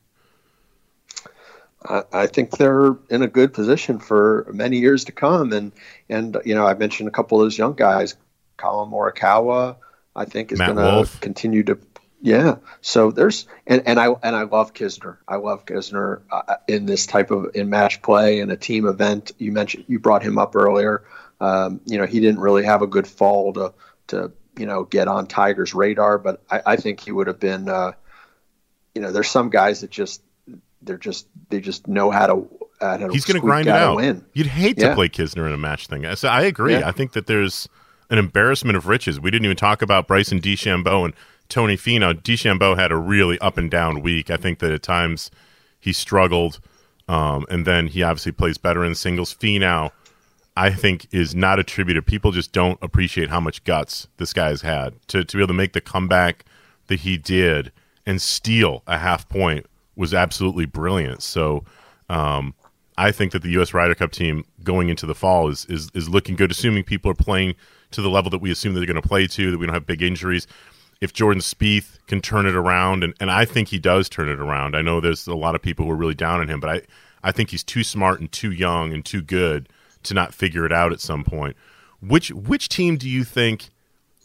I 2.11 2.27
think 2.27 2.51
they're 2.51 2.95
in 3.09 3.21
a 3.21 3.27
good 3.27 3.53
position 3.53 3.99
for 3.99 4.47
many 4.53 4.79
years 4.79 5.05
to 5.05 5.11
come. 5.11 5.51
And 5.53 5.71
and 6.09 6.37
you 6.45 6.55
know, 6.55 6.65
I 6.65 6.73
mentioned 6.73 7.09
a 7.09 7.11
couple 7.11 7.39
of 7.39 7.45
those 7.45 7.57
young 7.57 7.73
guys, 7.73 8.15
Collin 8.57 8.91
Morikawa. 8.91 9.77
I 10.15 10.25
think 10.25 10.51
is 10.51 10.59
going 10.59 10.75
to 10.75 11.09
continue 11.19 11.63
to. 11.63 11.79
Yeah. 12.21 12.57
So 12.81 13.11
there's 13.11 13.47
and, 13.67 13.83
and 13.85 13.99
I 13.99 14.07
and 14.07 14.35
I 14.35 14.43
love 14.43 14.73
Kisner. 14.73 15.17
I 15.27 15.35
love 15.35 15.65
Kisner 15.65 16.21
uh, 16.31 16.55
in 16.67 16.85
this 16.85 17.05
type 17.05 17.31
of 17.31 17.55
in 17.55 17.69
match 17.69 18.01
play 18.01 18.39
and 18.39 18.51
a 18.51 18.55
team 18.55 18.87
event. 18.87 19.31
You 19.37 19.51
mentioned 19.51 19.85
you 19.87 19.99
brought 19.99 20.23
him 20.23 20.37
up 20.37 20.55
earlier. 20.55 21.03
Um, 21.41 21.81
you 21.85 21.97
know, 21.97 22.05
he 22.05 22.19
didn't 22.19 22.39
really 22.39 22.63
have 22.63 22.81
a 22.81 22.87
good 22.87 23.07
fall 23.07 23.53
to 23.53 23.73
to 24.07 24.31
you 24.57 24.65
know 24.65 24.83
get 24.83 25.07
on 25.07 25.27
Tiger's 25.27 25.73
radar, 25.73 26.17
but 26.17 26.41
I, 26.49 26.61
I 26.65 26.75
think 26.75 26.99
he 27.01 27.11
would 27.11 27.27
have 27.27 27.39
been. 27.39 27.67
Uh, 27.67 27.93
you 28.95 29.01
know, 29.01 29.11
there's 29.11 29.29
some 29.29 29.49
guys 29.49 29.81
that 29.81 29.89
just 29.89 30.21
they're 30.85 30.97
just 30.97 31.27
they 31.49 31.59
just 31.59 31.87
know 31.87 32.11
how 32.11 32.27
to. 32.27 32.47
How 32.81 32.97
to 32.97 33.07
He's 33.09 33.23
going 33.23 33.39
to 33.39 33.45
grind 33.45 33.67
it 33.67 33.71
out. 33.71 33.95
Win. 33.95 34.25
You'd 34.33 34.47
hate 34.47 34.77
to 34.79 34.93
play 34.93 35.07
Kisner 35.07 35.45
in 35.47 35.53
a 35.53 35.57
match 35.57 35.87
thing. 35.87 36.05
So 36.15 36.27
I 36.27 36.41
agree. 36.41 36.73
Yeah. 36.73 36.87
I 36.87 36.91
think 36.91 37.13
that 37.13 37.27
there's 37.27 37.69
an 38.09 38.17
embarrassment 38.17 38.75
of 38.75 38.87
riches. 38.87 39.19
We 39.19 39.31
didn't 39.31 39.45
even 39.45 39.55
talk 39.55 39.81
about 39.81 40.05
Bryson 40.05 40.41
DeChambeau 40.41 41.05
and 41.05 41.13
Tony 41.47 41.77
Finau. 41.77 42.13
DeChambeau 42.13 42.75
had 42.77 42.91
a 42.91 42.97
really 42.97 43.39
up 43.39 43.57
and 43.57 43.71
down 43.71 44.01
week. 44.01 44.29
I 44.29 44.37
think 44.37 44.59
that 44.59 44.71
at 44.71 44.83
times 44.83 45.31
he 45.79 45.93
struggled, 45.93 46.59
um, 47.07 47.45
and 47.49 47.65
then 47.65 47.87
he 47.87 48.03
obviously 48.03 48.31
plays 48.31 48.57
better 48.57 48.83
in 48.83 48.95
singles. 48.95 49.33
Finau, 49.33 49.91
I 50.57 50.71
think, 50.71 51.07
is 51.11 51.33
not 51.33 51.59
attributed. 51.59 52.05
People 52.05 52.31
just 52.31 52.51
don't 52.51 52.79
appreciate 52.81 53.29
how 53.29 53.39
much 53.39 53.63
guts 53.63 54.07
this 54.17 54.33
guy's 54.33 54.61
had 54.61 54.95
to 55.07 55.23
to 55.23 55.37
be 55.37 55.41
able 55.41 55.47
to 55.47 55.53
make 55.53 55.73
the 55.73 55.81
comeback 55.81 56.43
that 56.87 57.01
he 57.01 57.17
did 57.17 57.71
and 58.05 58.21
steal 58.21 58.83
a 58.87 58.97
half 58.97 59.29
point 59.29 59.65
was 59.95 60.13
absolutely 60.13 60.65
brilliant. 60.65 61.21
So 61.23 61.63
um, 62.09 62.53
I 62.97 63.11
think 63.11 63.31
that 63.31 63.41
the 63.41 63.49
U.S. 63.51 63.73
Ryder 63.73 63.95
Cup 63.95 64.11
team 64.11 64.45
going 64.63 64.89
into 64.89 65.05
the 65.05 65.15
fall 65.15 65.49
is, 65.49 65.65
is 65.65 65.89
is 65.93 66.09
looking 66.09 66.35
good, 66.35 66.51
assuming 66.51 66.83
people 66.83 67.11
are 67.11 67.15
playing 67.15 67.55
to 67.91 68.01
the 68.01 68.09
level 68.09 68.29
that 68.31 68.39
we 68.39 68.51
assume 68.51 68.73
that 68.73 68.79
they're 68.79 68.87
going 68.87 69.01
to 69.01 69.07
play 69.07 69.27
to, 69.27 69.51
that 69.51 69.57
we 69.57 69.65
don't 69.65 69.73
have 69.73 69.85
big 69.85 70.01
injuries. 70.01 70.47
If 71.01 71.13
Jordan 71.13 71.41
Spieth 71.41 71.99
can 72.07 72.21
turn 72.21 72.45
it 72.45 72.55
around, 72.55 73.03
and, 73.03 73.13
and 73.19 73.29
I 73.29 73.45
think 73.45 73.67
he 73.67 73.79
does 73.79 74.07
turn 74.09 74.29
it 74.29 74.39
around. 74.39 74.75
I 74.75 74.81
know 74.81 75.01
there's 75.01 75.27
a 75.27 75.35
lot 75.35 75.53
of 75.53 75.61
people 75.61 75.85
who 75.85 75.91
are 75.91 75.97
really 75.97 76.13
down 76.13 76.39
on 76.39 76.49
him, 76.49 76.59
but 76.59 76.69
I, 76.69 76.81
I 77.23 77.31
think 77.31 77.49
he's 77.49 77.63
too 77.63 77.83
smart 77.83 78.19
and 78.19 78.31
too 78.31 78.51
young 78.51 78.93
and 78.93 79.03
too 79.03 79.21
good 79.21 79.69
to 80.03 80.13
not 80.13 80.33
figure 80.33 80.65
it 80.65 80.71
out 80.71 80.93
at 80.93 81.01
some 81.01 81.23
point. 81.23 81.55
Which 82.01 82.31
which 82.31 82.69
team 82.69 82.97
do 82.97 83.09
you 83.09 83.23
think 83.23 83.69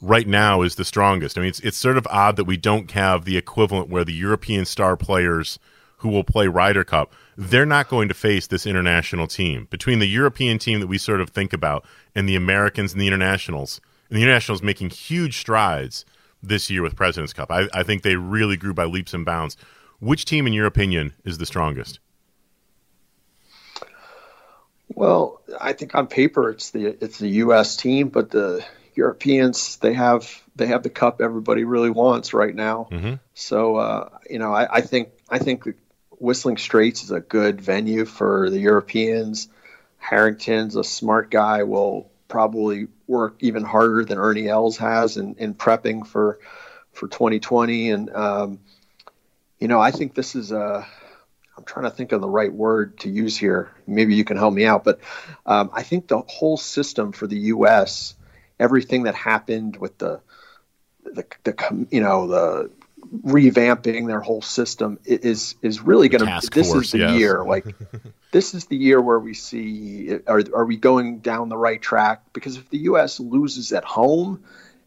right 0.01 0.27
now 0.27 0.63
is 0.63 0.77
the 0.77 0.85
strongest. 0.85 1.37
I 1.37 1.43
mean, 1.43 1.51
it's 1.51 1.61
it's 1.61 1.77
sort 1.77 1.99
of 1.99 2.07
odd 2.11 2.37
that 2.37 2.45
we 2.45 2.57
don't 2.57 2.91
have 2.93 3.25
the 3.25 3.37
equivalent 3.37 3.89
where 3.89 4.05
the 4.05 4.13
European 4.13 4.65
star 4.65 4.97
players 4.97 5.59
who 5.99 6.09
will 6.09 6.25
play 6.25 6.47
Ryder 6.47 6.85
Cup, 6.85 7.13
they're 7.37 7.67
not 7.67 7.89
going 7.89 8.09
to 8.09 8.15
face 8.15 8.47
this 8.47 8.67
international 8.67 9.27
team. 9.27 9.67
Between 9.71 9.99
the 9.99 10.07
European 10.07 10.59
team 10.59 10.81
that 10.81 10.87
we 10.87 10.99
sort 10.99 11.21
of 11.21 11.31
think 11.31 11.53
about 11.53 11.85
and 12.15 12.29
the 12.29 12.37
Americans 12.37 12.93
and 12.93 13.01
the 13.01 13.07
internationals, 13.09 13.81
and 14.09 14.17
the 14.17 14.23
internationals 14.23 14.63
making 14.63 14.91
huge 14.91 15.39
strides 15.39 16.05
this 16.43 16.71
year 16.71 16.83
with 16.83 16.95
President's 16.95 17.33
Cup. 17.33 17.51
I, 17.51 17.69
I 17.75 17.83
think 17.83 18.03
they 18.03 18.17
really 18.17 18.57
grew 18.57 18.75
by 18.75 18.85
leaps 18.85 19.13
and 19.13 19.25
bounds. 19.25 19.57
Which 20.01 20.25
team, 20.25 20.47
in 20.47 20.53
your 20.53 20.67
opinion, 20.67 21.15
is 21.25 21.39
the 21.39 21.47
strongest? 21.47 21.99
Well, 24.95 25.43
I 25.61 25.73
think 25.73 25.95
on 25.95 26.07
paper 26.07 26.51
it's 26.51 26.71
the 26.71 26.97
it's 27.03 27.19
the 27.19 27.29
U.S. 27.29 27.77
team, 27.77 28.09
but 28.09 28.31
the 28.31 28.65
Europeans 28.99 29.77
they 29.77 29.95
have 29.95 30.43
they 30.57 30.67
have 30.67 30.83
the 30.83 30.91
cup 30.91 31.21
everybody 31.21 31.63
really 31.63 31.89
wants 31.89 32.35
right 32.35 32.55
now. 32.55 32.89
Mm-hmm. 32.91 33.15
So 33.33 33.77
uh, 33.77 34.09
you 34.29 34.41
know, 34.41 34.53
I, 34.53 34.79
I, 34.79 34.81
think 34.81 35.11
I 35.31 35.39
think 35.39 35.69
Whistling 36.19 36.57
Straits 36.57 37.05
is 37.05 37.13
a 37.13 37.21
good 37.21 37.61
venue 37.61 38.05
for 38.05 38.51
the 38.51 38.59
Europeans. 38.59 39.49
Harrington's 39.99 40.75
a 40.75 40.83
smart 40.83 41.31
guy. 41.31 41.63
Will 41.63 42.11
probably 42.27 42.89
work 43.07 43.37
even 43.39 43.63
harder 43.63 44.05
than 44.05 44.19
Ernie 44.19 44.49
Els 44.49 44.77
has 44.79 45.17
in, 45.17 45.37
in 45.37 45.55
prepping 45.55 46.05
for 46.05 46.41
for 46.93 47.07
2020. 47.07 47.91
And 47.91 48.11
um, 48.11 48.59
you 49.61 49.69
know, 49.69 49.79
I 49.79 49.93
think 49.93 50.15
this 50.15 50.35
is 50.35 50.51
a 50.51 50.85
I'm 51.57 51.65
trying 51.65 51.85
to 51.85 51.93
think 51.93 52.11
of 52.11 52.21
the 52.21 52.29
right 52.29 52.53
word 52.53 52.99
to 53.01 53.09
use 53.09 53.37
here. 53.37 53.71
Maybe 53.87 54.17
you 54.17 54.25
can 54.25 54.37
help 54.37 54.53
me 54.53 54.65
out. 54.65 54.83
But 54.83 54.99
um, 55.47 55.71
I 55.73 55.85
think 55.85 56.09
the 56.09 56.19
whole 56.19 56.57
system 56.57 57.13
for 57.13 57.29
the 57.29 57.39
U.S 57.55 58.17
everything 58.59 59.05
that 59.05 59.15
happened 59.15 59.77
with 59.77 59.99
the 59.99 60.21
the, 61.05 61.25
the 61.45 61.87
you 61.91 62.01
know 62.01 62.27
the 62.27 62.71
revamping 63.25 64.07
their 64.07 64.21
whole 64.21 64.43
system 64.43 64.99
is 65.05 65.55
is 65.63 65.81
really 65.81 66.09
going 66.09 66.25
to 66.25 66.49
this 66.51 66.71
force, 66.71 66.87
is 66.87 66.93
the 66.93 66.99
yes. 66.99 67.19
year 67.19 67.45
like 67.45 67.75
this 68.33 68.55
is 68.55 68.67
the 68.67 68.77
year 68.77 69.01
where 69.01 69.19
we 69.19 69.35
see 69.35 70.19
are, 70.27 70.43
are 70.55 70.65
we 70.65 70.77
going 70.77 71.19
down 71.21 71.49
the 71.49 71.57
right 71.57 71.81
track 71.81 72.23
because 72.33 72.57
if 72.57 72.69
the 72.71 72.79
US 72.79 73.19
loses 73.21 73.73
at 73.73 73.85
home 73.85 74.43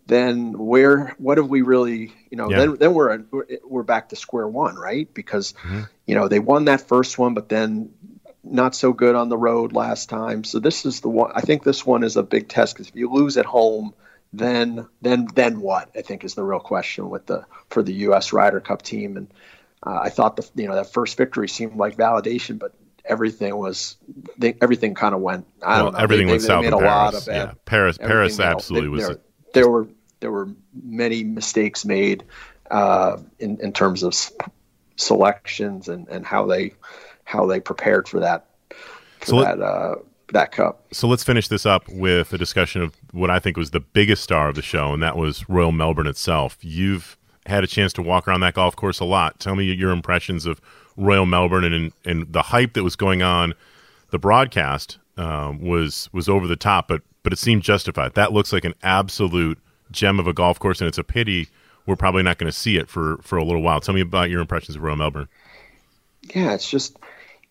then 0.07 0.53
where 0.57 1.15
what 1.17 1.37
have 1.37 1.47
we 1.47 1.61
really 1.61 2.13
you 2.29 2.37
know 2.37 2.49
yeah. 2.49 2.59
then 2.59 2.75
then 2.75 2.93
we're 2.93 3.23
we're 3.63 3.83
back 3.83 4.09
to 4.09 4.15
square 4.15 4.47
one 4.47 4.75
right 4.75 5.11
because 5.13 5.53
mm-hmm. 5.53 5.81
you 6.05 6.13
know 6.13 6.27
they 6.27 6.39
won 6.39 6.65
that 6.65 6.81
first 6.81 7.17
one 7.17 7.33
but 7.33 7.49
then 7.49 7.91
not 8.43 8.75
so 8.75 8.93
good 8.93 9.15
on 9.15 9.29
the 9.29 9.37
road 9.37 9.73
last 9.73 10.09
time. 10.09 10.43
So 10.43 10.59
this 10.59 10.85
is 10.85 11.01
the 11.01 11.09
one. 11.09 11.31
I 11.35 11.41
think 11.41 11.63
this 11.63 11.85
one 11.85 12.03
is 12.03 12.17
a 12.17 12.23
big 12.23 12.47
test 12.47 12.75
because 12.75 12.89
if 12.89 12.95
you 12.95 13.11
lose 13.11 13.37
at 13.37 13.45
home, 13.45 13.93
then 14.33 14.87
then 15.01 15.27
then 15.33 15.61
what? 15.61 15.89
I 15.95 16.01
think 16.01 16.23
is 16.23 16.35
the 16.35 16.43
real 16.43 16.59
question 16.59 17.09
with 17.09 17.25
the 17.25 17.45
for 17.69 17.83
the 17.83 17.93
U.S. 17.93 18.33
Ryder 18.33 18.59
Cup 18.59 18.81
team. 18.81 19.17
And 19.17 19.33
uh, 19.85 19.99
I 20.01 20.09
thought 20.09 20.37
the 20.37 20.49
you 20.55 20.67
know 20.67 20.75
that 20.75 20.91
first 20.91 21.17
victory 21.17 21.47
seemed 21.47 21.75
like 21.75 21.97
validation, 21.97 22.57
but 22.57 22.73
everything 23.05 23.55
was 23.55 23.97
they, 24.37 24.55
everything 24.61 24.95
kind 24.95 25.13
of 25.13 25.21
went. 25.21 25.45
I 25.61 25.75
well, 25.75 25.85
don't 25.85 25.93
know. 25.93 25.99
Everything 25.99 26.27
they, 26.27 26.33
went 26.33 26.41
they, 26.41 26.47
south. 26.47 26.63
They 26.63 26.69
made 26.71 26.77
a 26.77 26.79
Paris. 26.79 27.13
lot 27.13 27.13
of 27.13 27.25
bad. 27.25 27.35
Yeah. 27.35 27.53
Paris. 27.65 27.97
Paris 27.97 28.39
absolutely 28.39 28.89
was. 28.89 29.07
There, 29.07 29.17
there, 29.53 29.69
were 29.69 29.87
there 30.19 30.31
were 30.31 30.49
many 30.73 31.23
mistakes 31.23 31.85
made 31.85 32.23
uh, 32.71 33.17
in 33.37 33.59
in 33.59 33.73
terms 33.73 34.03
of 34.03 34.15
selections 34.95 35.89
and 35.89 36.07
and 36.07 36.25
how 36.25 36.45
they 36.45 36.73
how 37.31 37.45
they 37.45 37.59
prepared 37.59 38.07
for 38.07 38.19
that 38.19 38.45
for 39.19 39.25
so 39.25 39.41
that 39.41 39.61
uh, 39.61 39.95
that 40.33 40.51
cup. 40.51 40.85
So 40.91 41.07
let's 41.07 41.23
finish 41.23 41.47
this 41.47 41.65
up 41.65 41.87
with 41.89 42.33
a 42.33 42.37
discussion 42.37 42.81
of 42.81 42.95
what 43.11 43.29
I 43.29 43.39
think 43.39 43.57
was 43.57 43.71
the 43.71 43.79
biggest 43.79 44.23
star 44.23 44.49
of 44.49 44.55
the 44.55 44.61
show, 44.61 44.93
and 44.93 45.01
that 45.01 45.15
was 45.15 45.47
Royal 45.49 45.71
Melbourne 45.71 46.07
itself. 46.07 46.57
You've 46.61 47.17
had 47.45 47.63
a 47.63 47.67
chance 47.67 47.93
to 47.93 48.01
walk 48.01 48.27
around 48.27 48.41
that 48.41 48.53
golf 48.53 48.75
course 48.75 48.99
a 48.99 49.05
lot. 49.05 49.39
Tell 49.39 49.55
me 49.55 49.65
your 49.65 49.91
impressions 49.91 50.45
of 50.45 50.61
Royal 50.97 51.25
Melbourne 51.25 51.63
and 51.63 51.93
and 52.05 52.31
the 52.31 52.43
hype 52.43 52.73
that 52.73 52.83
was 52.83 52.95
going 52.95 53.21
on. 53.21 53.53
The 54.09 54.19
broadcast 54.19 54.99
um, 55.17 55.59
was 55.61 56.09
was 56.11 56.27
over 56.27 56.47
the 56.47 56.57
top, 56.57 56.87
but 56.87 57.01
but 57.23 57.31
it 57.31 57.39
seemed 57.39 57.63
justified. 57.63 58.13
That 58.15 58.33
looks 58.33 58.51
like 58.51 58.65
an 58.65 58.75
absolute 58.83 59.57
gem 59.91 60.19
of 60.19 60.27
a 60.27 60.33
golf 60.33 60.59
course, 60.59 60.81
and 60.81 60.87
it's 60.87 60.97
a 60.97 61.03
pity 61.03 61.47
we're 61.85 61.95
probably 61.95 62.23
not 62.23 62.37
going 62.37 62.51
to 62.51 62.57
see 62.57 62.77
it 62.77 62.89
for 62.89 63.17
for 63.21 63.37
a 63.37 63.43
little 63.43 63.61
while. 63.61 63.79
Tell 63.79 63.95
me 63.95 64.01
about 64.01 64.29
your 64.29 64.41
impressions 64.41 64.75
of 64.75 64.83
Royal 64.83 64.95
Melbourne. 64.95 65.27
Yeah, 66.35 66.53
it's 66.53 66.69
just 66.69 66.97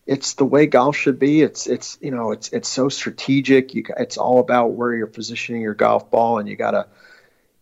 it's 0.05 0.33
the 0.33 0.45
way 0.45 0.65
golf 0.65 0.95
should 0.95 1.19
be. 1.19 1.41
It's 1.41 1.67
it's 1.67 1.97
you 2.01 2.11
know 2.11 2.31
it's 2.31 2.49
it's 2.49 2.69
so 2.69 2.89
strategic. 2.89 3.73
You 3.73 3.83
it's 3.97 4.17
all 4.17 4.39
about 4.39 4.73
where 4.73 4.93
you're 4.93 5.07
positioning 5.07 5.61
your 5.61 5.75
golf 5.75 6.09
ball, 6.09 6.39
and 6.39 6.49
you 6.49 6.55
got 6.55 6.71
to 6.71 6.87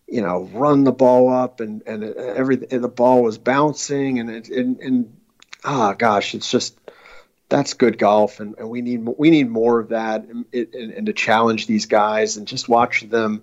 you 0.08 0.22
know 0.22 0.48
run 0.52 0.84
the 0.84 0.92
ball 0.92 1.32
up, 1.32 1.60
and 1.60 1.82
and 1.86 2.02
every 2.02 2.56
the 2.56 2.88
ball 2.88 3.22
was 3.22 3.38
bouncing, 3.38 4.18
and 4.18 4.30
it, 4.30 4.48
and 4.48 4.80
and 4.80 5.16
ah 5.64 5.92
gosh, 5.92 6.34
it's 6.34 6.50
just 6.50 6.78
that's 7.48 7.74
good 7.74 7.98
golf, 7.98 8.40
and, 8.40 8.56
and 8.58 8.70
we 8.70 8.80
need 8.80 9.00
we 9.18 9.30
need 9.30 9.48
more 9.48 9.78
of 9.78 9.88
that, 9.88 10.24
and, 10.24 10.46
and, 10.52 10.74
and 10.92 11.06
to 11.06 11.12
challenge 11.12 11.66
these 11.66 11.86
guys, 11.86 12.36
and 12.36 12.46
just 12.46 12.68
watch 12.68 13.02
them 13.02 13.42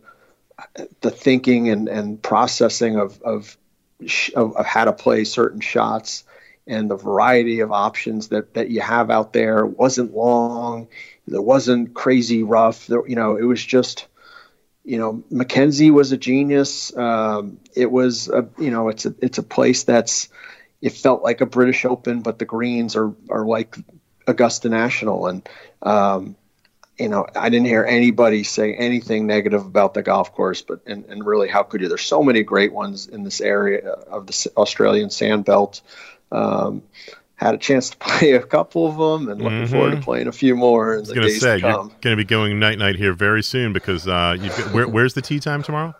the 1.02 1.12
thinking 1.12 1.70
and, 1.70 1.88
and 1.88 2.22
processing 2.22 2.98
of, 2.98 3.22
of, 3.22 3.58
of, 4.36 4.56
of 4.56 4.66
how 4.66 4.86
to 4.86 4.94
play 4.94 5.24
certain 5.24 5.60
shots 5.60 6.24
and 6.68 6.90
the 6.90 6.98
variety 6.98 7.62
of 7.62 7.72
options 7.72 8.28
that, 8.30 8.54
that 8.54 8.70
you 8.70 8.82
have 8.82 9.10
out 9.10 9.34
there 9.34 9.66
wasn't 9.66 10.14
long. 10.14 10.88
There 11.28 11.42
wasn't 11.42 11.94
crazy 11.94 12.44
rough. 12.44 12.88
There, 12.88 13.08
you 13.08 13.16
know, 13.16 13.38
it 13.38 13.44
was 13.44 13.64
just, 13.64 14.08
you 14.84 14.98
know, 14.98 15.24
MacKenzie 15.32 15.92
was 15.92 16.12
a 16.12 16.18
genius. 16.18 16.96
Um, 16.96 17.60
it 17.76 17.92
was, 17.92 18.30
a, 18.30 18.48
you 18.58 18.72
know, 18.72 18.90
it's 18.90 19.06
a 19.06 19.16
it's 19.22 19.38
a 19.38 19.44
place 19.44 19.84
that's, 19.84 20.30
it 20.82 20.94
felt 20.94 21.24
like 21.24 21.42
a 21.42 21.46
British 21.46 21.86
Open, 21.86 22.22
but 22.22 22.38
the 22.38 22.46
greens 22.46 22.96
are 22.96 23.12
are 23.30 23.46
like 23.46 23.76
Augusta 24.28 24.70
National, 24.70 25.26
and 25.26 25.50
um, 25.82 26.36
you 27.00 27.10
know, 27.10 27.26
I 27.36 27.50
didn't 27.50 27.66
hear 27.66 27.84
anybody 27.84 28.44
say 28.44 28.76
anything 28.76 29.26
negative 29.26 29.66
about 29.66 29.96
the 29.96 30.04
golf 30.04 30.34
course, 30.34 30.62
but 30.62 30.82
and, 30.86 31.06
and 31.06 31.26
really, 31.26 31.48
how 31.48 31.64
could 31.64 31.82
you? 31.82 31.88
There's 31.88 32.04
so 32.04 32.22
many 32.22 32.44
great 32.44 32.74
ones 32.74 33.08
in 33.08 33.24
this 33.24 33.42
area 33.42 33.88
of 33.90 34.28
the 34.28 34.52
Australian 34.56 35.10
sand 35.10 35.46
belt. 35.46 35.82
Um, 36.32 36.84
had 37.36 37.54
a 37.54 37.58
chance 37.58 37.92
to 37.92 37.98
play 38.00 38.34
a 38.34 38.44
couple 38.44 38.88
of 38.88 38.98
them, 38.98 39.30
and 39.30 39.42
looking 39.42 39.64
mm-hmm. 39.64 39.72
forward 39.72 39.92
to 39.92 40.02
playing 40.02 40.28
a 40.28 40.32
few 40.32 40.56
more. 40.56 40.94
In 40.94 41.02
was 41.02 41.12
going 41.12 41.28
to 41.28 41.40
say 41.40 41.60
you're 41.60 41.72
going 41.72 42.02
to 42.02 42.16
be 42.16 42.26
going 42.26 42.60
night 42.60 42.78
night 42.78 42.96
here 42.96 43.14
very 43.14 43.44
soon 43.44 43.74
because 43.74 44.08
uh, 44.08 44.36
got, 44.38 44.74
where, 44.74 44.88
where's 44.88 45.14
the 45.14 45.22
tea 45.22 45.40
time 45.40 45.64
tomorrow? 45.64 45.96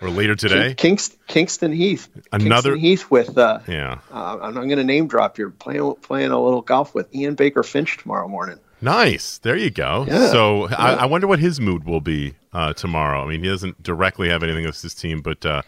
Or 0.00 0.10
later 0.10 0.34
today, 0.34 0.74
Kings, 0.74 1.16
Kingston 1.28 1.72
Heath. 1.72 2.08
Another 2.32 2.70
Kingston 2.72 2.78
Heath 2.78 3.10
with 3.10 3.38
uh, 3.38 3.60
yeah. 3.68 4.00
Uh, 4.12 4.38
I'm, 4.42 4.58
I'm 4.58 4.66
going 4.66 4.76
to 4.78 4.84
name 4.84 5.06
drop. 5.06 5.38
You're 5.38 5.50
playing 5.50 5.94
playing 6.02 6.30
a 6.30 6.42
little 6.42 6.62
golf 6.62 6.94
with 6.94 7.14
Ian 7.14 7.36
Baker 7.36 7.62
Finch 7.62 7.96
tomorrow 7.98 8.26
morning. 8.28 8.58
Nice. 8.80 9.38
There 9.38 9.56
you 9.56 9.70
go. 9.70 10.04
Yeah. 10.06 10.30
So 10.30 10.68
yeah. 10.68 10.76
I, 10.76 10.92
I, 10.94 11.04
wonder 11.06 11.26
what 11.26 11.38
his 11.38 11.58
mood 11.58 11.84
will 11.84 12.02
be 12.02 12.34
uh, 12.52 12.74
tomorrow. 12.74 13.24
I 13.24 13.28
mean, 13.28 13.42
he 13.42 13.48
doesn't 13.48 13.82
directly 13.82 14.28
have 14.28 14.42
anything 14.42 14.66
with 14.66 14.82
his 14.82 14.94
team, 14.94 15.22
but 15.22 15.46
uh, 15.46 15.62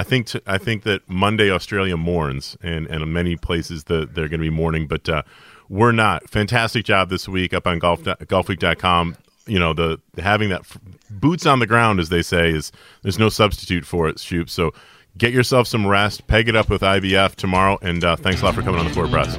I 0.00 0.02
think 0.02 0.30
I 0.46 0.56
think 0.56 0.84
that 0.84 1.06
Monday 1.10 1.50
Australia 1.50 1.94
mourns, 1.94 2.56
and 2.62 2.86
and 2.86 3.02
in 3.02 3.12
many 3.12 3.36
places 3.36 3.84
that 3.84 4.14
they're 4.14 4.28
going 4.28 4.40
to 4.40 4.44
be 4.44 4.48
mourning, 4.48 4.86
but 4.86 5.06
uh, 5.10 5.22
we're 5.68 5.92
not. 5.92 6.26
Fantastic 6.30 6.86
job 6.86 7.10
this 7.10 7.28
week 7.28 7.52
up 7.52 7.66
on 7.66 7.78
golf 7.78 8.02
golfweek.com. 8.02 9.16
You 9.46 9.58
know 9.58 9.74
the 9.74 10.00
having 10.16 10.48
that 10.48 10.60
f- 10.60 10.78
boots 11.10 11.44
on 11.44 11.58
the 11.58 11.66
ground, 11.66 12.00
as 12.00 12.08
they 12.08 12.22
say, 12.22 12.48
is 12.48 12.72
there's 13.02 13.18
no 13.18 13.28
substitute 13.28 13.84
for 13.84 14.08
it. 14.08 14.18
Shoop. 14.18 14.48
So 14.48 14.72
get 15.18 15.34
yourself 15.34 15.68
some 15.68 15.86
rest. 15.86 16.26
Peg 16.28 16.48
it 16.48 16.56
up 16.56 16.70
with 16.70 16.80
IBF 16.80 17.34
tomorrow, 17.34 17.78
and 17.82 18.02
uh, 18.02 18.16
thanks 18.16 18.40
a 18.40 18.46
lot 18.46 18.54
for 18.54 18.62
coming 18.62 18.80
on 18.80 18.86
the 18.86 18.94
Forward 18.94 19.12
Press. 19.12 19.36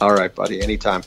All 0.00 0.14
right, 0.14 0.34
buddy. 0.34 0.60
Anytime. 0.60 1.04